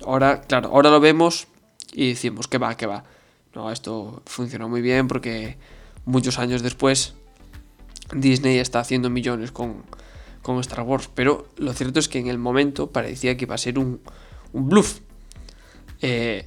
ahora, 0.04 0.42
claro, 0.42 0.70
ahora 0.70 0.90
lo 0.90 1.00
vemos 1.00 1.48
y 1.92 2.10
decimos 2.10 2.48
que 2.48 2.58
va, 2.58 2.76
que 2.76 2.86
va. 2.86 3.04
No, 3.54 3.70
esto 3.70 4.22
funcionó 4.26 4.68
muy 4.68 4.82
bien 4.82 5.08
porque 5.08 5.56
muchos 6.04 6.38
años 6.38 6.62
después 6.62 7.14
Disney 8.12 8.58
está 8.58 8.80
haciendo 8.80 9.10
millones 9.10 9.50
con, 9.52 9.82
con 10.42 10.60
Star 10.60 10.82
Wars. 10.82 11.08
Pero 11.14 11.48
lo 11.56 11.72
cierto 11.72 11.98
es 11.98 12.08
que 12.08 12.18
en 12.18 12.28
el 12.28 12.38
momento 12.38 12.90
parecía 12.90 13.36
que 13.36 13.44
iba 13.44 13.54
a 13.54 13.58
ser 13.58 13.78
un, 13.78 14.00
un 14.52 14.68
bluff. 14.68 15.00
Eh, 16.00 16.46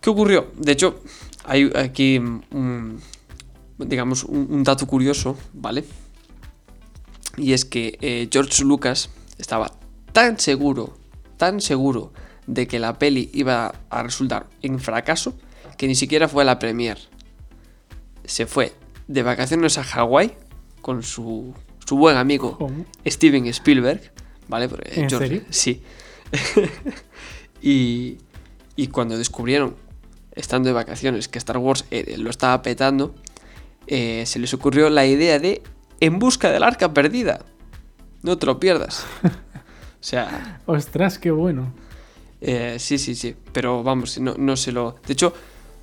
¿Qué 0.00 0.10
ocurrió? 0.10 0.52
De 0.56 0.72
hecho, 0.72 1.00
hay 1.44 1.70
aquí 1.74 2.18
un, 2.18 3.00
digamos, 3.78 4.24
un, 4.24 4.62
dato 4.62 4.86
curioso, 4.86 5.36
¿vale? 5.52 5.84
Y 7.36 7.52
es 7.52 7.64
que 7.64 7.98
eh, 8.00 8.28
George 8.30 8.64
Lucas 8.64 9.10
estaba 9.38 9.72
tan 10.12 10.38
seguro, 10.38 10.96
tan 11.36 11.60
seguro 11.60 12.12
de 12.46 12.66
que 12.66 12.78
la 12.78 12.98
peli 12.98 13.30
iba 13.32 13.74
a 13.90 14.02
resultar 14.02 14.46
en 14.62 14.78
fracaso, 14.78 15.36
que 15.76 15.88
ni 15.88 15.94
siquiera 15.94 16.28
fue 16.28 16.42
a 16.42 16.46
la 16.46 16.58
premier. 16.58 16.98
Se 18.24 18.46
fue 18.46 18.72
de 19.08 19.22
vacaciones 19.22 19.78
a 19.78 19.84
Hawái 19.84 20.34
con 20.80 21.02
su 21.02 21.54
su 21.86 21.96
buen 21.96 22.16
amigo 22.16 22.58
Steven 23.06 23.46
Spielberg, 23.46 24.12
¿vale? 24.48 24.68
¿En 24.86 25.08
serio? 25.08 25.42
Sí. 25.50 25.82
y, 27.62 28.18
y, 28.74 28.88
cuando 28.88 29.16
descubrieron, 29.16 29.76
estando 30.32 30.68
de 30.68 30.72
vacaciones, 30.72 31.28
que 31.28 31.38
Star 31.38 31.58
Wars 31.58 31.84
eh, 31.92 32.16
lo 32.18 32.28
estaba 32.28 32.60
petando, 32.62 33.14
eh, 33.86 34.24
se 34.26 34.40
les 34.40 34.52
ocurrió 34.52 34.90
la 34.90 35.06
idea 35.06 35.38
de 35.38 35.62
En 36.00 36.18
busca 36.18 36.50
del 36.50 36.64
arca 36.64 36.92
perdida. 36.92 37.44
No 38.22 38.36
te 38.36 38.46
lo 38.46 38.58
pierdas. 38.58 39.06
o 40.06 40.08
sea... 40.08 40.60
Ostras, 40.66 41.18
qué 41.18 41.32
bueno. 41.32 41.72
Eh, 42.40 42.76
sí, 42.78 42.96
sí, 42.96 43.16
sí. 43.16 43.34
Pero 43.52 43.82
vamos, 43.82 44.20
no, 44.20 44.34
no 44.38 44.56
se 44.56 44.70
lo... 44.70 44.94
De 45.04 45.14
hecho, 45.14 45.32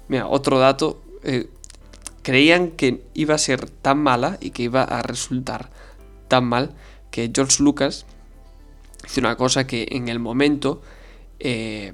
mira, 0.08 0.28
otro 0.28 0.60
dato. 0.60 1.02
creían 2.22 2.72
que 2.72 3.04
iba 3.14 3.36
a 3.36 3.38
ser 3.38 3.70
tan 3.70 4.00
mala 4.00 4.38
y 4.40 4.52
que 4.52 4.64
iba 4.64 4.82
a 4.82 5.02
resultar 5.02 5.72
tan 6.30 6.46
mal 6.46 6.74
que 7.12 7.30
George 7.36 7.62
Lucas 7.62 8.06
hizo 9.06 9.20
una 9.20 9.36
cosa 9.36 9.68
que 9.68 9.88
en 9.92 10.08
el 10.08 10.20
momento 10.20 10.82
eh, 11.40 11.92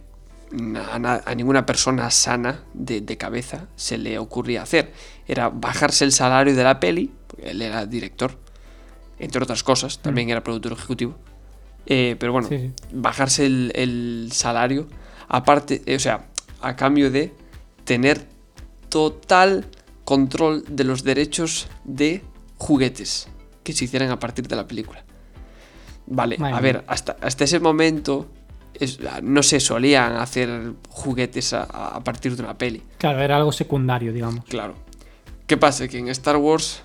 a, 0.93 1.33
ninguna 1.35 1.65
persona 1.65 2.11
sana 2.11 2.63
de, 2.75 3.17
cabeza 3.17 3.67
se 3.75 3.97
le 3.97 4.19
ocurría 4.19 4.61
hacer. 4.61 4.93
Era 5.27 5.49
bajarse 5.49 6.05
el 6.05 6.11
salario 6.11 6.55
de 6.55 6.63
la 6.63 6.79
peli, 6.79 7.11
porque 7.25 7.49
él 7.49 7.63
era 7.63 7.87
director, 7.87 8.37
entre 9.17 9.41
otras 9.41 9.63
cosas, 9.63 9.97
también 9.97 10.27
mm. 10.27 10.31
era 10.31 10.43
productor 10.43 10.73
ejecutivo. 10.73 11.15
Eh, 11.91 12.15
pero 12.19 12.31
bueno, 12.31 12.47
bajarse 12.93 13.47
el, 13.47 14.29
salario, 14.31 14.87
aparte, 15.27 15.81
eh, 15.87 15.95
o 15.95 15.99
sea, 15.99 16.27
a 16.61 16.75
cambio 16.75 17.09
de 17.09 17.33
tener 17.83 18.27
total 18.89 19.65
control 20.05 20.63
de 20.69 20.83
los 20.83 21.03
derechos 21.03 21.67
de 21.83 22.23
juguetes 22.57 23.27
que 23.63 23.73
se 23.73 23.85
hicieran 23.85 24.11
a 24.11 24.19
partir 24.19 24.47
de 24.47 24.55
la 24.55 24.67
película. 24.67 25.03
Vale, 26.05 26.37
Madre 26.37 26.55
a 26.55 26.59
ver, 26.61 26.83
hasta, 26.87 27.17
hasta 27.21 27.43
ese 27.43 27.59
momento 27.59 28.27
es- 28.75 28.99
no 29.23 29.41
se 29.41 29.59
solían 29.59 30.13
hacer 30.17 30.73
juguetes 30.89 31.53
a, 31.53 31.63
a 31.63 32.03
partir 32.03 32.35
de 32.35 32.43
una 32.43 32.55
peli. 32.57 32.83
Claro, 32.99 33.19
era 33.19 33.37
algo 33.37 33.51
secundario, 33.51 34.13
digamos. 34.13 34.45
Claro. 34.45 34.75
¿Qué 35.47 35.57
pasa? 35.57 35.87
Que 35.87 35.97
en 35.97 36.09
Star 36.09 36.37
Wars 36.37 36.83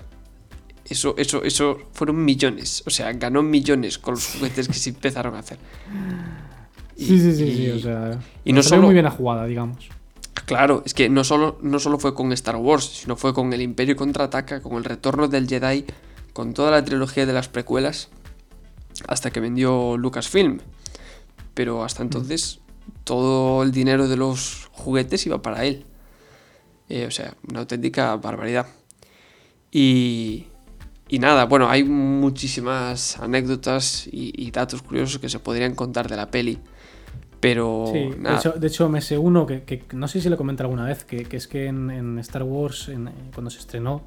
eso, 0.87 1.15
eso, 1.17 1.43
eso 1.43 1.77
fueron 1.93 2.23
millones. 2.23 2.83
O 2.85 2.89
sea, 2.89 3.11
ganó 3.13 3.41
millones 3.43 3.97
con 3.97 4.13
los 4.15 4.27
juguetes 4.27 4.67
que 4.67 4.73
se 4.75 4.89
empezaron 4.91 5.35
a 5.35 5.39
hacer. 5.39 5.57
Y- 6.95 7.05
Sí, 7.05 7.19
sí, 7.19 7.35
sí, 7.35 7.43
y- 7.43 7.55
sí, 7.57 7.69
o 7.71 7.79
sea. 7.79 8.19
y 8.43 8.53
no 8.53 8.63
solo- 8.63 8.83
muy 8.83 8.93
bien 8.93 9.05
la 9.05 9.11
jugada, 9.11 9.45
digamos. 9.45 9.89
Claro, 10.45 10.83
es 10.85 10.93
que 10.93 11.09
no 11.09 11.23
solo, 11.23 11.57
no 11.61 11.79
solo 11.79 11.97
fue 11.97 12.13
con 12.13 12.31
Star 12.33 12.55
Wars, 12.57 12.85
sino 13.01 13.15
fue 13.15 13.33
con 13.33 13.51
el 13.51 13.61
Imperio 13.61 13.95
contraataca, 13.95 14.61
con 14.61 14.73
el 14.77 14.83
retorno 14.83 15.27
del 15.27 15.47
Jedi, 15.47 15.85
con 16.33 16.53
toda 16.53 16.69
la 16.71 16.85
trilogía 16.85 17.25
de 17.25 17.33
las 17.33 17.49
precuelas, 17.49 18.09
hasta 19.07 19.31
que 19.31 19.39
vendió 19.39 19.97
Lucasfilm. 19.97 20.59
Pero 21.55 21.83
hasta 21.83 22.03
entonces 22.03 22.59
todo 23.05 23.63
el 23.63 23.71
dinero 23.71 24.07
de 24.07 24.17
los 24.17 24.69
juguetes 24.71 25.25
iba 25.25 25.41
para 25.41 25.65
él. 25.65 25.85
Eh, 26.89 27.05
o 27.07 27.11
sea, 27.11 27.33
una 27.49 27.61
auténtica 27.61 28.15
barbaridad. 28.17 28.67
Y, 29.71 30.45
y 31.07 31.19
nada, 31.19 31.45
bueno, 31.45 31.69
hay 31.69 31.83
muchísimas 31.83 33.19
anécdotas 33.19 34.07
y, 34.07 34.33
y 34.35 34.51
datos 34.51 34.81
curiosos 34.81 35.19
que 35.19 35.29
se 35.29 35.39
podrían 35.39 35.75
contar 35.75 36.09
de 36.09 36.15
la 36.15 36.29
peli. 36.31 36.59
Pero 37.39 37.85
Sí, 37.91 38.09
de 38.09 38.17
nada. 38.19 38.37
hecho, 38.39 38.51
de 38.53 38.67
hecho 38.67 38.89
me 38.89 39.01
sé 39.01 39.17
uno 39.17 39.45
que, 39.45 39.63
que 39.63 39.83
no 39.93 40.07
sé 40.07 40.19
si 40.21 40.29
lo 40.29 40.37
comenté 40.37 40.63
alguna 40.63 40.85
vez, 40.85 41.03
que, 41.03 41.25
que 41.25 41.37
es 41.37 41.47
que 41.47 41.67
en, 41.67 41.91
en 41.91 42.17
Star 42.19 42.43
Wars, 42.43 42.89
en- 42.89 43.07
eh, 43.09 43.13
cuando 43.33 43.51
se 43.51 43.59
estrenó, 43.59 44.03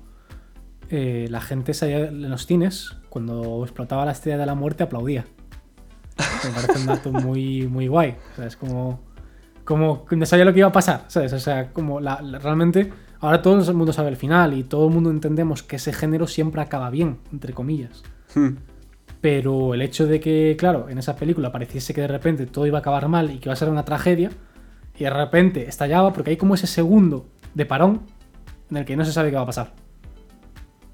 eh, 0.91 1.29
la 1.31 1.41
gente 1.41 1.75
salía 1.75 2.07
en 2.09 2.29
los 2.31 2.47
cines, 2.47 2.97
cuando 3.11 3.63
explotaba 3.63 4.05
la 4.05 4.13
estrella 4.13 4.39
de 4.39 4.47
la 4.47 4.55
muerte, 4.55 4.83
aplaudía. 4.83 5.25
Me 6.45 6.51
parece 6.51 6.79
un 6.81 6.87
dato 6.87 7.13
muy, 7.13 7.69
muy 7.69 7.87
guay. 7.87 8.17
O 8.33 8.37
sea, 8.37 8.47
es 8.47 8.57
como, 8.57 9.01
como 9.65 10.05
no 10.11 10.27
sabía 10.27 10.45
lo 10.45 10.53
que 10.53 10.59
iba 10.61 10.69
a 10.69 10.73
pasar, 10.73 11.05
¿sabes? 11.09 11.33
O 11.33 11.39
sea, 11.39 11.73
como 11.73 12.01
la, 12.01 12.21
la- 12.23 12.39
realmente 12.41 12.91
ahora 13.21 13.43
todo 13.43 13.61
el 13.61 13.75
mundo 13.75 13.93
sabe 13.93 14.11
el 14.11 14.17
final 14.17 14.55
y 14.55 14.65
todo 14.65 14.89
el 14.89 14.95
mundo 14.95 15.11
entendemos 15.11 15.63
que 15.63 15.77
ese 15.77 15.93
género 15.93 16.27
siempre 16.27 16.61
acaba 16.61 16.91
bien, 16.91 17.19
entre 17.33 17.53
comillas. 17.53 18.03
Hmm. 18.35 18.57
Pero 19.21 19.75
el 19.75 19.83
hecho 19.83 20.07
de 20.07 20.21
que, 20.21 20.57
claro, 20.59 20.89
en 20.89 20.99
esa 20.99 21.17
película 21.17 21.51
pareciese 21.51 21.93
que 21.93 22.03
de 22.03 22.09
repente 22.09 22.47
todo 22.47 22.67
iba 22.67 22.79
a 22.79 22.81
acabar 22.81 23.09
mal 23.09 23.31
y 23.31 23.39
que 23.39 23.49
iba 23.49 23.53
a 23.53 23.57
ser 23.57 23.69
una 23.69 23.85
tragedia, 23.85 24.31
y 24.97 25.05
de 25.05 25.11
repente 25.11 25.69
estallaba 25.69 26.13
porque 26.13 26.31
hay 26.31 26.37
como 26.37 26.55
ese 26.55 26.67
segundo 26.67 27.29
de 27.55 27.67
parón 27.67 28.03
en 28.71 28.77
el 28.77 28.85
que 28.85 28.97
no 28.97 29.05
se 29.05 29.13
sabe 29.13 29.31
qué 29.31 29.37
va 29.37 29.43
a 29.43 29.47
pasar. 29.47 29.73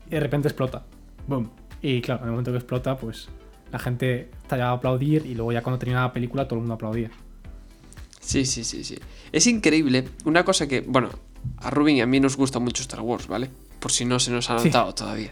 Y 0.06 0.10
de 0.10 0.20
repente 0.20 0.48
explota. 0.48 0.84
Boom. 1.26 1.50
Y 1.82 2.00
claro, 2.00 2.22
en 2.22 2.26
el 2.26 2.30
momento 2.32 2.50
que 2.50 2.58
explota, 2.58 2.96
pues 2.96 3.28
la 3.72 3.78
gente 3.78 4.30
estallaba 4.42 4.70
a 4.70 4.74
aplaudir 4.74 5.26
y 5.26 5.34
luego 5.34 5.52
ya 5.52 5.62
cuando 5.62 5.78
terminaba 5.78 6.06
la 6.06 6.12
película 6.12 6.46
todo 6.46 6.56
el 6.56 6.60
mundo 6.60 6.74
aplaudía. 6.74 7.10
Sí, 8.20 8.46
sí, 8.46 8.64
sí, 8.64 8.84
sí. 8.84 8.98
Es 9.32 9.46
increíble. 9.46 10.08
Una 10.24 10.44
cosa 10.44 10.66
que, 10.66 10.80
bueno, 10.80 11.10
a 11.58 11.70
Rubin 11.70 11.96
y 11.96 12.00
a 12.00 12.06
mí 12.06 12.20
nos 12.20 12.36
gusta 12.36 12.58
mucho 12.58 12.82
Star 12.82 13.00
Wars, 13.00 13.26
¿vale? 13.26 13.50
Por 13.80 13.92
si 13.92 14.04
no 14.04 14.18
se 14.18 14.30
nos 14.30 14.50
ha 14.50 14.58
Sí. 14.58 14.68
notado 14.68 14.94
todavía. 14.94 15.30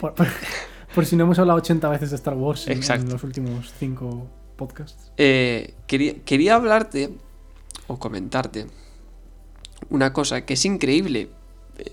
Por, 0.00 0.14
por- 0.14 0.26
por 0.94 1.06
si 1.06 1.16
no 1.16 1.24
hemos 1.24 1.38
hablado 1.38 1.58
80 1.58 1.88
veces 1.88 2.10
de 2.10 2.16
Star 2.16 2.34
Wars 2.34 2.66
en, 2.68 2.80
los 3.08 3.22
últimos 3.24 3.72
5 3.78 4.26
podcasts. 4.56 5.12
Eh, 5.16 5.74
quería, 5.86 6.14
quería 6.24 6.54
hablarte 6.56 7.10
o 7.86 7.98
comentarte 7.98 8.66
una 9.90 10.12
cosa 10.12 10.44
que 10.44 10.54
es 10.54 10.64
increíble. 10.64 11.30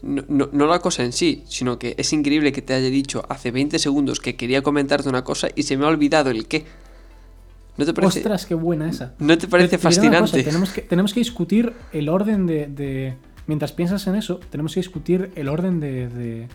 No, 0.01 0.23
no- 0.27 0.49
no 0.51 0.65
la 0.65 0.79
cosa 0.79 1.03
en 1.03 1.13
sí, 1.13 1.43
sino 1.47 1.77
que 1.77 1.93
es 1.99 2.11
increíble 2.11 2.51
que 2.51 2.63
te 2.63 2.73
haya 2.73 2.89
dicho 2.89 3.23
hace 3.29 3.51
20 3.51 3.77
segundos 3.77 4.19
que 4.19 4.35
quería 4.35 4.63
comentarte 4.63 5.07
una 5.09 5.23
cosa 5.23 5.47
y 5.55 5.63
se 5.63 5.77
me 5.77 5.85
ha 5.85 5.89
olvidado 5.89 6.31
el 6.31 6.47
qué. 6.47 6.65
¿No 7.77 7.85
te 7.85 7.93
parece, 7.93 8.19
Ostras, 8.19 8.45
qué 8.45 8.55
buena 8.55 8.89
esa. 8.89 9.13
¿no 9.19 9.37
te 9.37 9.47
parece 9.47 9.77
Te- 9.77 9.83
te 9.83 9.89
diré 9.89 10.07
una 10.07 10.21
cosa, 10.21 10.21
fascinante? 10.31 10.43
tenemos, 10.49 10.69
que, 10.71 10.81
tenemos 10.81 11.13
que 11.13 11.19
discutir 11.19 11.73
el 11.91 12.09
orden 12.09 12.47
de, 12.47 12.67
de- 12.67 13.17
Mientras 13.47 13.71
piensas 13.71 14.05
en 14.07 14.15
eso, 14.15 14.39
tenemos 14.49 14.73
que 14.73 14.79
discutir 14.79 15.31
el 15.35 15.49
orden 15.49 15.79
de, 15.79 16.07
de, 16.09 16.47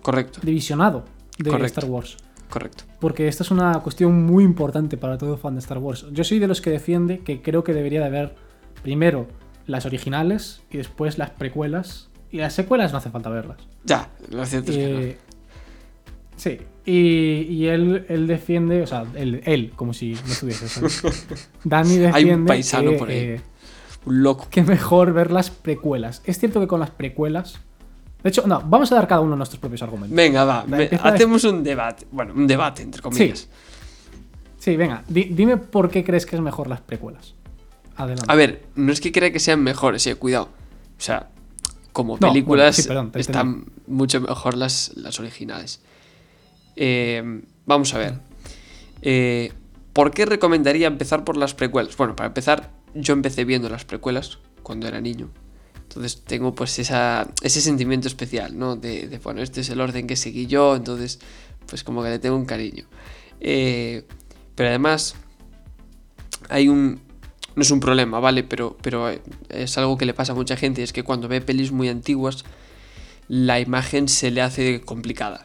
Correcto, 0.00 0.40
de 0.42 0.50
visionado 0.52 1.04
de 1.38 1.50
Correcto. 1.50 1.80
Star 1.80 1.84
Wars. 1.90 2.16
correcto. 2.48 2.84
Porque 3.00 3.28
esta 3.28 3.42
es 3.42 3.50
una 3.50 3.72
cuestión 3.80 4.24
muy 4.24 4.44
importante 4.44 4.96
para 4.96 5.18
todo 5.18 5.36
fan 5.36 5.54
de 5.54 5.60
Star 5.60 5.78
Wars. 5.78 6.06
Yo 6.12 6.24
soy 6.24 6.38
de 6.38 6.48
los 6.48 6.60
que 6.60 6.70
defiende 6.70 7.18
que 7.20 7.42
creo 7.42 7.64
que 7.64 7.72
debería 7.74 8.00
de 8.00 8.06
haber 8.06 8.34
primero 8.82 9.28
las 9.66 9.86
originales 9.86 10.62
y 10.70 10.78
después 10.78 11.18
las 11.18 11.30
precuelas. 11.30 12.08
Y 12.30 12.38
las 12.38 12.54
secuelas 12.54 12.92
no 12.92 12.98
hace 12.98 13.10
falta 13.10 13.28
verlas. 13.28 13.58
Ya, 13.84 14.10
lo 14.30 14.44
cierto 14.46 14.70
es 14.72 14.76
que 14.78 14.88
no. 14.92 15.00
Eh, 15.00 15.18
Sí, 16.34 16.58
y, 16.86 17.42
y 17.42 17.66
él, 17.66 18.06
él 18.08 18.26
defiende, 18.26 18.82
o 18.82 18.86
sea, 18.86 19.04
él, 19.14 19.42
él 19.44 19.70
como 19.76 19.92
si 19.92 20.14
no 20.14 20.32
estuviese. 20.32 20.66
Dani 21.64 21.98
defiende 21.98 22.16
Hay 22.16 22.30
un 22.34 22.46
paisano 22.46 22.90
que, 22.92 22.96
por 22.96 23.08
ahí. 23.10 23.16
eh, 23.16 23.40
Un 24.04 24.22
loco. 24.22 24.46
que 24.50 24.62
mejor 24.62 25.12
ver 25.12 25.30
las 25.30 25.50
precuelas. 25.50 26.22
Es 26.24 26.38
cierto 26.38 26.60
que 26.60 26.66
con 26.66 26.80
las 26.80 26.90
precuelas. 26.90 27.58
De 28.22 28.28
hecho, 28.30 28.46
no, 28.46 28.60
vamos 28.64 28.90
a 28.92 28.96
dar 28.96 29.08
cada 29.08 29.20
uno 29.20 29.34
nuestros 29.36 29.60
propios 29.60 29.82
argumentos. 29.82 30.14
Venga, 30.16 30.44
va. 30.44 30.64
Me- 30.66 30.88
hacemos 31.02 31.44
un 31.44 31.62
debate. 31.62 32.06
Bueno, 32.10 32.32
un 32.34 32.46
debate, 32.46 32.82
entre 32.82 33.02
comillas. 33.02 33.48
Sí, 34.58 34.76
venga, 34.76 35.02
di- 35.08 35.24
dime 35.24 35.56
por 35.56 35.90
qué 35.90 36.04
crees 36.04 36.24
que 36.26 36.36
es 36.36 36.42
mejor 36.42 36.68
las 36.68 36.80
precuelas. 36.80 37.34
Adelante. 37.96 38.24
A 38.30 38.34
ver, 38.36 38.64
no 38.76 38.92
es 38.92 39.00
que 39.00 39.10
crea 39.12 39.32
que 39.32 39.40
sean 39.40 39.60
mejores, 39.62 40.06
eh, 40.06 40.14
cuidado. 40.14 40.48
O 40.98 41.00
sea, 41.00 41.30
como 41.92 42.14
No, 42.14 42.28
películas 42.28 42.76
bueno, 42.76 42.82
sí, 42.82 42.88
perdón, 42.88 43.10
te 43.10 43.20
están 43.20 43.64
mucho 43.88 44.20
mejor 44.20 44.56
las, 44.56 44.92
las 44.96 45.18
originales. 45.18 45.80
Eh, 46.76 47.42
vamos 47.66 47.92
a 47.94 47.98
ver. 47.98 48.14
Eh, 49.02 49.52
¿Por 49.92 50.12
qué 50.12 50.24
recomendaría 50.26 50.86
empezar 50.86 51.24
por 51.24 51.36
las 51.36 51.54
precuelas? 51.54 51.96
Bueno, 51.96 52.14
para 52.16 52.28
empezar, 52.28 52.70
yo 52.94 53.14
empecé 53.14 53.44
viendo 53.44 53.68
las 53.68 53.84
precuelas 53.84 54.38
cuando 54.62 54.88
era 54.88 55.00
niño. 55.00 55.30
Entonces 55.82 56.22
tengo 56.24 56.54
pues 56.54 56.78
esa, 56.78 57.28
ese 57.42 57.60
sentimiento 57.60 58.08
especial, 58.08 58.58
¿no? 58.58 58.76
De, 58.76 59.08
de, 59.08 59.18
bueno, 59.18 59.42
este 59.42 59.60
es 59.60 59.68
el 59.68 59.80
orden 59.80 60.06
que 60.06 60.16
seguí 60.16 60.46
yo, 60.46 60.74
entonces 60.74 61.18
pues 61.66 61.84
como 61.84 62.02
que 62.02 62.10
le 62.10 62.18
tengo 62.18 62.36
un 62.36 62.46
cariño. 62.46 62.86
Eh, 63.40 64.04
pero 64.54 64.68
además 64.68 65.14
hay 66.48 66.68
un... 66.68 67.00
No 67.54 67.62
es 67.62 67.70
un 67.70 67.80
problema, 67.80 68.18
¿vale? 68.18 68.44
Pero, 68.44 68.78
pero 68.80 69.10
es 69.50 69.76
algo 69.76 69.98
que 69.98 70.06
le 70.06 70.14
pasa 70.14 70.32
a 70.32 70.34
mucha 70.34 70.56
gente, 70.56 70.82
es 70.82 70.94
que 70.94 71.02
cuando 71.02 71.28
ve 71.28 71.42
pelis 71.42 71.70
muy 71.70 71.90
antiguas, 71.90 72.44
la 73.28 73.60
imagen 73.60 74.08
se 74.08 74.30
le 74.30 74.40
hace 74.40 74.80
complicada. 74.80 75.44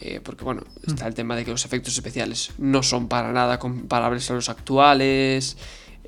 Eh, 0.00 0.20
porque 0.24 0.44
bueno, 0.44 0.64
está 0.86 1.06
el 1.06 1.14
tema 1.14 1.36
de 1.36 1.44
que 1.44 1.52
los 1.52 1.64
efectos 1.64 1.94
especiales 1.94 2.50
no 2.58 2.82
son 2.82 3.06
para 3.06 3.32
nada 3.32 3.60
comparables 3.60 4.28
a 4.30 4.34
los 4.34 4.48
actuales, 4.48 5.56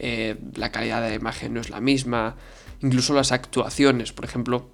eh, 0.03 0.37
la 0.57 0.71
calidad 0.71 1.01
de 1.01 1.09
la 1.11 1.15
imagen 1.15 1.55
no 1.55 1.61
es 1.63 1.71
la 1.71 1.81
misma, 1.81 2.37
incluso 2.83 3.15
las 3.15 3.33
actuaciones, 3.33 4.13
por 4.13 4.27
ejemplo, 4.27 4.69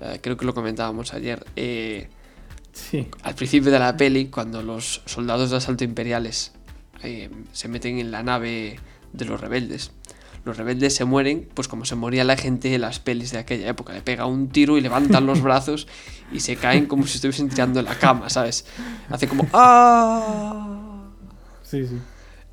eh, 0.00 0.18
creo 0.20 0.36
que 0.36 0.44
lo 0.44 0.54
comentábamos 0.54 1.14
ayer, 1.14 1.44
eh, 1.54 2.08
Sí. 2.72 3.06
al 3.22 3.36
principio 3.36 3.70
de 3.70 3.78
la 3.78 3.96
peli, 3.96 4.26
cuando 4.26 4.60
los 4.62 5.02
soldados 5.06 5.50
de 5.50 5.58
asalto 5.58 5.84
imperiales 5.84 6.50
se 7.52 7.68
meten 7.68 7.98
en 7.98 8.10
la 8.10 8.22
nave 8.22 8.80
de 9.12 9.24
los 9.26 9.40
rebeldes, 9.40 9.92
los 10.44 10.56
rebeldes 10.56 10.94
se 10.96 11.04
mueren, 11.04 11.48
pues 11.54 11.68
como 11.68 11.84
se 11.84 11.94
moría 11.94 12.24
la 12.24 12.36
gente 12.36 12.74
en 12.74 12.80
las 12.80 12.98
pelis 12.98 13.30
de 13.32 13.38
aquella 13.38 13.68
época. 13.68 13.92
Le 13.92 14.02
pega 14.02 14.26
un 14.26 14.48
tiro 14.48 14.76
y 14.76 14.80
levantan 14.80 15.24
los 15.26 15.40
brazos 15.42 15.86
y 16.32 16.40
se 16.40 16.56
caen 16.56 16.86
como 16.86 17.06
si 17.06 17.16
estuviesen 17.16 17.48
tirando 17.48 17.78
en 17.80 17.86
la 17.86 17.98
cama, 17.98 18.28
¿sabes? 18.28 18.66
Hace 19.08 19.28
como 19.28 19.46
¡Ah! 19.52 21.04
Sí, 21.62 21.86
sí. 21.86 21.98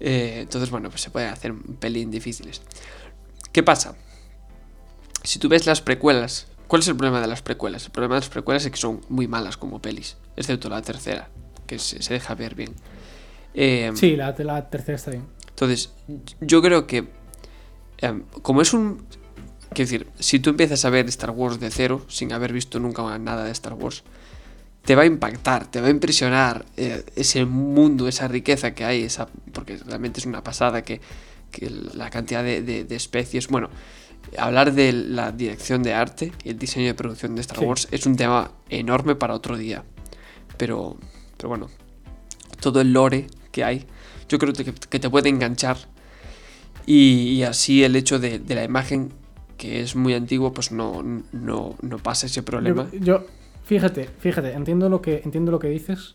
Eh, 0.03 0.39
entonces, 0.41 0.71
bueno, 0.71 0.89
pues 0.89 1.01
se 1.01 1.11
pueden 1.11 1.29
hacer 1.29 1.51
un 1.51 1.61
pelín 1.79 2.09
difíciles. 2.09 2.61
¿Qué 3.51 3.61
pasa? 3.61 3.95
Si 5.23 5.37
tú 5.37 5.47
ves 5.47 5.67
las 5.67 5.81
precuelas, 5.81 6.47
¿cuál 6.67 6.81
es 6.81 6.87
el 6.87 6.95
problema 6.95 7.21
de 7.21 7.27
las 7.27 7.43
precuelas? 7.43 7.85
El 7.85 7.91
problema 7.91 8.15
de 8.15 8.21
las 8.21 8.29
precuelas 8.29 8.65
es 8.65 8.71
que 8.71 8.77
son 8.77 9.01
muy 9.09 9.27
malas 9.27 9.57
como 9.57 9.79
pelis, 9.79 10.17
excepto 10.35 10.69
la 10.69 10.81
tercera, 10.81 11.29
que 11.67 11.77
se, 11.77 12.01
se 12.01 12.13
deja 12.13 12.33
ver 12.33 12.55
bien. 12.55 12.73
Eh, 13.53 13.91
Sí, 13.93 14.15
la, 14.15 14.33
la 14.39 14.69
tercera 14.69 14.95
está 14.95 15.11
bien. 15.11 15.27
entonces, 15.49 15.91
yo 16.39 16.61
creo 16.63 16.87
que, 16.87 17.07
em, 17.99 18.23
como 18.41 18.61
es 18.63 18.73
un... 18.73 19.05
Quiero 19.73 19.89
decir, 19.89 20.07
si 20.19 20.39
tú 20.39 20.49
empiezas 20.49 20.83
a 20.83 20.89
ver 20.89 21.05
Star 21.07 21.29
Wars 21.29 21.59
de 21.59 21.69
cero, 21.69 22.03
sin 22.09 22.33
haber 22.33 22.51
visto 22.51 22.79
nunca 22.79 23.17
nada 23.19 23.45
de 23.45 23.51
Star 23.51 23.73
Wars, 23.73 24.03
te 24.86 24.95
va 24.95 25.03
a 25.03 25.05
impactar, 25.05 25.69
te 25.69 25.79
va 25.82 25.88
a 25.88 25.91
impresionar 25.91 26.65
eh, 26.77 27.03
ese 27.15 27.45
mundo, 27.45 28.07
esa 28.07 28.27
riqueza 28.27 28.73
que 28.73 28.84
hay, 28.84 29.03
esa, 29.03 29.27
porque 29.53 29.77
realmente 29.77 30.19
es 30.19 30.25
una 30.25 30.43
pasada 30.43 30.82
que, 30.84 30.99
que 31.51 31.69
la 31.93 32.09
cantidad 32.09 32.43
de, 32.43 32.61
de- 32.61 32.84
de 32.84 32.95
especies... 32.95 33.47
Bueno, 33.47 33.69
hablar 34.38 34.73
de 34.73 34.93
la 34.93 35.32
dirección 35.32 35.84
de 35.84 35.93
arte 35.93 36.32
y 36.43 36.49
el 36.49 36.57
diseño 36.59 36.88
de 36.88 36.93
producción 36.93 37.36
de 37.36 37.41
Star 37.41 37.59
Sí. 37.59 37.65
Wars 37.65 37.88
es 37.91 38.05
un 38.05 38.15
tema 38.15 38.51
enorme 38.69 39.15
para 39.15 39.34
otro 39.36 39.57
día. 39.57 39.84
Pero, 40.57 40.97
pero 41.38 41.49
bueno, 41.49 41.69
todo 42.59 42.82
el 42.82 42.93
lore 42.93 43.27
que 43.51 43.63
hay, 43.63 43.86
yo 44.29 44.38
creo 44.39 44.53
que, 44.53 44.73
que 44.73 44.99
te 44.99 45.09
puede 45.09 45.29
enganchar. 45.29 45.77
Y, 46.86 47.34
y 47.34 47.43
así 47.43 47.84
el 47.84 47.95
hecho 47.95 48.19
de, 48.19 48.39
de 48.39 48.55
la 48.55 48.63
imagen 48.63 49.11
que 49.57 49.82
es 49.82 49.95
muy 49.95 50.13
antiguo, 50.15 50.53
pues 50.53 50.71
no, 50.71 51.03
no, 51.32 51.75
no 51.82 51.97
pasa 51.99 52.25
ese 52.25 52.41
problema. 52.43 52.89
Yo, 52.93 52.99
yo- 52.99 53.25
fíjate, 53.72 54.03
fíjate, 54.19 54.51
entiendo 54.51 54.89
lo 54.89 55.01
que 55.01 55.22
entiendo 55.24 55.49
lo 55.49 55.57
que 55.57 55.69
dices, 55.69 56.11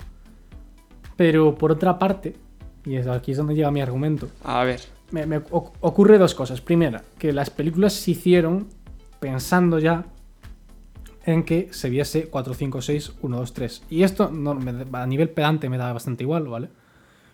pero 1.16 1.54
por 1.54 1.72
otra 1.72 1.98
parte, 1.98 2.36
y 2.84 2.96
aquí 2.96 3.32
es 3.32 3.38
donde 3.38 3.54
llega 3.54 3.70
mi 3.70 3.80
argumento, 3.80 4.28
A 4.44 4.62
ver, 4.62 4.82
me, 5.10 5.24
me 5.24 5.38
oc- 5.40 5.72
ocurre 5.80 6.18
dos 6.18 6.34
cosas. 6.34 6.60
Primera, 6.60 7.02
que 7.18 7.32
las 7.32 7.48
películas 7.48 7.94
se 7.94 8.10
hicieron 8.10 8.66
pensando 9.20 9.78
ya 9.78 10.04
en 11.24 11.44
que 11.44 11.68
se 11.72 11.88
viese 11.88 12.28
4, 12.28 12.52
5, 12.52 12.82
6, 12.82 13.12
1, 13.22 13.36
2, 13.38 13.52
3. 13.54 13.82
Y 13.88 14.02
esto 14.02 14.30
no, 14.30 14.54
me- 14.54 14.84
a 14.92 15.06
nivel 15.06 15.30
pedante 15.30 15.70
me 15.70 15.78
da 15.78 15.94
bastante 15.94 16.24
igual, 16.24 16.46
¿vale? 16.48 16.68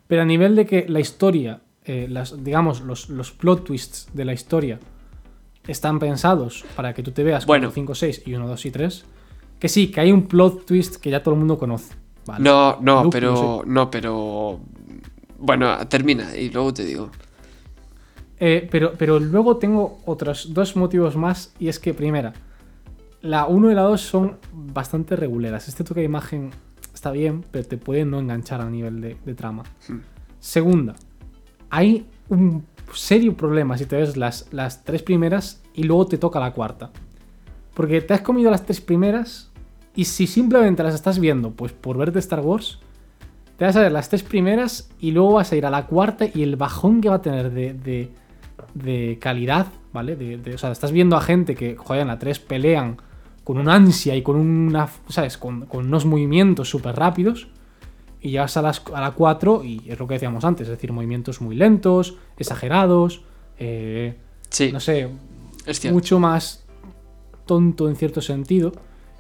Pero 0.07 0.23
a 0.23 0.25
nivel 0.25 0.55
de 0.55 0.66
que 0.66 0.87
la 0.89 1.01
historia, 1.01 1.62
eh, 1.85 2.07
las, 2.09 2.45
digamos, 2.45 2.81
los, 2.83 3.09
los 3.09 3.33
plot 3.33 3.64
twists 3.64 4.07
de 4.12 4.25
la 4.25 4.35
historia 4.35 4.79
están 5.66 5.99
pensados 5.99 6.64
para 6.77 6.95
que 6.95 7.03
tú 7.03 7.11
te 7.11 7.25
veas 7.25 7.45
Bueno. 7.45 7.66
4, 7.70 7.75
5, 7.75 7.95
6 7.97 8.23
y 8.27 8.35
1, 8.35 8.47
2 8.47 8.66
y 8.66 8.70
3, 8.70 9.05
que 9.63 9.69
sí, 9.69 9.93
que 9.93 10.01
hay 10.01 10.11
un 10.11 10.27
plot 10.27 10.67
twist 10.67 10.97
que 10.97 11.09
ya 11.09 11.23
todo 11.23 11.35
el 11.35 11.39
mundo 11.39 11.57
conoce. 11.57 11.95
¿vale? 12.27 12.43
no, 12.43 12.79
no, 12.81 13.05
Luke, 13.05 13.17
pero, 13.17 13.63
no, 13.65 13.89
pero, 13.93 14.59
bueno, 15.39 15.87
termina 15.87 16.37
y 16.37 16.51
luego 16.51 16.75
te 16.75 16.85
digo. 16.85 17.11
Eh, 18.41 18.67
pero, 18.69 18.95
pero 18.99 19.21
luego 19.21 19.59
tengo 19.59 20.01
otros 20.05 20.53
dos 20.53 20.75
motivos 20.75 21.15
más. 21.15 21.55
Y 21.61 21.69
es 21.69 21.79
que, 21.79 21.95
primera, 21.95 22.33
la 23.21 23.47
1 23.47 23.71
y 23.71 23.75
la 23.75 23.83
2 23.83 24.01
son 24.01 24.39
bastante 24.53 25.15
reguleras. 25.15 25.69
Este 25.69 25.85
toque 25.85 26.01
de 26.01 26.07
imagen 26.07 26.51
está 26.93 27.13
bien, 27.13 27.45
pero 27.53 27.65
te 27.65 27.77
puede 27.77 28.05
no 28.05 28.19
enganchar 28.19 28.63
a 28.63 28.69
nivel 28.69 29.01
de, 29.01 29.17
de 29.25 29.35
trama. 29.37 29.63
Hmm. 29.87 30.01
Segunda, 30.41 30.97
hay 31.71 32.05
un 32.31 32.67
serio 32.93 33.37
problema 33.37 33.79
si 33.79 33.87
te 33.87 33.95
ves 33.95 34.17
las, 34.17 34.53
las 34.53 34.83
tres 34.83 35.05
primeras 35.05 35.63
y 35.73 35.85
luego 35.85 36.09
te 36.09 36.19
toca 36.19 36.41
la 36.41 36.53
cuarta. 36.53 36.91
Porque 37.75 38.01
te 38.01 38.13
has 38.13 38.23
comido 38.23 38.51
las 38.51 38.67
tres 38.67 38.81
primeras 38.81 39.51
y 39.95 40.05
si 40.07 40.26
simplemente 40.26 40.82
las 40.82 40.95
estás 40.95 41.18
viendo, 41.18 41.51
pues 41.51 41.72
por 41.72 41.97
verte 41.99 42.18
Star 42.18 42.40
Wars, 42.40 42.78
te 43.59 43.64
vas 43.66 43.76
a 43.76 43.80
ver 43.80 43.93
las 43.93 44.09
tres 44.09 44.22
primeras 44.22 44.90
y 45.01 45.11
luego 45.11 45.34
vas 45.34 45.53
a 45.53 45.57
ir 45.57 45.66
a 45.66 45.70
la 45.70 45.86
cuarta 45.86 46.26
y 46.32 46.43
el 46.43 46.57
bajón 46.57 47.01
que 47.01 47.09
va 47.09 47.16
a 47.16 47.22
tener 47.22 47.51
de, 47.51 47.74
de- 47.74 48.11
de 48.74 49.18
calidad, 49.20 49.66
¿vale? 49.93 50.16
De, 50.16 50.38
de- 50.38 50.55
o 50.55 50.59
sea, 50.59 50.72
estás 50.72 50.93
viendo 50.93 51.16
a 51.16 51.20
gente 51.20 51.55
que, 51.55 51.76
joder, 51.76 52.03
en 52.03 52.09
la 52.09 52.18
3 52.18 52.38
pelean 52.38 52.97
con 53.45 53.59
una 53.59 53.74
ansia 53.74 54.16
y 54.16 54.22
con 54.22 54.36
una, 54.36 54.88
¿sabes? 55.09 55.36
Con, 55.36 55.66
con 55.66 55.86
unos 55.86 56.07
movimientos 56.07 56.70
súper 56.70 56.97
rápidos 56.97 57.49
y 58.20 58.30
llegas 58.30 58.57
a, 58.57 58.62
las, 58.62 58.82
a 58.95 59.01
la 59.01 59.11
4 59.11 59.62
y 59.64 59.82
es 59.88 59.99
lo 59.99 60.07
que 60.07 60.14
decíamos 60.14 60.45
antes, 60.45 60.68
es 60.68 60.70
decir, 60.70 60.93
movimientos 60.93 61.40
muy 61.40 61.55
lentos, 61.57 62.16
exagerados, 62.38 63.22
eh, 63.59 64.16
Sí, 64.49 64.70
no 64.72 64.80
sé, 64.80 65.09
es 65.66 65.80
mucho 65.93 66.18
más 66.20 66.64
tonto 67.47 67.88
en 67.88 67.97
cierto 67.97 68.20
sentido. 68.20 68.72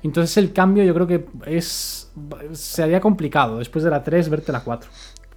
Entonces 0.02 0.36
el 0.36 0.52
cambio 0.52 0.82
yo 0.84 0.94
creo 0.94 1.06
que 1.06 1.24
es 1.46 2.10
sería 2.52 3.00
complicado 3.00 3.58
después 3.58 3.84
de 3.84 3.90
la 3.90 4.02
3 4.02 4.28
verte 4.28 4.50
la 4.52 4.60
4, 4.64 4.90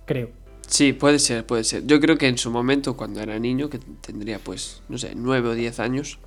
creo. 0.05 0.29
Sí, 0.67 0.93
puede 0.93 1.19
ser, 1.19 1.45
puede 1.45 1.63
ser. 1.63 1.85
Yo 1.85 1.99
creo 1.99 2.17
que 2.17 2.27
en 2.27 2.37
su 2.39 2.49
momento, 2.49 2.97
cuando 2.97 3.21
era 3.21 3.37
niño, 3.37 3.69
que 3.69 3.77
tendría 3.77 4.39
pues, 4.39 4.81
no 4.89 4.97
sé, 4.97 5.13
9 5.15 5.49
o 5.49 5.53
10 5.53 5.79
años, 5.79 6.17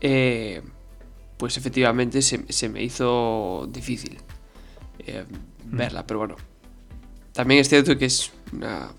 eh, 0.00 0.62
pues 1.36 1.58
efectivamente 1.58 2.22
se, 2.22 2.50
se 2.50 2.68
me 2.70 2.82
hizo 2.82 3.68
difícil 3.70 4.18
eh, 5.00 5.24
verla, 5.66 6.06
pero 6.06 6.20
bueno. 6.20 6.36
También 7.32 7.60
es 7.60 7.68
cierto 7.68 7.96
que 7.98 8.06
es 8.06 8.30
una... 8.52 8.90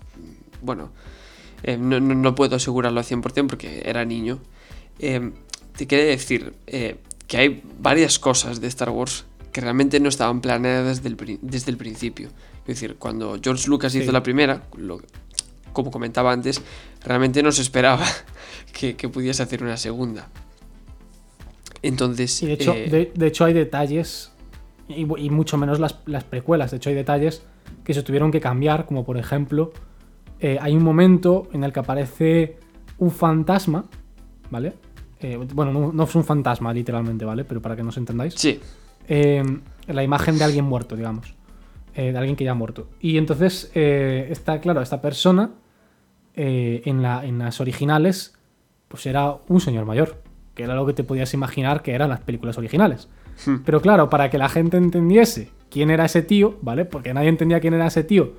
Bueno, 0.62 0.90
eh, 1.64 1.76
no, 1.76 1.98
no- 2.00 2.34
puedo 2.34 2.54
asegurarlo 2.56 3.00
al 3.00 3.06
100% 3.06 3.48
porque 3.48 3.82
era 3.84 4.04
niño. 4.04 4.38
Te 4.98 5.86
quería 5.88 6.06
decir 6.06 6.54
que 7.26 7.36
hay 7.38 7.62
varias 7.80 8.18
cosas 8.18 8.60
de 8.60 8.66
Star 8.68 8.90
Wars 8.90 9.24
que 9.52 9.60
realmente 9.60 10.00
no 10.00 10.08
estaban 10.08 10.40
planeadas 10.40 11.02
desde 11.02 11.08
el, 11.24 11.38
desde 11.42 11.70
el 11.70 11.76
principio. 11.76 12.28
Es 12.62 12.66
decir, 12.66 12.96
cuando 12.98 13.38
George 13.42 13.68
Lucas 13.68 13.92
Sí. 13.92 14.00
hizo 14.00 14.10
la 14.12 14.22
primera, 14.22 14.62
lo- 14.76 15.00
como 15.72 15.90
comentaba 15.90 16.32
antes, 16.32 16.60
realmente 17.04 17.42
no 17.42 17.52
se 17.52 17.62
esperaba 17.62 18.04
que, 18.72 18.96
que 18.96 19.08
pudiese 19.08 19.42
hacer 19.42 19.62
una 19.62 19.76
segunda. 19.76 20.28
Entonces, 21.82 22.42
Y 22.42 22.46
de 22.46 22.52
hecho, 22.54 22.74
eh, 22.74 22.88
de, 22.90 23.12
de 23.14 23.26
hecho 23.26 23.44
hay 23.44 23.52
detalles, 23.52 24.32
y, 24.88 25.02
y 25.02 25.30
mucho 25.30 25.56
menos 25.58 25.78
las, 25.80 25.96
las 26.06 26.24
precuelas, 26.24 26.70
de 26.70 26.78
hecho 26.78 26.88
hay 26.90 26.96
detalles 26.96 27.42
que 27.84 27.92
se 27.94 28.02
tuvieron 28.02 28.30
que 28.30 28.40
cambiar, 28.40 28.86
como 28.86 29.04
por 29.04 29.18
ejemplo, 29.18 29.72
eh, 30.40 30.58
hay 30.60 30.74
un 30.74 30.82
momento 30.82 31.48
en 31.52 31.64
el 31.64 31.72
que 31.72 31.80
aparece 31.80 32.56
un 32.98 33.10
fantasma, 33.10 33.84
¿vale? 34.50 34.74
Eh, 35.24 35.38
bueno, 35.54 35.72
no, 35.72 35.92
no 35.92 36.04
es 36.04 36.14
un 36.14 36.22
fantasma 36.24 36.72
literalmente, 36.74 37.24
¿vale? 37.24 37.44
Pero 37.44 37.62
para 37.62 37.74
que 37.76 37.82
nos 37.82 37.96
entendáis. 37.96 38.34
sí, 38.34 38.60
eh, 39.08 39.42
la 39.86 40.02
imagen 40.02 40.36
de 40.38 40.44
alguien 40.44 40.64
muerto, 40.64 40.96
digamos. 40.96 41.34
Eh, 41.94 42.10
de 42.12 42.18
alguien 42.18 42.36
que 42.36 42.44
ya 42.44 42.50
ha 42.50 42.54
muerto. 42.54 42.88
Y 43.00 43.16
entonces 43.18 43.70
eh, 43.74 44.26
está, 44.30 44.60
claro, 44.60 44.82
esta 44.82 45.00
persona 45.00 45.50
en, 46.34 47.02
la- 47.02 47.24
en 47.24 47.38
las 47.38 47.60
originales, 47.60 48.34
pues 48.88 49.06
era 49.06 49.36
un 49.48 49.60
señor 49.60 49.84
mayor, 49.86 50.22
que 50.54 50.64
era 50.64 50.74
lo 50.74 50.84
que 50.86 50.92
te 50.92 51.04
podías 51.04 51.32
imaginar 51.34 51.82
que 51.82 51.92
eran 51.94 52.10
las 52.10 52.20
películas 52.20 52.58
originales. 52.58 53.08
Hmm. 53.46 53.56
Pero 53.64 53.80
claro, 53.80 54.10
para 54.10 54.30
que 54.30 54.38
la 54.38 54.48
gente 54.48 54.76
entendiese 54.76 55.50
quién 55.70 55.90
era 55.90 56.04
ese 56.06 56.22
tío, 56.22 56.56
¿vale? 56.62 56.84
Porque 56.84 57.14
nadie 57.14 57.28
entendía 57.28 57.60
quién 57.60 57.74
era 57.74 57.86
ese 57.86 58.04
tío. 58.04 58.32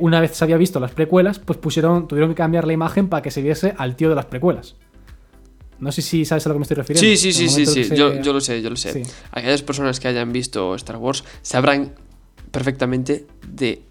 una 0.00 0.20
vez 0.20 0.32
se 0.32 0.44
había 0.44 0.56
visto 0.56 0.80
las 0.80 0.92
precuelas, 0.92 1.38
pues 1.38 1.58
pusieron, 1.58 2.08
tuvieron 2.08 2.30
que 2.30 2.36
cambiar 2.36 2.66
la 2.66 2.72
imagen 2.72 3.08
para 3.08 3.22
que 3.22 3.30
se 3.30 3.42
viese 3.42 3.74
al 3.78 3.94
tío 3.96 4.08
de 4.08 4.14
las 4.16 4.26
precuelas. 4.26 4.76
No 5.80 5.90
sé 5.92 6.02
si 6.02 6.24
sabes 6.24 6.44
a 6.46 6.48
lo 6.50 6.54
que 6.54 6.58
me 6.60 6.62
estoy 6.64 6.76
refiriendo. 6.76 7.08
Sí, 7.08 7.16
sí, 7.16 7.32
sí, 7.32 7.48
sí, 7.48 7.66
sí. 7.66 7.84
se- 7.84 7.96
Yo, 7.96 8.20
yo 8.20 8.32
lo 8.32 8.40
sé, 8.40 8.60
yo 8.62 8.68
lo 8.70 8.76
sé. 8.76 8.92
Sí. 8.92 9.02
Aquellas 9.32 9.62
personas 9.62 9.98
que 9.98 10.08
hayan 10.08 10.32
visto 10.32 10.74
Star 10.74 10.96
Wars 10.96 11.24
sabrán 11.42 11.94
perfectamente 12.50 13.26
de 13.46 13.82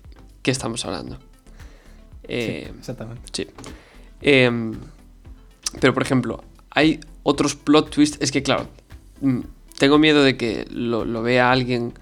qué 0.41 0.51
estamos 0.51 0.85
hablando. 0.85 1.17
Eh, 2.23 2.65
Sí, 2.71 2.75
exactamente. 2.79 3.21
sí. 3.33 3.47
Em, 4.21 4.73
pero, 5.79 5.93
por 5.93 6.03
ejemplo, 6.03 6.43
hay 6.71 6.99
otros 7.23 7.55
plot 7.55 7.89
twists. 7.89 8.17
Es 8.21 8.31
que, 8.31 8.43
claro, 8.43 8.67
mm, 9.21 9.39
tengo 9.77 9.97
miedo 9.97 10.23
de 10.23 10.37
que 10.37 10.65
lo, 10.69 11.05
lo 11.05 11.21
vea 11.23 11.51
alguien 11.51 11.93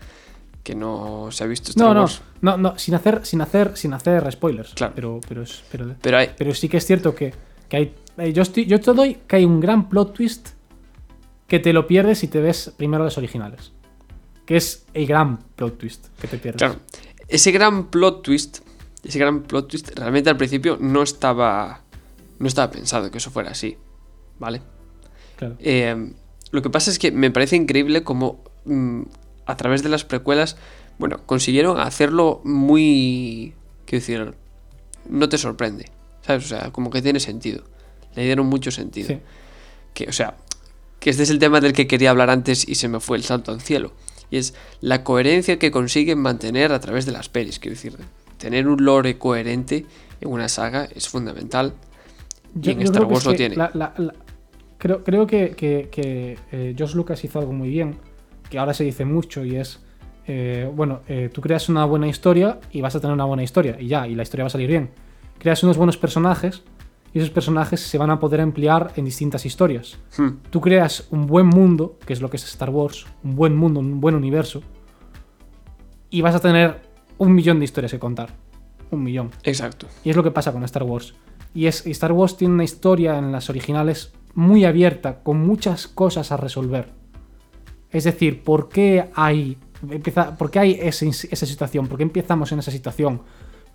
que 0.64 0.76
no 0.76 1.30
se 1.32 1.44
ha 1.44 1.48
visto 1.48 1.70
Star 1.72 1.88
No, 1.88 1.94
no, 1.94 2.02
Wars. 2.02 2.22
no, 2.42 2.58
no, 2.58 2.78
sin 2.78 2.94
hacer, 2.96 3.26
sin 3.26 3.40
hacer, 3.42 3.78
sin 3.78 3.94
hacer 3.94 4.30
spoilers. 4.32 4.74
Claro. 4.74 4.94
Pero, 4.96 5.22
pero, 5.28 5.44
es- 5.44 5.64
pero, 5.72 5.96
Pero 6.02 6.18
hay. 6.18 6.32
pero 6.38 6.54
sí 6.54 6.68
que 6.68 6.78
es 6.78 6.86
cierto 6.86 7.16
que, 7.16 7.34
que 7.70 7.78
hay. 7.78 7.96
eh, 8.18 8.34
Yo, 8.34 8.42
estoy, 8.42 8.66
yo 8.66 8.80
te 8.80 8.94
doy 8.94 9.18
que 9.28 9.38
hay 9.38 9.46
un 9.46 9.60
gran 9.60 9.90
plot 9.90 10.14
twist 10.14 10.50
que 11.48 11.60
te 11.60 11.74
lo 11.74 11.88
pierdes 11.88 12.20
si 12.20 12.28
te 12.28 12.42
ves 12.42 12.74
primero 12.76 13.04
las 13.04 13.18
originales. 13.18 13.72
Que 14.46 14.58
es 14.58 14.86
el 14.94 15.06
gran 15.08 15.38
plot 15.56 15.78
twist 15.78 16.08
que 16.20 16.28
te 16.28 16.38
pierdes. 16.38 16.60
Claro, 16.60 16.76
ese 17.28 17.52
gran 17.52 17.88
plot 17.88 18.22
twist, 18.24 18.60
ese 19.04 19.20
gran 19.20 19.44
plot 19.44 19.68
twist, 19.70 19.92
realmente 19.98 20.30
al 20.30 20.38
principio 20.38 20.78
no 20.80 21.04
estaba, 21.04 21.82
no 22.40 22.48
estaba 22.48 22.72
pensado 22.72 23.12
que 23.12 23.18
eso 23.18 23.30
fuera 23.30 23.52
así, 23.52 23.78
¿vale? 24.40 24.62
Claro. 25.36 25.56
Eh, 25.60 26.12
lo 26.52 26.62
que 26.62 26.70
pasa 26.70 26.90
es 26.90 26.98
que 27.00 27.12
me 27.12 27.30
parece 27.30 27.58
increíble 27.58 28.04
cómo 28.04 28.44
mm, 28.66 29.02
a 29.46 29.58
través 29.58 29.84
de 29.84 29.90
las 29.90 30.06
precuelas, 30.06 30.58
bueno, 30.98 31.20
consiguieron 31.26 31.80
hacerlo 31.80 32.42
muy, 32.46 33.54
quiero 33.86 34.02
decir, 34.02 34.34
no 35.10 35.28
te 35.30 35.38
sorprende, 35.38 35.92
¿sabes? 36.28 36.46
O 36.46 36.48
sea, 36.48 36.72
como 36.72 36.90
que 36.92 37.02
tiene 37.02 37.20
sentido, 37.20 37.64
le 38.16 38.24
dieron 38.26 38.46
mucho 38.48 38.70
sentido. 38.70 39.08
Sí. 39.08 39.20
Que, 39.94 40.06
o 40.10 40.12
sea, 40.12 40.36
que 41.00 41.10
este 41.10 41.24
es 41.24 41.30
el 41.30 41.40
tema 41.40 41.60
del 41.62 41.74
que 41.74 41.88
quería 41.88 42.10
hablar 42.12 42.30
antes 42.30 42.68
y 42.68 42.76
se 42.76 42.88
me 42.88 43.00
fue 43.00 43.18
el 43.18 43.24
salto 43.24 43.52
al 43.52 43.62
cielo. 43.62 43.94
Y 44.30 44.38
es 44.38 44.54
la 44.82 45.04
coherencia 45.04 45.58
que 45.58 45.72
consiguen 45.72 46.20
mantener 46.20 46.72
a 46.74 46.80
través 46.80 47.06
de 47.06 47.14
las 47.14 47.30
pelis. 47.30 47.60
Quiero 47.60 47.76
decir, 47.76 47.96
tener 48.38 48.68
un 48.68 48.84
lore 48.84 49.18
coherente 49.18 49.86
en 50.20 50.30
una 50.30 50.50
saga 50.50 50.88
es 50.94 51.08
fundamental. 51.08 51.74
Y 52.62 52.72
en 52.72 52.82
Star 52.82 53.06
Wars 53.06 53.26
lo 53.26 53.34
tiene. 53.36 53.56
la- 53.56 53.72
la- 53.74 53.94
la- 53.98 54.14
creo 54.78 55.04
creo 55.04 55.26
que, 55.28 55.52
que, 55.52 55.88
que, 55.92 56.38
eh, 56.52 56.76
Josh 56.78 56.94
Lucas 56.94 57.24
hizo 57.24 57.40
algo 57.40 57.54
muy 57.54 57.70
bien, 57.70 57.96
que 58.50 58.60
ahora 58.60 58.74
se 58.74 58.84
dice 58.84 59.06
mucho 59.06 59.46
y 59.46 59.56
es, 59.56 59.80
eh, 60.28 60.70
bueno, 60.74 61.02
eh, 61.08 61.30
tú 61.32 61.42
creas 61.42 61.70
una 61.70 61.86
buena 61.86 62.08
historia 62.08 62.60
y 62.72 62.82
vas 62.82 62.96
a 62.96 63.00
tener 63.00 63.14
una 63.14 63.26
buena 63.26 63.44
historia 63.44 63.78
y 63.80 63.88
ya, 63.88 64.08
y 64.08 64.16
la 64.16 64.24
historia 64.24 64.44
va 64.44 64.48
a 64.48 64.52
salir 64.52 64.68
bien. 64.68 64.90
Creas 65.40 65.64
unos 65.64 65.78
buenos 65.78 65.98
personajes 65.98 66.64
y 67.14 67.20
esos 67.20 67.30
personajes 67.30 67.80
se 67.80 67.98
van 67.98 68.10
a 68.10 68.20
poder 68.20 68.40
emplear 68.40 68.92
en 68.96 69.06
distintas 69.06 69.46
historias. 69.46 69.98
Hmm, 70.18 70.38
Tú 70.50 70.62
creas 70.62 71.08
un 71.12 71.26
buen 71.28 71.48
mundo, 71.48 71.98
que 72.06 72.14
es 72.14 72.22
lo 72.22 72.30
que 72.30 72.38
es 72.38 72.44
Star 72.46 72.70
Wars, 72.70 73.06
un 73.24 73.36
buen 73.36 73.56
mundo, 73.56 73.80
un 73.80 74.00
buen 74.02 74.16
universo, 74.16 74.62
y 76.10 76.22
vas 76.22 76.36
a 76.36 76.40
tener 76.40 76.82
un 77.18 77.34
millón 77.34 77.60
de 77.60 77.66
historias 77.66 77.92
que 77.92 78.00
contar. 78.00 78.30
Un 78.92 79.04
millón. 79.04 79.32
exacto. 79.44 79.88
Y 80.04 80.10
es 80.10 80.16
lo 80.16 80.24
que 80.24 80.32
pasa 80.32 80.52
con 80.54 80.64
Star 80.64 80.84
Wars. 80.84 81.14
Y 81.54 81.66
es 81.66 81.86
Star 81.88 82.12
Wars 82.14 82.38
tiene 82.38 82.54
una 82.54 82.64
historia 82.64 83.18
en 83.18 83.32
las 83.32 83.50
originales 83.50 84.14
muy 84.34 84.64
abierta, 84.66 85.24
con 85.24 85.46
muchas 85.46 85.88
cosas 85.88 86.32
a 86.32 86.38
resolver. 86.38 86.94
Es 87.90 88.04
decir, 88.04 88.44
¿por 88.44 88.70
qué 88.70 89.10
hay, 89.16 89.58
empieza, 89.90 90.38
¿por 90.38 90.52
qué 90.52 90.60
hay 90.60 90.72
ese- 90.82 91.08
esa 91.10 91.46
situación? 91.46 91.88
¿Por 91.88 91.98
qué 91.98 92.04
empezamos 92.04 92.52
en 92.52 92.60
esa 92.60 92.72
situación? 92.72 93.22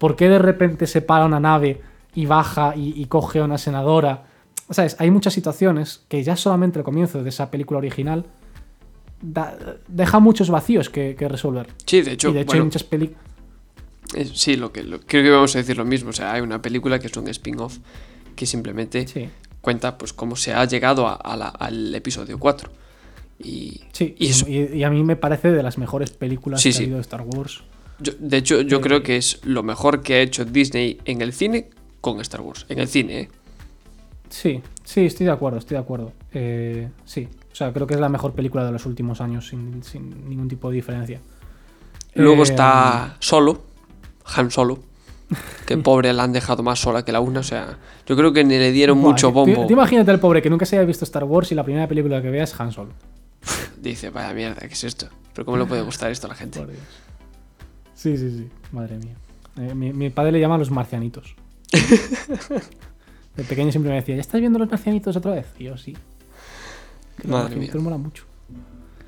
¿Por 0.03 0.17
qué 0.17 0.29
de 0.29 0.41
repente 0.41 0.89
se 0.89 1.01
para 1.01 1.25
una 1.27 1.39
nave 1.39 1.81
y 2.13 2.27
baja 2.27 2.75
y, 2.75 3.01
y 3.01 3.05
coge 3.07 3.39
a 3.39 3.45
una 3.45 3.57
senadora? 3.57 4.25
¿Sabes? 4.69 4.97
Hay 4.99 5.13
muchas 5.13 5.33
situaciones 5.33 6.03
que 6.09 6.25
ya 6.25 6.35
solamente 6.35 6.81
el 6.81 6.85
comienzo 6.85 7.23
de 7.23 7.29
esa 7.29 7.53
película 7.53 7.79
original 7.79 8.25
da- 9.21 9.57
deja 9.87 10.19
muchos 10.19 10.51
vacíos 10.51 10.91
que, 10.91 11.15
que 11.15 11.29
resolver. 11.29 11.69
Sí, 11.87 12.03
de 12.03 12.13
hecho, 12.15 12.31
y 12.31 12.33
de 12.33 12.41
hecho 12.41 12.47
bueno, 12.49 12.63
hay 12.63 12.65
muchas 12.67 12.83
películas. 12.83 13.23
sí, 14.35 14.57
lo 14.57 14.73
que, 14.73 14.83
lo- 14.83 14.99
creo 15.01 15.23
que 15.23 15.31
vamos 15.31 15.55
a 15.55 15.59
decir 15.59 15.77
lo 15.77 15.85
mismo. 15.85 16.11
O 16.11 16.13
sea, 16.13 16.33
hay 16.33 16.41
una 16.41 16.61
película 16.61 16.99
que 16.99 17.07
es 17.07 17.17
un 17.17 17.29
spin-off 17.29 17.79
que 18.35 18.45
simplemente 18.47 19.07
Sí, 19.07 19.29
cuenta 19.61 19.99
pues 19.99 20.13
cómo 20.13 20.35
se 20.35 20.53
ha 20.53 20.65
llegado 20.65 21.07
a- 21.07 21.15
a 21.15 21.37
la- 21.37 21.49
al 21.49 21.95
episodio 21.95 22.39
4. 22.41 22.71
Y, 23.39 23.83
sí. 23.93 24.17
y 24.19 24.27
eso- 24.31 24.49
y- 24.49 24.79
y 24.79 24.83
a 24.85 24.91
mí 24.91 25.05
me 25.05 25.15
parece 25.15 25.53
de 25.53 25.63
las 25.63 25.79
mejores 25.79 26.11
películas 26.11 26.61
Sí, 26.61 26.71
que 26.73 26.77
ha 26.77 26.81
habido 26.81 26.97
de 26.97 27.03
Star 27.03 27.21
Wars. 27.23 27.63
Yo- 28.03 28.13
de 28.19 28.37
hecho, 28.37 28.61
yo 28.63 28.81
creo 28.81 29.03
que 29.03 29.17
es 29.17 29.41
lo 29.45 29.63
mejor 29.63 30.03
que 30.03 30.15
ha 30.15 30.21
hecho 30.21 30.45
Disney 30.45 30.99
en 31.05 31.21
el 31.23 31.33
cine 31.33 31.71
con 32.01 32.21
Star 32.21 32.41
Wars. 32.41 32.67
En 32.69 32.79
el 32.79 32.89
cine, 32.89 33.21
¿eh? 33.21 33.29
Sí, 34.31 34.63
sí, 34.85 35.07
estoy 35.07 35.27
de 35.27 35.33
acuerdo, 35.33 35.59
estoy 35.59 35.77
de 35.77 35.81
acuerdo. 35.83 36.13
Eh, 36.33 36.89
sí, 37.05 37.29
o 37.53 37.55
sea, 37.55 37.73
creo 37.73 37.87
que 37.87 37.95
es 37.95 38.01
la 38.01 38.09
mejor 38.09 38.33
película 38.33 38.65
de 38.65 38.73
los 38.73 38.87
últimos 38.87 39.21
años 39.21 39.49
sin, 39.49 39.83
sin 39.85 40.29
ningún 40.29 40.49
tipo 40.49 40.71
de 40.71 40.77
diferencia. 40.77 41.21
Luego 42.15 42.41
Eh, 42.43 42.45
está 42.45 43.17
Solo, 43.21 43.63
Han 44.37 44.51
Solo, 44.51 44.79
que 45.67 45.77
pobre 45.79 46.13
la 46.13 46.25
han 46.25 46.33
dejado 46.33 46.63
más 46.63 46.79
sola 46.81 47.05
que 47.05 47.13
la 47.13 47.21
una. 47.21 47.41
O 47.41 47.45
sea, 47.45 47.79
yo 48.07 48.17
creo 48.17 48.33
que 48.33 48.43
le 48.45 48.73
dieron 48.73 49.01
buah, 49.01 49.11
mucho 49.13 49.33
bombo. 49.33 49.67
imagínate 49.71 50.11
el 50.11 50.19
pobre 50.21 50.41
que 50.43 50.51
nunca 50.51 50.65
se 50.67 50.77
haya 50.79 50.87
visto 50.87 51.05
Star 51.05 51.25
Wars 51.25 51.53
y 51.53 51.55
la 51.55 51.65
primera 51.65 51.87
película 51.87 52.21
que 52.23 52.31
vea 52.31 52.45
es 52.45 52.59
Han 52.59 52.73
Solo. 52.73 52.93
Dice, 53.81 54.11
vaya 54.11 54.33
mierda, 54.33 54.61
¿qué 54.67 54.75
es 54.75 54.85
esto? 54.85 55.09
Pero 55.35 55.45
¿cómo 55.45 55.57
le 55.57 55.65
puede 55.67 55.83
gustar 55.83 56.11
esto 56.11 56.27
a 56.27 56.31
la 56.31 56.35
gente? 56.37 56.59
Por 56.61 56.71
Dios. 56.71 56.83
Sí, 58.03 58.17
sí, 58.17 58.31
sí, 58.31 58.49
madre 58.73 58.99
mía. 58.99 59.15
Eh, 59.59 59.75
mi, 59.75 59.93
mi 59.93 60.11
padre 60.11 60.33
le 60.33 60.41
llama 60.41 60.59
los 60.59 60.71
marcianitos. 60.71 61.37
De 63.37 63.45
pequeño 63.45 63.71
siempre 63.71 63.91
me 63.91 63.97
decía, 63.97 64.15
¿ya 64.17 64.21
estás 64.21 64.41
viendo 64.41 64.59
los 64.59 64.69
marcianitos 64.71 65.17
otra 65.17 65.33
vez? 65.33 65.47
Y 65.59 65.65
yo 65.65 65.77
sí. 65.79 65.97
Que 67.21 67.29
Madre 67.29 67.57
mía. 67.57 67.71
mola 67.75 67.97
mucho. 67.97 68.25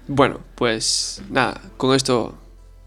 Bueno, 0.06 0.40
pues 0.54 1.22
nada, 1.30 1.60
con 1.76 1.94
esto, 1.94 2.34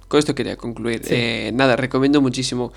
con 0.08 0.20
esto 0.20 0.34
quería 0.34 0.56
concluir. 0.56 1.02
Sí. 1.04 1.14
Eh, 1.14 1.52
nada, 1.54 1.76
recomiendo 1.76 2.22
muchísimo 2.22 2.72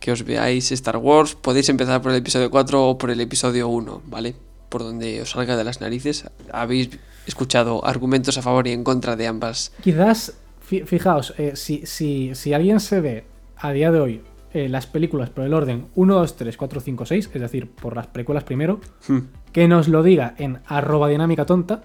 que 0.00 0.10
os 0.10 0.24
veáis 0.24 0.72
Star 0.72 0.96
Wars. 0.96 1.34
Podéis 1.34 1.68
empezar 1.68 2.00
por 2.02 2.10
el 2.12 2.18
episodio 2.18 2.50
4 2.50 2.88
o 2.88 2.98
por 2.98 3.10
el 3.10 3.20
episodio 3.20 3.68
1, 3.68 4.02
¿vale? 4.06 4.34
Por 4.68 4.82
donde 4.82 5.20
os 5.22 5.30
salga 5.30 5.56
de 5.56 5.64
las 5.64 5.80
narices. 5.80 6.24
Habéis 6.52 6.90
escuchado 7.26 7.84
argumentos 7.84 8.36
a 8.38 8.42
favor 8.42 8.66
y 8.66 8.72
en 8.72 8.82
contra 8.82 9.14
de 9.14 9.26
ambas. 9.28 9.72
Quizás, 9.82 10.32
fijaos, 10.80 11.34
eh, 11.38 11.52
si, 11.54 11.86
si, 11.86 12.34
si 12.34 12.52
alguien 12.54 12.80
se 12.80 13.00
ve 13.00 13.24
a 13.56 13.72
día 13.72 13.92
de 13.92 14.00
hoy 14.00 14.20
eh, 14.54 14.68
las 14.68 14.86
películas 14.86 15.30
por 15.30 15.44
el 15.44 15.54
orden 15.54 15.86
1, 15.94 16.14
2, 16.14 16.36
3, 16.36 16.56
4, 16.56 16.80
5, 16.80 17.06
6, 17.06 17.30
es 17.32 17.40
decir, 17.40 17.70
por 17.70 17.96
las 17.96 18.06
precuelas 18.08 18.44
primero, 18.44 18.80
Hmm. 19.08 19.18
que 19.52 19.68
nos 19.68 19.88
lo 19.88 20.02
diga 20.02 20.34
en 20.38 20.58
arroba 20.66 21.08
dinámica 21.08 21.46
tonta 21.46 21.82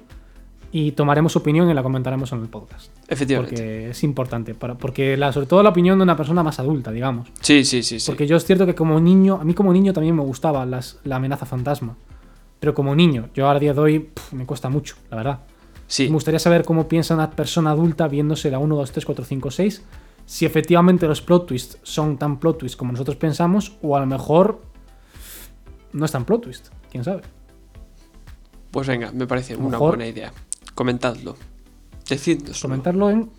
y 0.71 0.91
tomaremos 0.91 1.35
opinión 1.37 1.69
y 1.69 1.73
la 1.73 1.81
comentaremos 1.81 2.31
en 2.33 2.41
el 2.41 2.49
podcast. 2.49 2.91
Efectivamente. 3.07 3.55
Porque 3.55 3.89
es 3.91 4.03
importante, 4.03 4.53
para, 4.53 4.75
porque 4.75 5.15
la, 5.15 5.31
sobre 5.31 5.47
todo 5.47 5.63
la 5.63 5.69
opinión 5.69 5.97
de 5.97 6.03
una 6.03 6.17
persona 6.17 6.43
más 6.43 6.59
adulta, 6.59 6.91
digamos. 6.91 7.29
Sí, 7.39 7.63
sí, 7.63 7.83
sí, 7.83 7.99
sí. 8.01 8.11
Porque 8.11 8.27
yo 8.27 8.35
es 8.35 8.43
cierto 8.43 8.65
que 8.65 8.75
como 8.75 8.99
niño, 8.99 9.39
a 9.41 9.45
mí 9.45 9.53
como 9.53 9.71
niño 9.71 9.93
también 9.93 10.15
me 10.15 10.23
gustaba 10.23 10.65
las, 10.65 10.99
la 11.05 11.15
amenaza 11.15 11.45
fantasma. 11.45 11.95
Pero 12.59 12.73
como 12.73 12.95
niño, 12.95 13.29
yo 13.33 13.49
a 13.49 13.57
día 13.59 13.73
de 13.73 13.79
hoy 13.79 14.09
me 14.31 14.45
cuesta 14.45 14.67
mucho, 14.69 14.95
la 15.09 15.17
verdad. 15.17 15.39
Sí. 15.87 16.07
Me 16.07 16.13
gustaría 16.13 16.39
saber 16.39 16.63
cómo 16.63 16.87
piensa 16.87 17.13
una 17.13 17.31
persona 17.31 17.71
adulta 17.71 18.07
viéndose 18.07 18.51
la 18.51 18.59
1, 18.59 18.75
2, 18.75 18.91
3, 18.91 19.05
4, 19.05 19.25
5, 19.25 19.51
6. 19.51 19.83
Si 20.25 20.45
efectivamente 20.45 21.07
los 21.07 21.21
plot 21.21 21.47
twists 21.47 21.77
son 21.83 22.17
tan 22.17 22.39
plot 22.39 22.59
twists 22.59 22.75
como 22.75 22.91
nosotros 22.91 23.15
pensamos, 23.15 23.77
o 23.81 23.95
a 23.95 24.01
lo 24.01 24.05
mejor 24.05 24.61
no 25.93 26.05
es 26.05 26.11
tan 26.11 26.25
plot 26.25 26.41
twist. 26.41 26.67
¿Quién 26.91 27.03
sabe? 27.03 27.21
Pues 28.71 28.87
venga, 28.87 29.11
me 29.11 29.25
parece 29.25 29.55
una 29.55 29.77
buena 29.77 30.05
idea. 30.05 30.31
Comentadlo. 30.75 31.35
Decidnos. 32.07 32.61
Comentarlo 32.61 33.09
en 33.09 33.29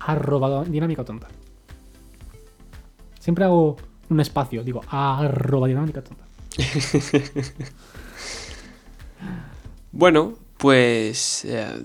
arroba 0.00 0.64
dinámica 0.64 1.04
tonta. 1.04 1.28
Siempre 3.18 3.44
hago 3.44 3.76
un 4.08 4.20
espacio, 4.20 4.62
digo 4.64 4.80
arroba 4.88 5.68
dinámica 5.68 6.02
tonta. 6.02 6.24
Bueno, 9.90 10.34
pues 10.58 11.44
eh, 11.46 11.82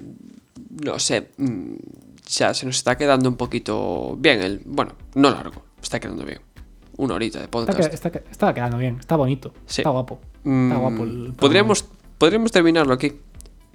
no 0.83 0.99
sé, 0.99 1.29
mm, 1.37 1.73
ya 2.27 2.53
se 2.53 2.65
nos 2.65 2.75
está 2.77 2.97
quedando 2.97 3.29
un 3.29 3.35
poquito 3.37 4.15
bien 4.19 4.41
el, 4.41 4.61
bueno, 4.65 4.93
no 5.15 5.29
largo, 5.29 5.63
está 5.81 5.99
quedando 5.99 6.25
bien. 6.25 6.39
Una 6.97 7.15
horita 7.15 7.39
de 7.39 7.47
podcast. 7.47 7.91
está, 7.93 8.11
que- 8.11 8.23
está 8.29 8.53
quedando 8.53 8.77
bien, 8.77 8.97
está 8.99 9.15
bonito, 9.15 9.53
Sí. 9.65 9.81
está 9.81 9.89
guapo. 9.89 10.19
Mm, 10.43 10.67
Está 10.71 10.79
guapo 10.81 11.03
el 11.03 11.09
programa. 11.09 11.35
podríamos, 11.37 11.85
podríamos 12.17 12.51
terminarlo 12.51 12.93
aquí, 12.93 13.13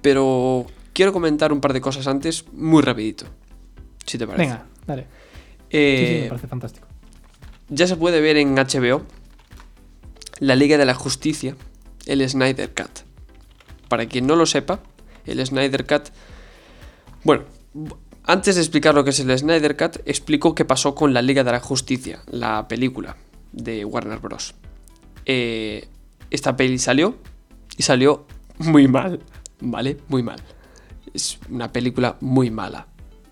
pero 0.02 0.66
quiero 0.92 1.12
comentar 1.12 1.52
un 1.52 1.60
par 1.60 1.72
de 1.72 1.80
cosas 1.80 2.06
antes, 2.06 2.44
muy 2.52 2.82
rapidito, 2.82 3.24
si 4.06 4.18
te 4.18 4.26
parece. 4.26 4.44
Venga, 4.44 4.66
dale. 4.86 5.02
Sí, 5.02 5.08
Eh, 5.70 6.12
sí, 6.16 6.22
me 6.22 6.28
parece 6.28 6.46
fantástico. 6.46 6.86
ya 7.68 7.86
se 7.86 7.96
puede 7.96 8.20
ver 8.20 8.36
en 8.36 8.54
HBO 8.56 9.02
la 10.40 10.54
Liga 10.54 10.78
de 10.78 10.86
la 10.86 10.94
Justicia, 10.94 11.56
el 12.06 12.26
Snyder 12.28 12.72
Cut. 12.72 13.00
Para 13.88 14.06
quien 14.06 14.26
no 14.26 14.36
lo 14.36 14.46
sepa, 14.46 14.80
el 15.30 15.44
Snyder 15.46 15.86
Cut. 15.86 16.08
Bueno, 17.24 17.44
antes 18.24 18.54
de 18.56 18.60
explicar 18.62 18.94
lo 18.94 19.04
que 19.04 19.10
es 19.10 19.20
el 19.20 19.36
Snyder 19.38 19.76
Cut, 19.76 19.96
explico 20.06 20.54
qué 20.54 20.64
pasó 20.64 20.94
con 20.94 21.12
la 21.14 21.22
Liga 21.22 21.44
de 21.44 21.52
la 21.52 21.60
Justicia, 21.60 22.22
la 22.26 22.66
película 22.68 23.16
de 23.52 23.84
Warner 23.84 24.18
Bros. 24.18 24.54
Eh, 25.26 25.88
esta 26.30 26.56
peli 26.56 26.78
salió 26.78 27.16
y 27.76 27.82
salió 27.82 28.26
muy 28.58 28.88
mal, 28.88 29.20
¿vale? 29.60 29.96
Muy 30.08 30.22
mal. 30.22 30.40
Es 31.14 31.38
una 31.50 31.72
película 31.72 32.16
muy 32.20 32.50
mala, 32.50 32.86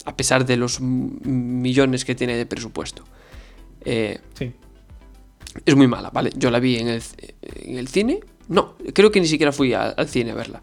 a 0.05 0.17
pesar 0.17 0.45
de 0.47 0.57
los 0.57 0.81
millones 0.81 2.05
que 2.05 2.15
tiene 2.15 2.37
de 2.37 2.47
presupuesto. 2.47 3.05
Eh, 3.85 4.19
Sí. 4.35 4.53
es 5.65 5.77
muy 5.77 5.87
mala, 5.87 6.11
¿vale? 6.11 6.31
Yo 6.37 6.51
la 6.51 6.59
vi 6.59 6.77
en 6.79 6.89
el, 6.89 7.03
en 7.63 7.79
el 7.79 7.89
cine. 7.89 8.21
No, 8.49 8.77
creo 8.95 9.11
que 9.11 9.21
ni 9.21 9.27
siquiera 9.27 9.53
fui 9.53 9.73
a- 9.75 9.89
al 9.91 10.09
cine 10.09 10.31
a 10.33 10.35
verla. 10.35 10.61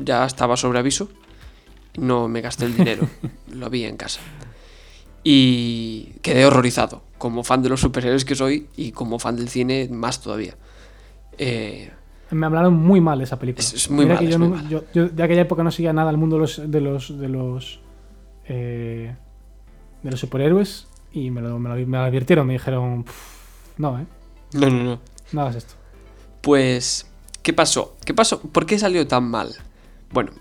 Ya 0.00 0.24
estaba 0.26 0.56
sobre 0.56 0.78
aviso. 0.78 1.08
No 1.96 2.28
me 2.28 2.40
gasté 2.40 2.66
el 2.66 2.76
dinero. 2.76 3.08
lo 3.52 3.70
vi 3.70 3.84
en 3.84 3.96
casa. 3.96 4.20
Y 5.24 6.12
quedé 6.22 6.46
horrorizado. 6.46 7.02
Como 7.18 7.42
fan 7.44 7.62
de 7.62 7.68
los 7.68 7.80
superhéroes 7.80 8.24
que 8.24 8.34
soy 8.34 8.68
y 8.76 8.92
como 8.92 9.18
fan 9.18 9.36
del 9.36 9.48
cine, 9.48 9.88
más 9.90 10.20
todavía. 10.20 10.54
Eh, 11.38 11.90
Me 12.30 12.46
hablaron 12.46 12.74
muy 12.74 13.00
mal 13.00 13.18
de 13.18 13.24
esa 13.24 13.38
película. 13.38 13.64
Es- 13.64 13.72
es 13.72 13.90
muy 13.90 14.04
Mira 14.04 14.16
mala, 14.16 14.20
que 14.20 14.26
es 14.26 14.32
yo, 14.32 14.38
muy 14.38 14.48
no- 14.48 14.56
mala. 14.56 14.68
yo- 14.68 14.84
yo 14.94 15.08
de 15.08 15.22
aquella 15.22 15.42
época 15.42 15.62
no 15.62 15.70
seguía 15.70 15.92
nada 15.92 16.10
el 16.10 16.16
mundo 16.18 16.36
de 16.36 16.40
los 16.42 16.70
de 16.70 16.80
los 16.80 17.18
de 17.18 17.28
los 17.28 17.80
eh, 18.48 19.16
de 20.02 20.10
los 20.10 20.20
superhéroes 20.20 20.86
y 21.12 21.30
me 21.30 21.40
lo, 21.40 21.58
me 21.58 21.68
lo- 21.70 21.86
me 21.86 21.98
lo 21.98 22.04
advirtieron, 22.04 22.46
me 22.46 22.52
dijeron, 22.52 23.04
"Pff, 23.04 23.78
no, 23.78 23.98
eh, 23.98 24.06
no, 24.52 24.70
no, 24.70 24.84
no. 24.84 25.00
no 25.32 25.40
hagas 25.40 25.56
esto. 25.56 25.74
Pues, 26.42 27.06
¿qué 27.42 27.52
pasó? 27.52 27.96
¿Qué 28.04 28.12
pasó? 28.14 28.40
¿Por 28.40 28.66
qué 28.66 28.78
salió 28.78 29.06
tan 29.08 29.24
mal? 29.30 29.54
Bueno, 30.16 30.32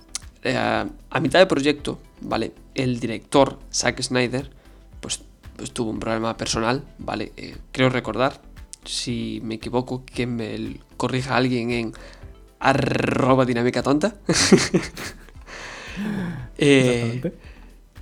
eh, 0.41 0.55
a 0.57 1.19
mitad 1.19 1.39
de 1.39 1.47
proyecto, 1.47 1.99
¿vale? 2.21 2.53
El 2.75 2.97
director, 2.97 3.59
Zack 3.73 4.01
Snyder, 4.01 4.49
pues, 5.01 5.19
pues 5.57 5.73
tuvo 5.73 5.89
un 5.89 5.99
problema 5.99 6.37
personal, 6.37 6.85
¿vale? 6.97 7.33
Eh, 7.35 7.57
creo 7.73 7.89
recordar, 7.89 8.41
si 8.85 9.41
me 9.43 9.55
equivoco, 9.55 10.05
que 10.05 10.27
me 10.27 10.79
corrija 10.95 11.35
alguien 11.35 11.71
en 11.71 11.91
arroba 12.57 13.43
dinámica 13.43 13.83
tonta. 13.83 14.15
Eh, 16.57 17.21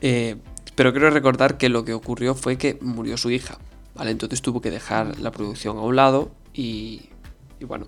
eh, 0.01 0.35
pero 0.75 0.93
creo 0.93 1.09
recordar 1.09 1.57
que 1.57 1.69
lo 1.69 1.85
que 1.85 1.93
ocurrió 1.93 2.33
fue 2.33 2.57
que 2.57 2.77
murió 2.81 3.17
su 3.17 3.29
hija, 3.31 3.57
¿vale? 3.95 4.11
Entonces 4.11 4.41
tuvo 4.43 4.61
que 4.61 4.69
dejar 4.71 5.19
la 5.19 5.31
producción 5.31 5.77
a 5.77 5.81
un 5.81 5.95
lado 5.95 6.31
y, 6.53 7.09
y 7.59 7.65
bueno, 7.65 7.87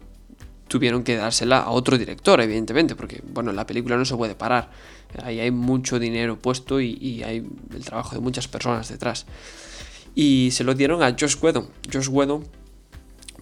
tuvieron 0.76 1.06
que 1.06 1.16
dársela 1.16 1.60
a 1.60 1.70
otro 1.70 1.98
director, 1.98 2.42
evidentemente, 2.42 2.98
porque 2.98 3.24
bueno, 3.32 3.54
la 3.54 3.66
película 3.66 3.96
no 3.96 4.04
se 4.04 4.18
puede 4.18 4.36
parar. 4.36 4.72
Ahí 5.24 5.40
hay 5.40 5.50
mucho 5.50 6.00
dinero 6.00 6.38
puesto 6.38 6.82
y, 6.82 7.24
hay 7.24 7.48
el 7.74 7.86
trabajo 7.86 8.14
de 8.14 8.20
muchas 8.20 8.50
personas 8.50 8.90
detrás. 8.90 9.26
Y 10.16 10.50
se 10.52 10.66
lo 10.66 10.74
dieron 10.74 11.02
a 11.02 11.16
Josh 11.18 11.38
Whedon. 11.42 11.70
Josh 11.94 12.10
Whedon, 12.10 12.46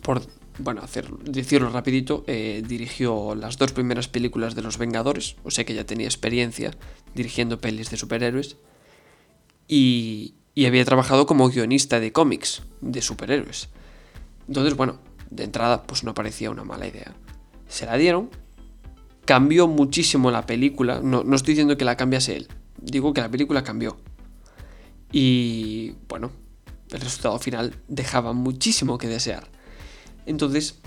por 0.03 0.21
bueno, 0.59 0.84
decirlo 1.23 1.71
rapidito, 1.71 2.23
eh, 2.27 2.61
dirigió 2.67 3.34
las 3.34 3.57
dos 3.57 3.71
primeras 3.71 4.07
películas 4.07 4.53
de 4.53 4.61
Los 4.61 4.77
Vengadores, 4.77 5.36
o 5.43 5.49
sea 5.49 5.65
que 5.65 5.73
ya 5.73 5.88
tenía 5.88 6.05
experiencia 6.05 6.69
dirigiendo 7.15 7.59
pelis 7.59 7.89
de 7.89 7.97
superhéroes. 7.97 8.57
Y, 9.67 10.36
y 10.53 10.67
había 10.67 10.86
trabajado 10.86 11.25
como 11.25 11.49
guionista 11.49 11.99
de 11.99 12.11
cómics 12.11 12.61
de 12.81 13.01
superhéroes. 13.01 13.69
Entonces, 14.47 14.75
bueno, 14.75 14.99
de 15.31 15.45
entrada, 15.45 15.81
pues 15.81 16.03
no 16.03 16.13
parecía 16.13 16.51
una 16.51 16.63
mala 16.63 16.86
idea. 16.86 17.15
Se 17.74 17.86
la 17.88 17.97
dieron, 17.97 18.30
cambió 19.26 19.67
muchísimo 19.67 20.30
la 20.30 20.45
película. 20.45 20.99
No, 21.03 21.24
no 21.24 21.36
estoy 21.36 21.53
diciendo 21.55 21.76
que 21.76 21.86
la 21.86 21.97
cambiase 21.97 22.36
él, 22.38 22.47
digo 22.80 23.13
que 23.13 23.21
la 23.21 23.30
película 23.32 23.63
cambió. 23.63 23.97
Y 25.11 25.95
bueno, 26.07 26.32
el 26.91 27.01
resultado 27.01 27.39
final 27.39 27.76
dejaba 27.88 28.34
muchísimo 28.34 28.97
que 28.97 29.07
desear. 29.07 29.47
Entonces, 30.26 30.80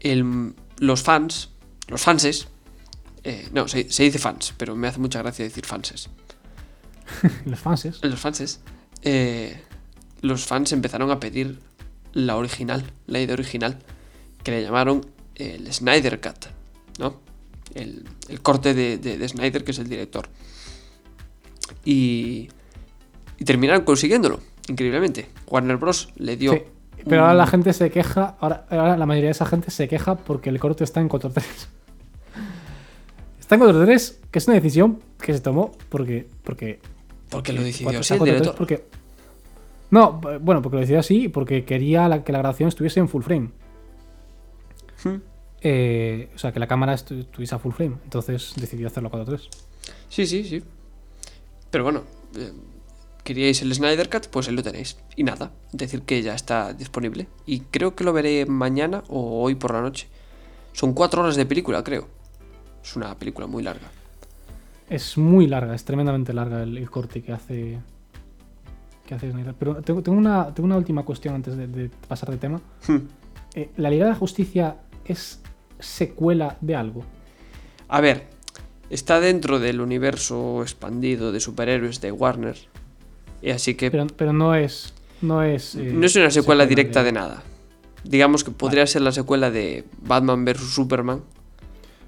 el- 0.00 0.54
los 0.78 1.02
fans 1.02 1.50
los 1.88 2.00
fanses, 2.02 2.48
eh, 3.22 3.48
no, 3.52 3.68
se, 3.68 3.90
se 3.92 4.02
dice 4.02 4.18
fans, 4.18 4.54
pero 4.56 4.74
me 4.74 4.88
hace 4.88 4.98
mucha 4.98 5.20
gracia 5.22 5.44
decir 5.44 5.64
fanses. 5.64 6.08
Los 7.44 7.60
fanses. 7.60 8.00
Los 8.02 8.18
fanses, 8.18 8.60
eh, 9.02 9.62
los 10.22 10.44
fans 10.46 10.72
empezaron 10.72 11.12
a 11.12 11.20
pedir 11.20 11.60
la 12.12 12.34
original, 12.36 12.90
la 13.06 13.20
idea 13.20 13.34
original, 13.34 13.78
que 14.42 14.50
le 14.50 14.62
llamaron 14.62 15.06
el 15.36 15.72
Snyder 15.72 16.20
Cut, 16.20 16.46
¿no? 16.98 17.20
El, 17.74 18.04
el 18.28 18.40
corte 18.42 18.74
de, 18.74 18.98
de- 18.98 19.18
de 19.18 19.28
Snyder, 19.28 19.62
que 19.64 19.70
es 19.72 19.78
el 19.78 19.88
director. 19.88 20.28
Y, 21.84 22.48
y 23.38 23.44
terminaron 23.44 23.84
consiguiéndolo, 23.84 24.40
increíblemente. 24.68 25.28
Warner 25.48 25.76
Bros. 25.76 26.08
le 26.16 26.36
dio... 26.36 26.52
Sí. 26.52 26.62
Pero 27.08 27.22
ahora 27.22 27.34
la 27.34 27.46
gente 27.46 27.72
se 27.72 27.90
queja, 27.90 28.36
ahora, 28.40 28.66
ahora 28.70 28.96
la 28.96 29.06
mayoría 29.06 29.28
de 29.28 29.32
esa 29.32 29.46
gente 29.46 29.70
se 29.70 29.86
queja 29.86 30.16
porque 30.16 30.48
el 30.50 30.58
corte 30.58 30.82
está 30.84 31.00
en 31.00 31.08
4.3. 31.08 31.42
Está 33.40 33.54
en 33.54 33.60
4.3, 33.60 34.14
que 34.32 34.38
es 34.40 34.48
una 34.48 34.54
decisión 34.56 35.00
que 35.20 35.32
se 35.32 35.38
tomó 35.40 35.70
porque... 35.88 36.26
porque 36.42 36.80
Porque 37.30 37.52
lo 37.52 37.62
decidió 37.62 38.00
así 38.00 38.14
está 38.14 38.14
el 38.16 38.20
4.3 38.22 38.24
director. 38.24 38.54
Porque, 38.56 38.84
no, 39.92 40.20
bueno, 40.40 40.62
porque 40.62 40.74
lo 40.76 40.80
decidió 40.80 40.98
así 40.98 41.28
porque 41.28 41.64
quería 41.64 42.08
la- 42.08 42.24
que 42.24 42.32
la 42.32 42.38
grabación 42.38 42.68
estuviese 42.70 42.98
en 42.98 43.08
full 43.08 43.22
frame. 43.22 43.50
Hmm. 45.04 45.16
Eh, 45.62 46.30
o 46.34 46.38
sea, 46.38 46.52
que 46.52 46.60
la 46.60 46.66
cámara 46.66 46.94
estu- 46.94 47.20
estuviese 47.20 47.54
a 47.54 47.58
full 47.58 47.72
frame. 47.72 47.96
Entonces 48.04 48.52
decidió 48.56 48.86
hacerlo 48.86 49.08
a 49.08 49.12
4.3. 49.12 49.48
Sí, 50.08 50.26
sí, 50.26 50.44
sí. 50.44 50.62
Pero 51.70 51.84
bueno, 51.84 52.02
eh, 52.36 52.52
queríais 53.24 53.60
el 53.62 53.74
Snyder 53.74 54.08
Cut, 54.08 54.28
pues 54.28 54.48
ahí 54.48 54.54
lo 54.54 54.62
tenéis. 54.62 54.96
Y 55.16 55.24
nada, 55.24 55.50
decir 55.72 56.02
que 56.02 56.22
ya 56.22 56.34
está 56.34 56.72
disponible. 56.72 57.26
Y 57.46 57.60
creo 57.60 57.94
que 57.96 58.04
lo 58.04 58.12
veré 58.12 58.46
mañana 58.46 59.02
o 59.08 59.42
hoy 59.42 59.54
por 59.54 59.72
la 59.74 59.80
noche. 59.82 60.08
Son 60.72 60.92
cuatro 60.92 61.22
horas 61.22 61.36
de 61.36 61.46
película, 61.46 61.82
creo. 61.82 62.06
Es 62.84 62.94
una 62.96 63.16
película 63.18 63.46
muy 63.46 63.62
larga. 63.62 63.88
Es 64.88 65.18
muy 65.18 65.48
larga, 65.48 65.74
es 65.74 65.84
tremendamente 65.84 66.32
larga 66.32 66.62
el, 66.62 66.76
el 66.78 66.88
corte 66.90 67.22
que 67.22 67.32
hace. 67.32 67.78
Que 69.06 69.14
hace 69.14 69.30
Snyder. 69.32 69.54
Pero 69.58 69.82
tengo, 69.82 70.02
tengo 70.02 70.18
una, 70.18 70.52
tengo 70.54 70.66
una 70.66 70.76
última 70.76 71.04
cuestión 71.04 71.34
antes 71.34 71.56
de, 71.56 71.66
de 71.66 71.88
pasar 72.08 72.30
de 72.30 72.36
tema. 72.36 72.60
Hmm. 72.86 72.98
Eh, 73.54 73.70
¿La 73.78 73.90
Liga 73.90 74.04
de 74.04 74.10
la 74.12 74.16
Justicia 74.16 74.76
es 75.08 75.40
secuela 75.78 76.56
de 76.60 76.74
algo? 76.76 77.04
A 77.88 78.00
ver, 78.00 78.24
está 78.90 79.20
dentro 79.20 79.58
del 79.58 79.80
universo 79.80 80.62
expandido 80.62 81.32
de 81.32 81.40
superhéroes 81.40 82.00
de 82.00 82.12
Warner. 82.12 82.56
Y 83.42 83.50
así 83.50 83.74
que 83.74 83.90
Pero, 83.90 84.06
pero 84.16 84.32
no 84.32 84.54
es. 84.54 84.94
No 85.22 85.42
es. 85.42 85.74
eh, 85.74 85.90
no 85.92 86.06
es 86.06 86.16
una 86.16 86.30
secuela 86.30 86.66
directa 86.66 87.02
de 87.02 87.12
nada. 87.12 87.42
Digamos 88.04 88.44
que 88.44 88.50
podría 88.50 88.86
ser 88.86 89.02
la 89.02 89.12
secuela 89.12 89.50
de 89.50 89.84
Batman 90.02 90.44
vs. 90.44 90.60
Superman. 90.74 91.22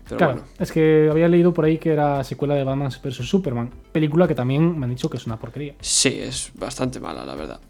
Pero 0.05 0.17
Claro, 0.19 0.33
bueno, 0.35 0.49
es 0.59 0.73
que 0.73 1.09
había 1.11 1.29
leído 1.29 1.53
por 1.53 1.65
ahí 1.67 1.77
que 1.79 1.93
era 1.93 2.23
secuela 2.25 2.55
de 2.55 2.65
Batman 2.65 2.91
vs 3.03 3.29
Superman. 3.29 3.71
Película 3.93 4.27
que 4.27 4.35
también 4.35 4.79
me 4.79 4.85
han 4.85 4.91
dicho 4.91 5.11
que 5.11 5.17
es 5.19 5.27
una 5.27 5.39
porquería. 5.39 5.75
Sí, 5.81 6.19
es 6.21 6.51
bastante 6.55 6.99
mala, 7.01 7.25
la 7.27 7.35
verdad. 7.35 7.61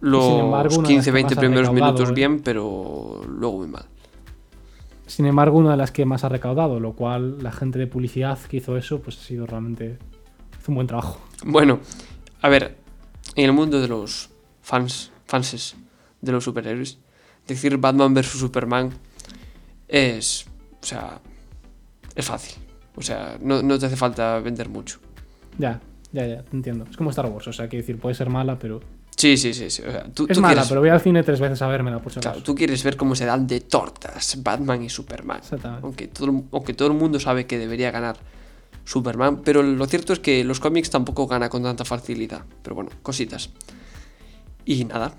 Los 0.00 0.24
embargo, 0.40 0.76
una 0.76 0.88
de 0.88 0.94
las 0.96 1.04
que 1.04 1.12
15-20 1.12 1.22
más 1.22 1.32
ha 1.32 1.40
primeros 1.40 1.72
minutos 1.72 2.10
¿eh? 2.10 2.12
bien, 2.12 2.40
pero 2.40 3.22
luego 3.28 3.58
muy 3.58 3.68
mal. 3.68 3.86
Sin 5.06 5.26
embargo, 5.26 5.58
una 5.58 5.72
de 5.72 5.76
las 5.76 5.92
que 5.92 6.04
más 6.04 6.24
ha 6.24 6.28
recaudado, 6.28 6.80
lo 6.80 6.94
cual 6.94 7.42
la 7.42 7.52
gente 7.52 7.78
de 7.78 7.86
publicidad 7.86 8.38
que 8.38 8.58
hizo 8.58 8.76
eso, 8.76 9.00
pues 9.00 9.18
ha 9.18 9.22
sido 9.22 9.46
realmente. 9.46 9.98
Hizo 10.58 10.72
un 10.72 10.74
buen 10.76 10.86
trabajo. 10.86 11.20
Bueno, 11.44 11.80
a 12.42 12.48
ver, 12.48 12.76
en 13.36 13.44
el 13.44 13.52
mundo 13.52 13.80
de 13.80 13.88
los 13.88 14.30
fans, 14.62 15.12
fanses 15.26 15.76
de 16.20 16.32
los 16.32 16.44
superhéroes, 16.44 16.98
decir 17.46 17.76
Batman 17.78 18.14
vs 18.14 18.26
Superman 18.26 18.90
es, 19.88 20.46
o 20.82 20.86
sea, 20.86 21.20
es 22.14 22.24
fácil. 22.24 22.62
O 22.96 23.02
sea, 23.02 23.38
no, 23.40 23.62
no 23.62 23.78
te 23.78 23.86
hace 23.86 23.96
falta 23.96 24.38
vender 24.40 24.68
mucho. 24.68 24.98
Ya, 25.58 25.80
ya, 26.12 26.26
ya, 26.26 26.42
te 26.42 26.56
entiendo. 26.56 26.86
Es 26.90 26.96
como 26.96 27.10
Star 27.10 27.26
Wars, 27.26 27.46
o 27.46 27.52
sea, 27.52 27.68
quiero 27.68 27.82
decir, 27.82 27.98
puede 27.98 28.14
ser 28.14 28.30
mala, 28.30 28.58
pero. 28.58 28.80
Sí, 29.16 29.36
sí, 29.38 29.54
sí. 29.54 29.70
sí, 29.70 29.82
o 29.82 29.90
sea, 29.90 30.04
tú, 30.12 30.26
Es 30.28 30.36
tú 30.36 30.40
mala, 30.42 30.54
quieres, 30.54 30.68
pero 30.68 30.80
voy 30.80 30.90
al 30.90 31.00
cine 31.00 31.22
tres 31.22 31.40
veces 31.40 31.62
a 31.62 31.98
por 32.02 32.12
si 32.12 32.20
claro, 32.20 32.42
tú 32.42 32.54
quieres 32.54 32.82
ver 32.84 32.96
cómo 32.98 33.14
se 33.14 33.24
dan 33.24 33.46
de 33.46 33.60
tortas 33.60 34.42
Batman 34.42 34.82
y 34.82 34.90
Superman. 34.90 35.38
Exactamente. 35.38 35.84
Aunque 35.86 36.08
todo, 36.08 36.30
el- 36.30 36.42
aunque 36.52 36.74
todo 36.74 36.88
el 36.88 36.94
mundo 36.94 37.18
sabe 37.18 37.46
que 37.46 37.56
debería 37.58 37.90
ganar 37.90 38.18
Superman, 38.84 39.40
pero 39.42 39.62
lo 39.62 39.86
cierto 39.86 40.12
es 40.12 40.18
que 40.20 40.44
los 40.44 40.60
cómics 40.60 40.90
tampoco 40.90 41.26
gana 41.26 41.48
con 41.48 41.62
tanta 41.62 41.84
facilidad. 41.86 42.44
Pero 42.62 42.74
bueno, 42.76 42.90
cositas. 43.02 43.50
Y 44.66 44.84
nada, 44.84 45.14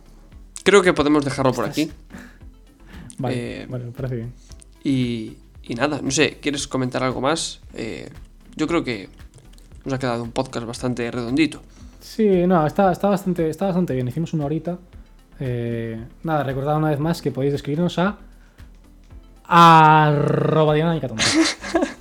creo 0.63 0.81
que 0.83 0.93
podemos 0.93 1.25
dejarlo 1.25 1.51
por 1.53 1.65
aquí. 1.65 1.89
Vale, 3.19 3.63
eh, 3.63 3.65
vale, 3.67 3.85
me 3.85 3.91
parece 3.91 4.15
bien. 4.15 4.33
Y, 4.83 5.37
y 5.63 5.73
nada, 5.73 6.01
no 6.03 6.11
sé, 6.11 6.37
¿quieres 6.39 6.67
comentar 6.67 7.03
algo 7.03 7.19
más? 7.19 7.61
Eh, 7.73 8.11
yo 8.55 8.67
creo 8.67 8.83
que 8.83 9.09
nos 9.85 9.95
ha 9.95 9.97
quedado 9.97 10.21
un 10.21 10.31
podcast 10.31 10.67
bastante 10.67 11.09
redondito. 11.09 11.63
Sí, 12.07 12.47
no, 12.47 12.65
está, 12.65 12.91
está, 12.93 13.09
bastante, 13.09 13.49
está 13.49 13.65
bastante 13.65 13.93
bien. 13.93 14.07
Hicimos 14.07 14.33
una 14.33 14.45
horita. 14.45 14.79
Eh, 15.41 16.01
nada, 16.23 16.41
recordad 16.43 16.77
una 16.77 16.89
vez 16.89 16.99
más 16.99 17.21
que 17.21 17.31
podéis 17.31 17.53
escribirnos 17.53 17.99
a. 17.99 18.17
arroba 19.43 20.73
Catonda. 21.01 21.23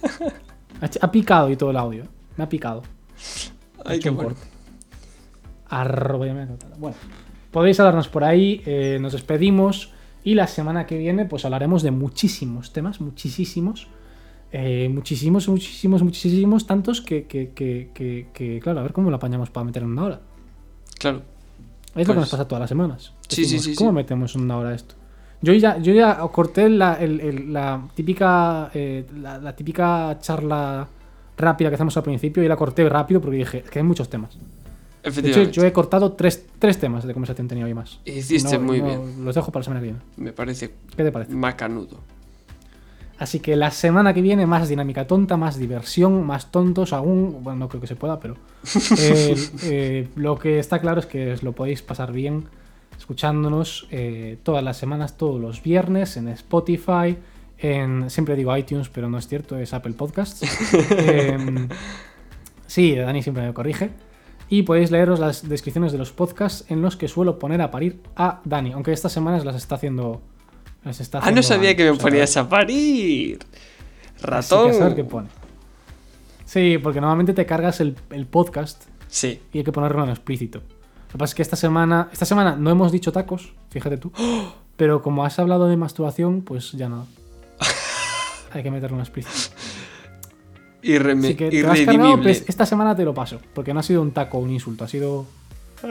ha, 0.81 0.89
ha 1.07 1.11
picado 1.11 1.51
y 1.51 1.57
todo 1.57 1.71
el 1.71 1.77
audio. 1.77 2.05
Me 2.37 2.45
ha 2.45 2.49
picado. 2.49 2.83
Ay, 3.85 3.99
qué 3.99 4.11
bueno. 4.11 4.37
Arroba. 5.69 6.27
Bueno, 6.79 6.97
podéis 7.51 7.81
hablarnos 7.81 8.07
por 8.09 8.23
ahí. 8.23 8.63
eh, 8.65 8.99
nos 9.01 9.13
despedimos. 9.13 9.93
Y 10.23 10.35
la 10.35 10.47
semana 10.47 10.87
que 10.87 10.97
viene, 10.99 11.25
pues 11.25 11.45
hablaremos 11.45 11.83
de 11.83 11.91
muchísimos 11.91 12.73
temas, 12.73 13.01
muchísimos. 13.01 13.89
Eh, 14.53 14.89
muchísimos, 14.93 15.49
muchísimos, 15.49 16.03
muchísimos, 16.03 16.67
tantos 16.67 17.01
que, 17.01 17.25
que, 17.27 17.51
que, 17.53 18.61
claro, 18.63 18.81
a 18.81 18.83
ver 18.85 18.93
cómo 18.93 19.11
lo 19.11 19.17
apañamos 19.17 19.51
para 19.51 19.65
meter 19.65 19.83
en 19.83 19.91
una 19.91 20.05
hora. 20.05 20.21
Claro. 20.99 21.23
Es 21.95 21.95
lo 21.95 22.01
que 22.01 22.05
Pues- 22.07 22.19
nos 22.19 22.31
pasa 22.31 22.47
todas 22.49 22.61
las 22.61 22.69
semanas. 22.69 23.13
Sí, 23.29 23.37
sí, 23.45 23.55
Decimos, 23.57 23.65
sí, 23.65 23.75
¿Cómo 23.75 23.91
sí. 23.91 23.95
metemos 23.97 24.35
en 24.37 24.43
una 24.43 24.57
hora 24.59 24.75
esto? 24.75 24.95
Yo 25.43 25.53
ya, 25.53 25.79
yo 25.79 25.93
ya 25.93 26.19
corté 26.33 26.69
la, 26.71 26.95
el- 26.95 27.21
el- 27.21 27.53
la 27.53 27.87
típica 27.95 28.71
eh, 28.73 29.05
la, 29.21 29.39
la 29.39 29.55
típica 29.55 30.17
charla 30.21 30.89
rápida 31.37 31.69
que 31.69 31.75
hacemos 31.75 31.97
al 31.97 32.03
principio 32.05 32.43
y 32.43 32.49
la 32.49 32.57
corté 32.57 32.89
rápido 32.89 33.21
porque 33.21 33.37
dije 33.37 33.63
que 33.63 33.79
hay 33.81 33.85
muchos 33.85 34.09
temas. 34.09 34.39
De 35.03 35.31
hecho, 35.31 35.43
yo 35.45 35.65
he 35.65 35.73
cortado 35.73 36.13
tres, 36.15 36.47
tres 36.59 36.79
temas 36.79 37.05
de 37.07 37.13
conversación 37.13 37.47
tenía 37.47 37.65
hoy 37.65 37.75
más. 37.75 38.01
Hiciste 38.05 38.59
No- 38.59 38.65
muy 38.65 38.81
no- 38.81 38.87
bien. 38.87 39.25
Los 39.25 39.35
dejo 39.35 39.53
para 39.53 39.61
la 39.61 39.65
semana 39.65 39.81
que 39.81 39.85
viene. 39.85 39.99
Me 40.17 40.33
parece 40.33 40.73
¿Qué 40.97 41.05
te 41.05 41.13
parece? 41.13 41.33
macanudo. 41.35 42.01
Así 43.19 43.41
que 43.41 43.57
la 43.57 43.71
semana 43.71 44.13
que 44.13 44.21
viene 44.21 44.47
más 44.47 44.69
dinámica 44.69 45.07
tonta, 45.07 45.37
más 45.37 45.59
diversión, 45.59 46.27
más 46.27 46.51
tontos 46.51 46.93
aún. 46.93 47.39
Bueno, 47.43 47.61
no 47.61 47.69
creo 47.69 47.81
que 47.81 47.87
se 47.87 47.97
pueda, 47.97 48.21
pero 48.21 48.37
eh, 48.99 49.37
eh, 49.65 50.09
lo 50.17 50.39
que 50.39 50.59
está 50.59 50.81
claro 50.81 51.01
es 51.01 51.07
que 51.07 51.33
os 51.33 51.43
lo 51.43 51.53
podéis 51.53 51.83
pasar 51.83 52.13
bien 52.13 52.49
escuchándonos 52.99 53.87
eh, 53.91 54.39
todas 54.43 54.63
las 54.65 54.77
semanas, 54.77 55.17
todos 55.17 55.41
los 55.41 55.63
viernes 55.63 56.17
en 56.17 56.29
Spotify, 56.29 57.17
en 57.59 58.11
siempre 58.11 58.37
digo 58.37 58.57
iTunes, 58.57 58.89
pero 58.89 59.09
no 59.09 59.19
es 59.19 59.29
cierto, 59.29 59.59
es 59.59 59.73
Apple 59.75 59.95
Podcasts. 59.95 60.43
Em, 60.91 61.69
sí, 62.67 62.95
Dani 62.95 63.23
siempre 63.23 63.47
me 63.47 63.55
corrige. 63.55 63.91
Y 64.49 64.63
podéis 64.63 64.91
leeros 64.91 65.19
las 65.19 65.49
descripciones 65.49 65.93
de 65.93 65.99
los 65.99 66.13
podcasts 66.13 66.71
en 66.71 66.81
los 66.81 66.97
que 66.97 67.09
suelo 67.09 67.39
poner 67.39 67.61
a 67.61 67.71
parir 67.71 68.01
a 68.15 68.41
Dani, 68.45 68.73
aunque 68.73 68.93
estas 68.93 69.13
semanas 69.13 69.45
las 69.45 69.57
está 69.57 69.75
haciendo. 69.75 70.23
Las 70.87 71.01
está 71.01 71.19
Ah, 71.23 71.31
no 71.31 71.43
sabía 71.43 71.77
que 71.77 71.85
me 71.85 71.91
o 71.91 71.95
sea, 71.97 72.03
ponías 72.03 72.37
a 72.39 72.49
parir. 72.49 73.39
Así 73.41 74.19
que 74.21 74.27
Ratón. 74.27 74.71
a 74.71 74.75
saber 74.75 74.95
qué 74.95 75.05
pone. 75.05 75.29
Sí, 76.47 76.79
porque 76.83 77.01
normalmente 77.01 77.35
te 77.35 77.45
cargas 77.45 77.81
el, 77.81 77.97
el 78.11 78.25
podcast 78.27 78.85
Sí. 79.09 79.41
y 79.53 79.59
hay 79.59 79.65
que 79.65 79.73
ponerlo 79.73 80.03
en 80.05 80.11
explícito. 80.11 80.61
Lo 80.61 81.13
que 81.13 81.19
pasa 81.19 81.33
es 81.33 81.35
que 81.35 81.43
esta 81.43 81.57
semana, 81.57 82.09
esta 82.13 82.25
semana 82.25 82.57
no 82.57 82.71
hemos 82.71 82.93
dicho 82.93 83.11
tacos, 83.13 83.53
fíjate 83.71 83.97
tú. 83.99 84.13
Pero 84.77 85.03
como 85.03 85.25
has 85.25 85.39
hablado 85.39 85.69
de 85.69 85.77
masturbación, 85.77 86.43
pues 86.43 86.73
ya 86.73 86.89
no. 86.89 87.07
hay 88.53 88.63
que 88.63 88.71
meterlo 88.71 88.97
en 88.97 89.01
explícito. 89.03 89.55
Irreme- 90.83 91.27
Así 91.29 91.35
que 91.35 91.51
te 91.51 91.63
lo 91.63 91.73
has 91.73 91.79
cargado, 91.81 91.95
irredimible. 91.99 92.23
pues 92.23 92.45
esta 92.49 92.65
semana 92.67 92.95
te 92.95 93.05
lo 93.05 93.13
paso. 93.13 93.41
Porque 93.55 93.75
no 93.75 93.81
ha 93.81 93.83
sido 93.83 94.03
un 94.03 94.13
taco 94.13 94.39
o 94.39 94.41
un 94.41 94.51
insulto, 94.51 94.85
ha 94.85 94.89
sido. 94.89 95.27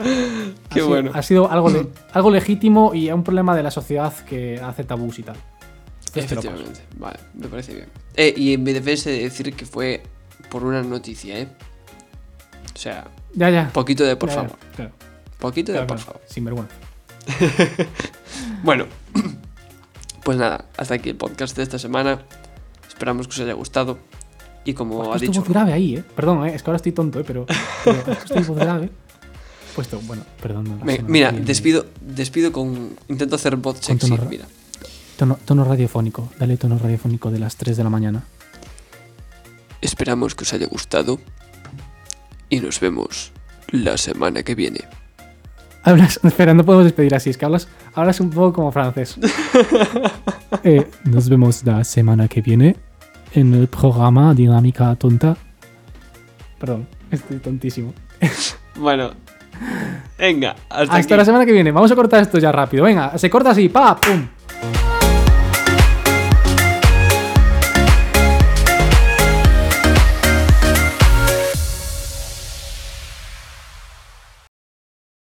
ha 0.00 0.68
Qué 0.68 0.74
sido- 0.74 0.88
bueno. 0.88 1.10
Ha 1.14 1.22
sido 1.22 1.50
algo, 1.50 1.70
le- 1.70 1.88
algo 2.12 2.30
legítimo 2.30 2.94
y 2.94 3.10
un 3.10 3.22
problema 3.24 3.54
de 3.56 3.62
la 3.62 3.70
sociedad 3.70 4.12
que 4.26 4.60
hace 4.60 4.84
tabús 4.84 5.18
y 5.18 5.22
tal. 5.22 5.36
Efectivamente. 6.14 6.80
Vale, 6.98 7.18
me 7.34 7.46
parece 7.48 7.74
bien. 7.74 7.88
Eh, 8.16 8.32
y 8.36 8.54
en 8.54 8.62
mi 8.62 8.72
defensa 8.72 9.10
de 9.10 9.22
decir 9.24 9.52
que 9.54 9.66
fue 9.66 10.02
por 10.50 10.64
una 10.64 10.82
noticia, 10.82 11.38
¿eh? 11.40 11.48
O 12.74 12.78
sea, 12.78 13.08
Ya, 13.34 13.50
ya. 13.50 13.70
poquito 13.72 14.04
de 14.04 14.16
por 14.16 14.30
Ya, 14.30 14.34
ya, 14.36 14.42
favor. 14.42 14.56
claro, 14.74 14.90
Poquito 15.38 15.72
de 15.72 15.78
por 15.80 15.86
claro. 15.88 16.02
favor. 16.02 16.20
Sin 16.26 16.44
vergüenza. 16.44 16.74
Bueno, 18.62 18.86
pues 20.24 20.38
nada, 20.38 20.64
hasta 20.76 20.94
aquí 20.94 21.10
el 21.10 21.16
podcast 21.16 21.56
de 21.56 21.62
esta 21.62 21.78
semana. 21.78 22.22
Esperamos 22.88 23.26
que 23.28 23.32
os 23.34 23.40
haya 23.40 23.52
gustado. 23.52 23.98
Y 24.64 24.72
como 24.74 25.12
Has 25.12 25.16
ha 25.22 25.24
dicho. 25.26 25.40
voz 25.40 25.48
grave 25.48 25.72
ahí, 25.72 25.96
¿eh? 25.96 26.04
Perdón, 26.16 26.46
¿eh? 26.46 26.54
Es 26.54 26.62
que 26.62 26.70
ahora 26.70 26.76
estoy 26.76 26.92
tonto, 26.92 27.20
¿eh? 27.20 27.24
Pero, 27.26 27.46
pero 27.84 28.02
puesto 28.02 28.34
voz 28.52 28.58
grave. 28.58 28.90
Puesto, 29.76 30.00
bueno, 30.06 30.24
perdón. 30.42 30.80
Me- 30.84 31.00
mira, 31.06 31.30
despido, 31.30 31.86
despido 32.00 32.50
con. 32.50 32.96
Intento 33.08 33.36
hacer 33.36 33.54
bot 33.56 33.78
tono 33.78 34.18
Mira. 34.28 34.46
Tono, 35.18 35.38
tono 35.44 35.64
radiofónico. 35.64 36.30
Dale 36.38 36.56
tono 36.56 36.78
radiofónico 36.78 37.30
de 37.30 37.38
las 37.38 37.56
3 37.56 37.76
de 37.76 37.84
la 37.84 37.90
mañana. 37.90 38.24
Esperamos 39.82 40.34
que 40.34 40.44
os 40.44 40.52
haya 40.54 40.66
gustado 40.66 41.20
y 42.48 42.60
nos 42.60 42.80
vemos 42.80 43.32
la 43.70 43.98
semana 43.98 44.42
que 44.42 44.54
viene. 44.54 44.80
Hablas, 45.82 46.18
espera, 46.24 46.54
no 46.54 46.64
podemos 46.64 46.84
despedir 46.84 47.14
así, 47.14 47.30
es 47.30 47.36
que 47.38 47.44
hablas, 47.44 47.68
hablas 47.94 48.18
un 48.20 48.30
poco 48.30 48.52
como 48.54 48.72
francés. 48.72 49.16
Eh, 50.62 50.88
nos 51.04 51.28
vemos 51.28 51.64
la 51.64 51.84
semana 51.84 52.28
que 52.28 52.40
viene 52.40 52.76
en 53.34 53.52
el 53.52 53.68
programa 53.68 54.32
Dinámica 54.32 54.94
Tonta. 54.96 55.36
Perdón, 56.58 56.88
estoy 57.10 57.38
tontísimo. 57.38 57.92
Bueno, 58.76 59.12
venga, 60.18 60.50
hasta, 60.68 60.82
Hasta 60.82 60.96
aquí. 60.96 61.16
la 61.16 61.24
semana 61.24 61.46
que 61.46 61.52
viene. 61.52 61.70
Vamos 61.72 61.90
a 61.90 61.94
cortar 61.94 62.22
esto 62.22 62.38
ya 62.38 62.52
rápido. 62.52 62.84
Venga, 62.84 63.16
se 63.18 63.30
corta 63.30 63.50
así, 63.50 63.68
pa, 63.68 63.96
pum. 63.96 64.26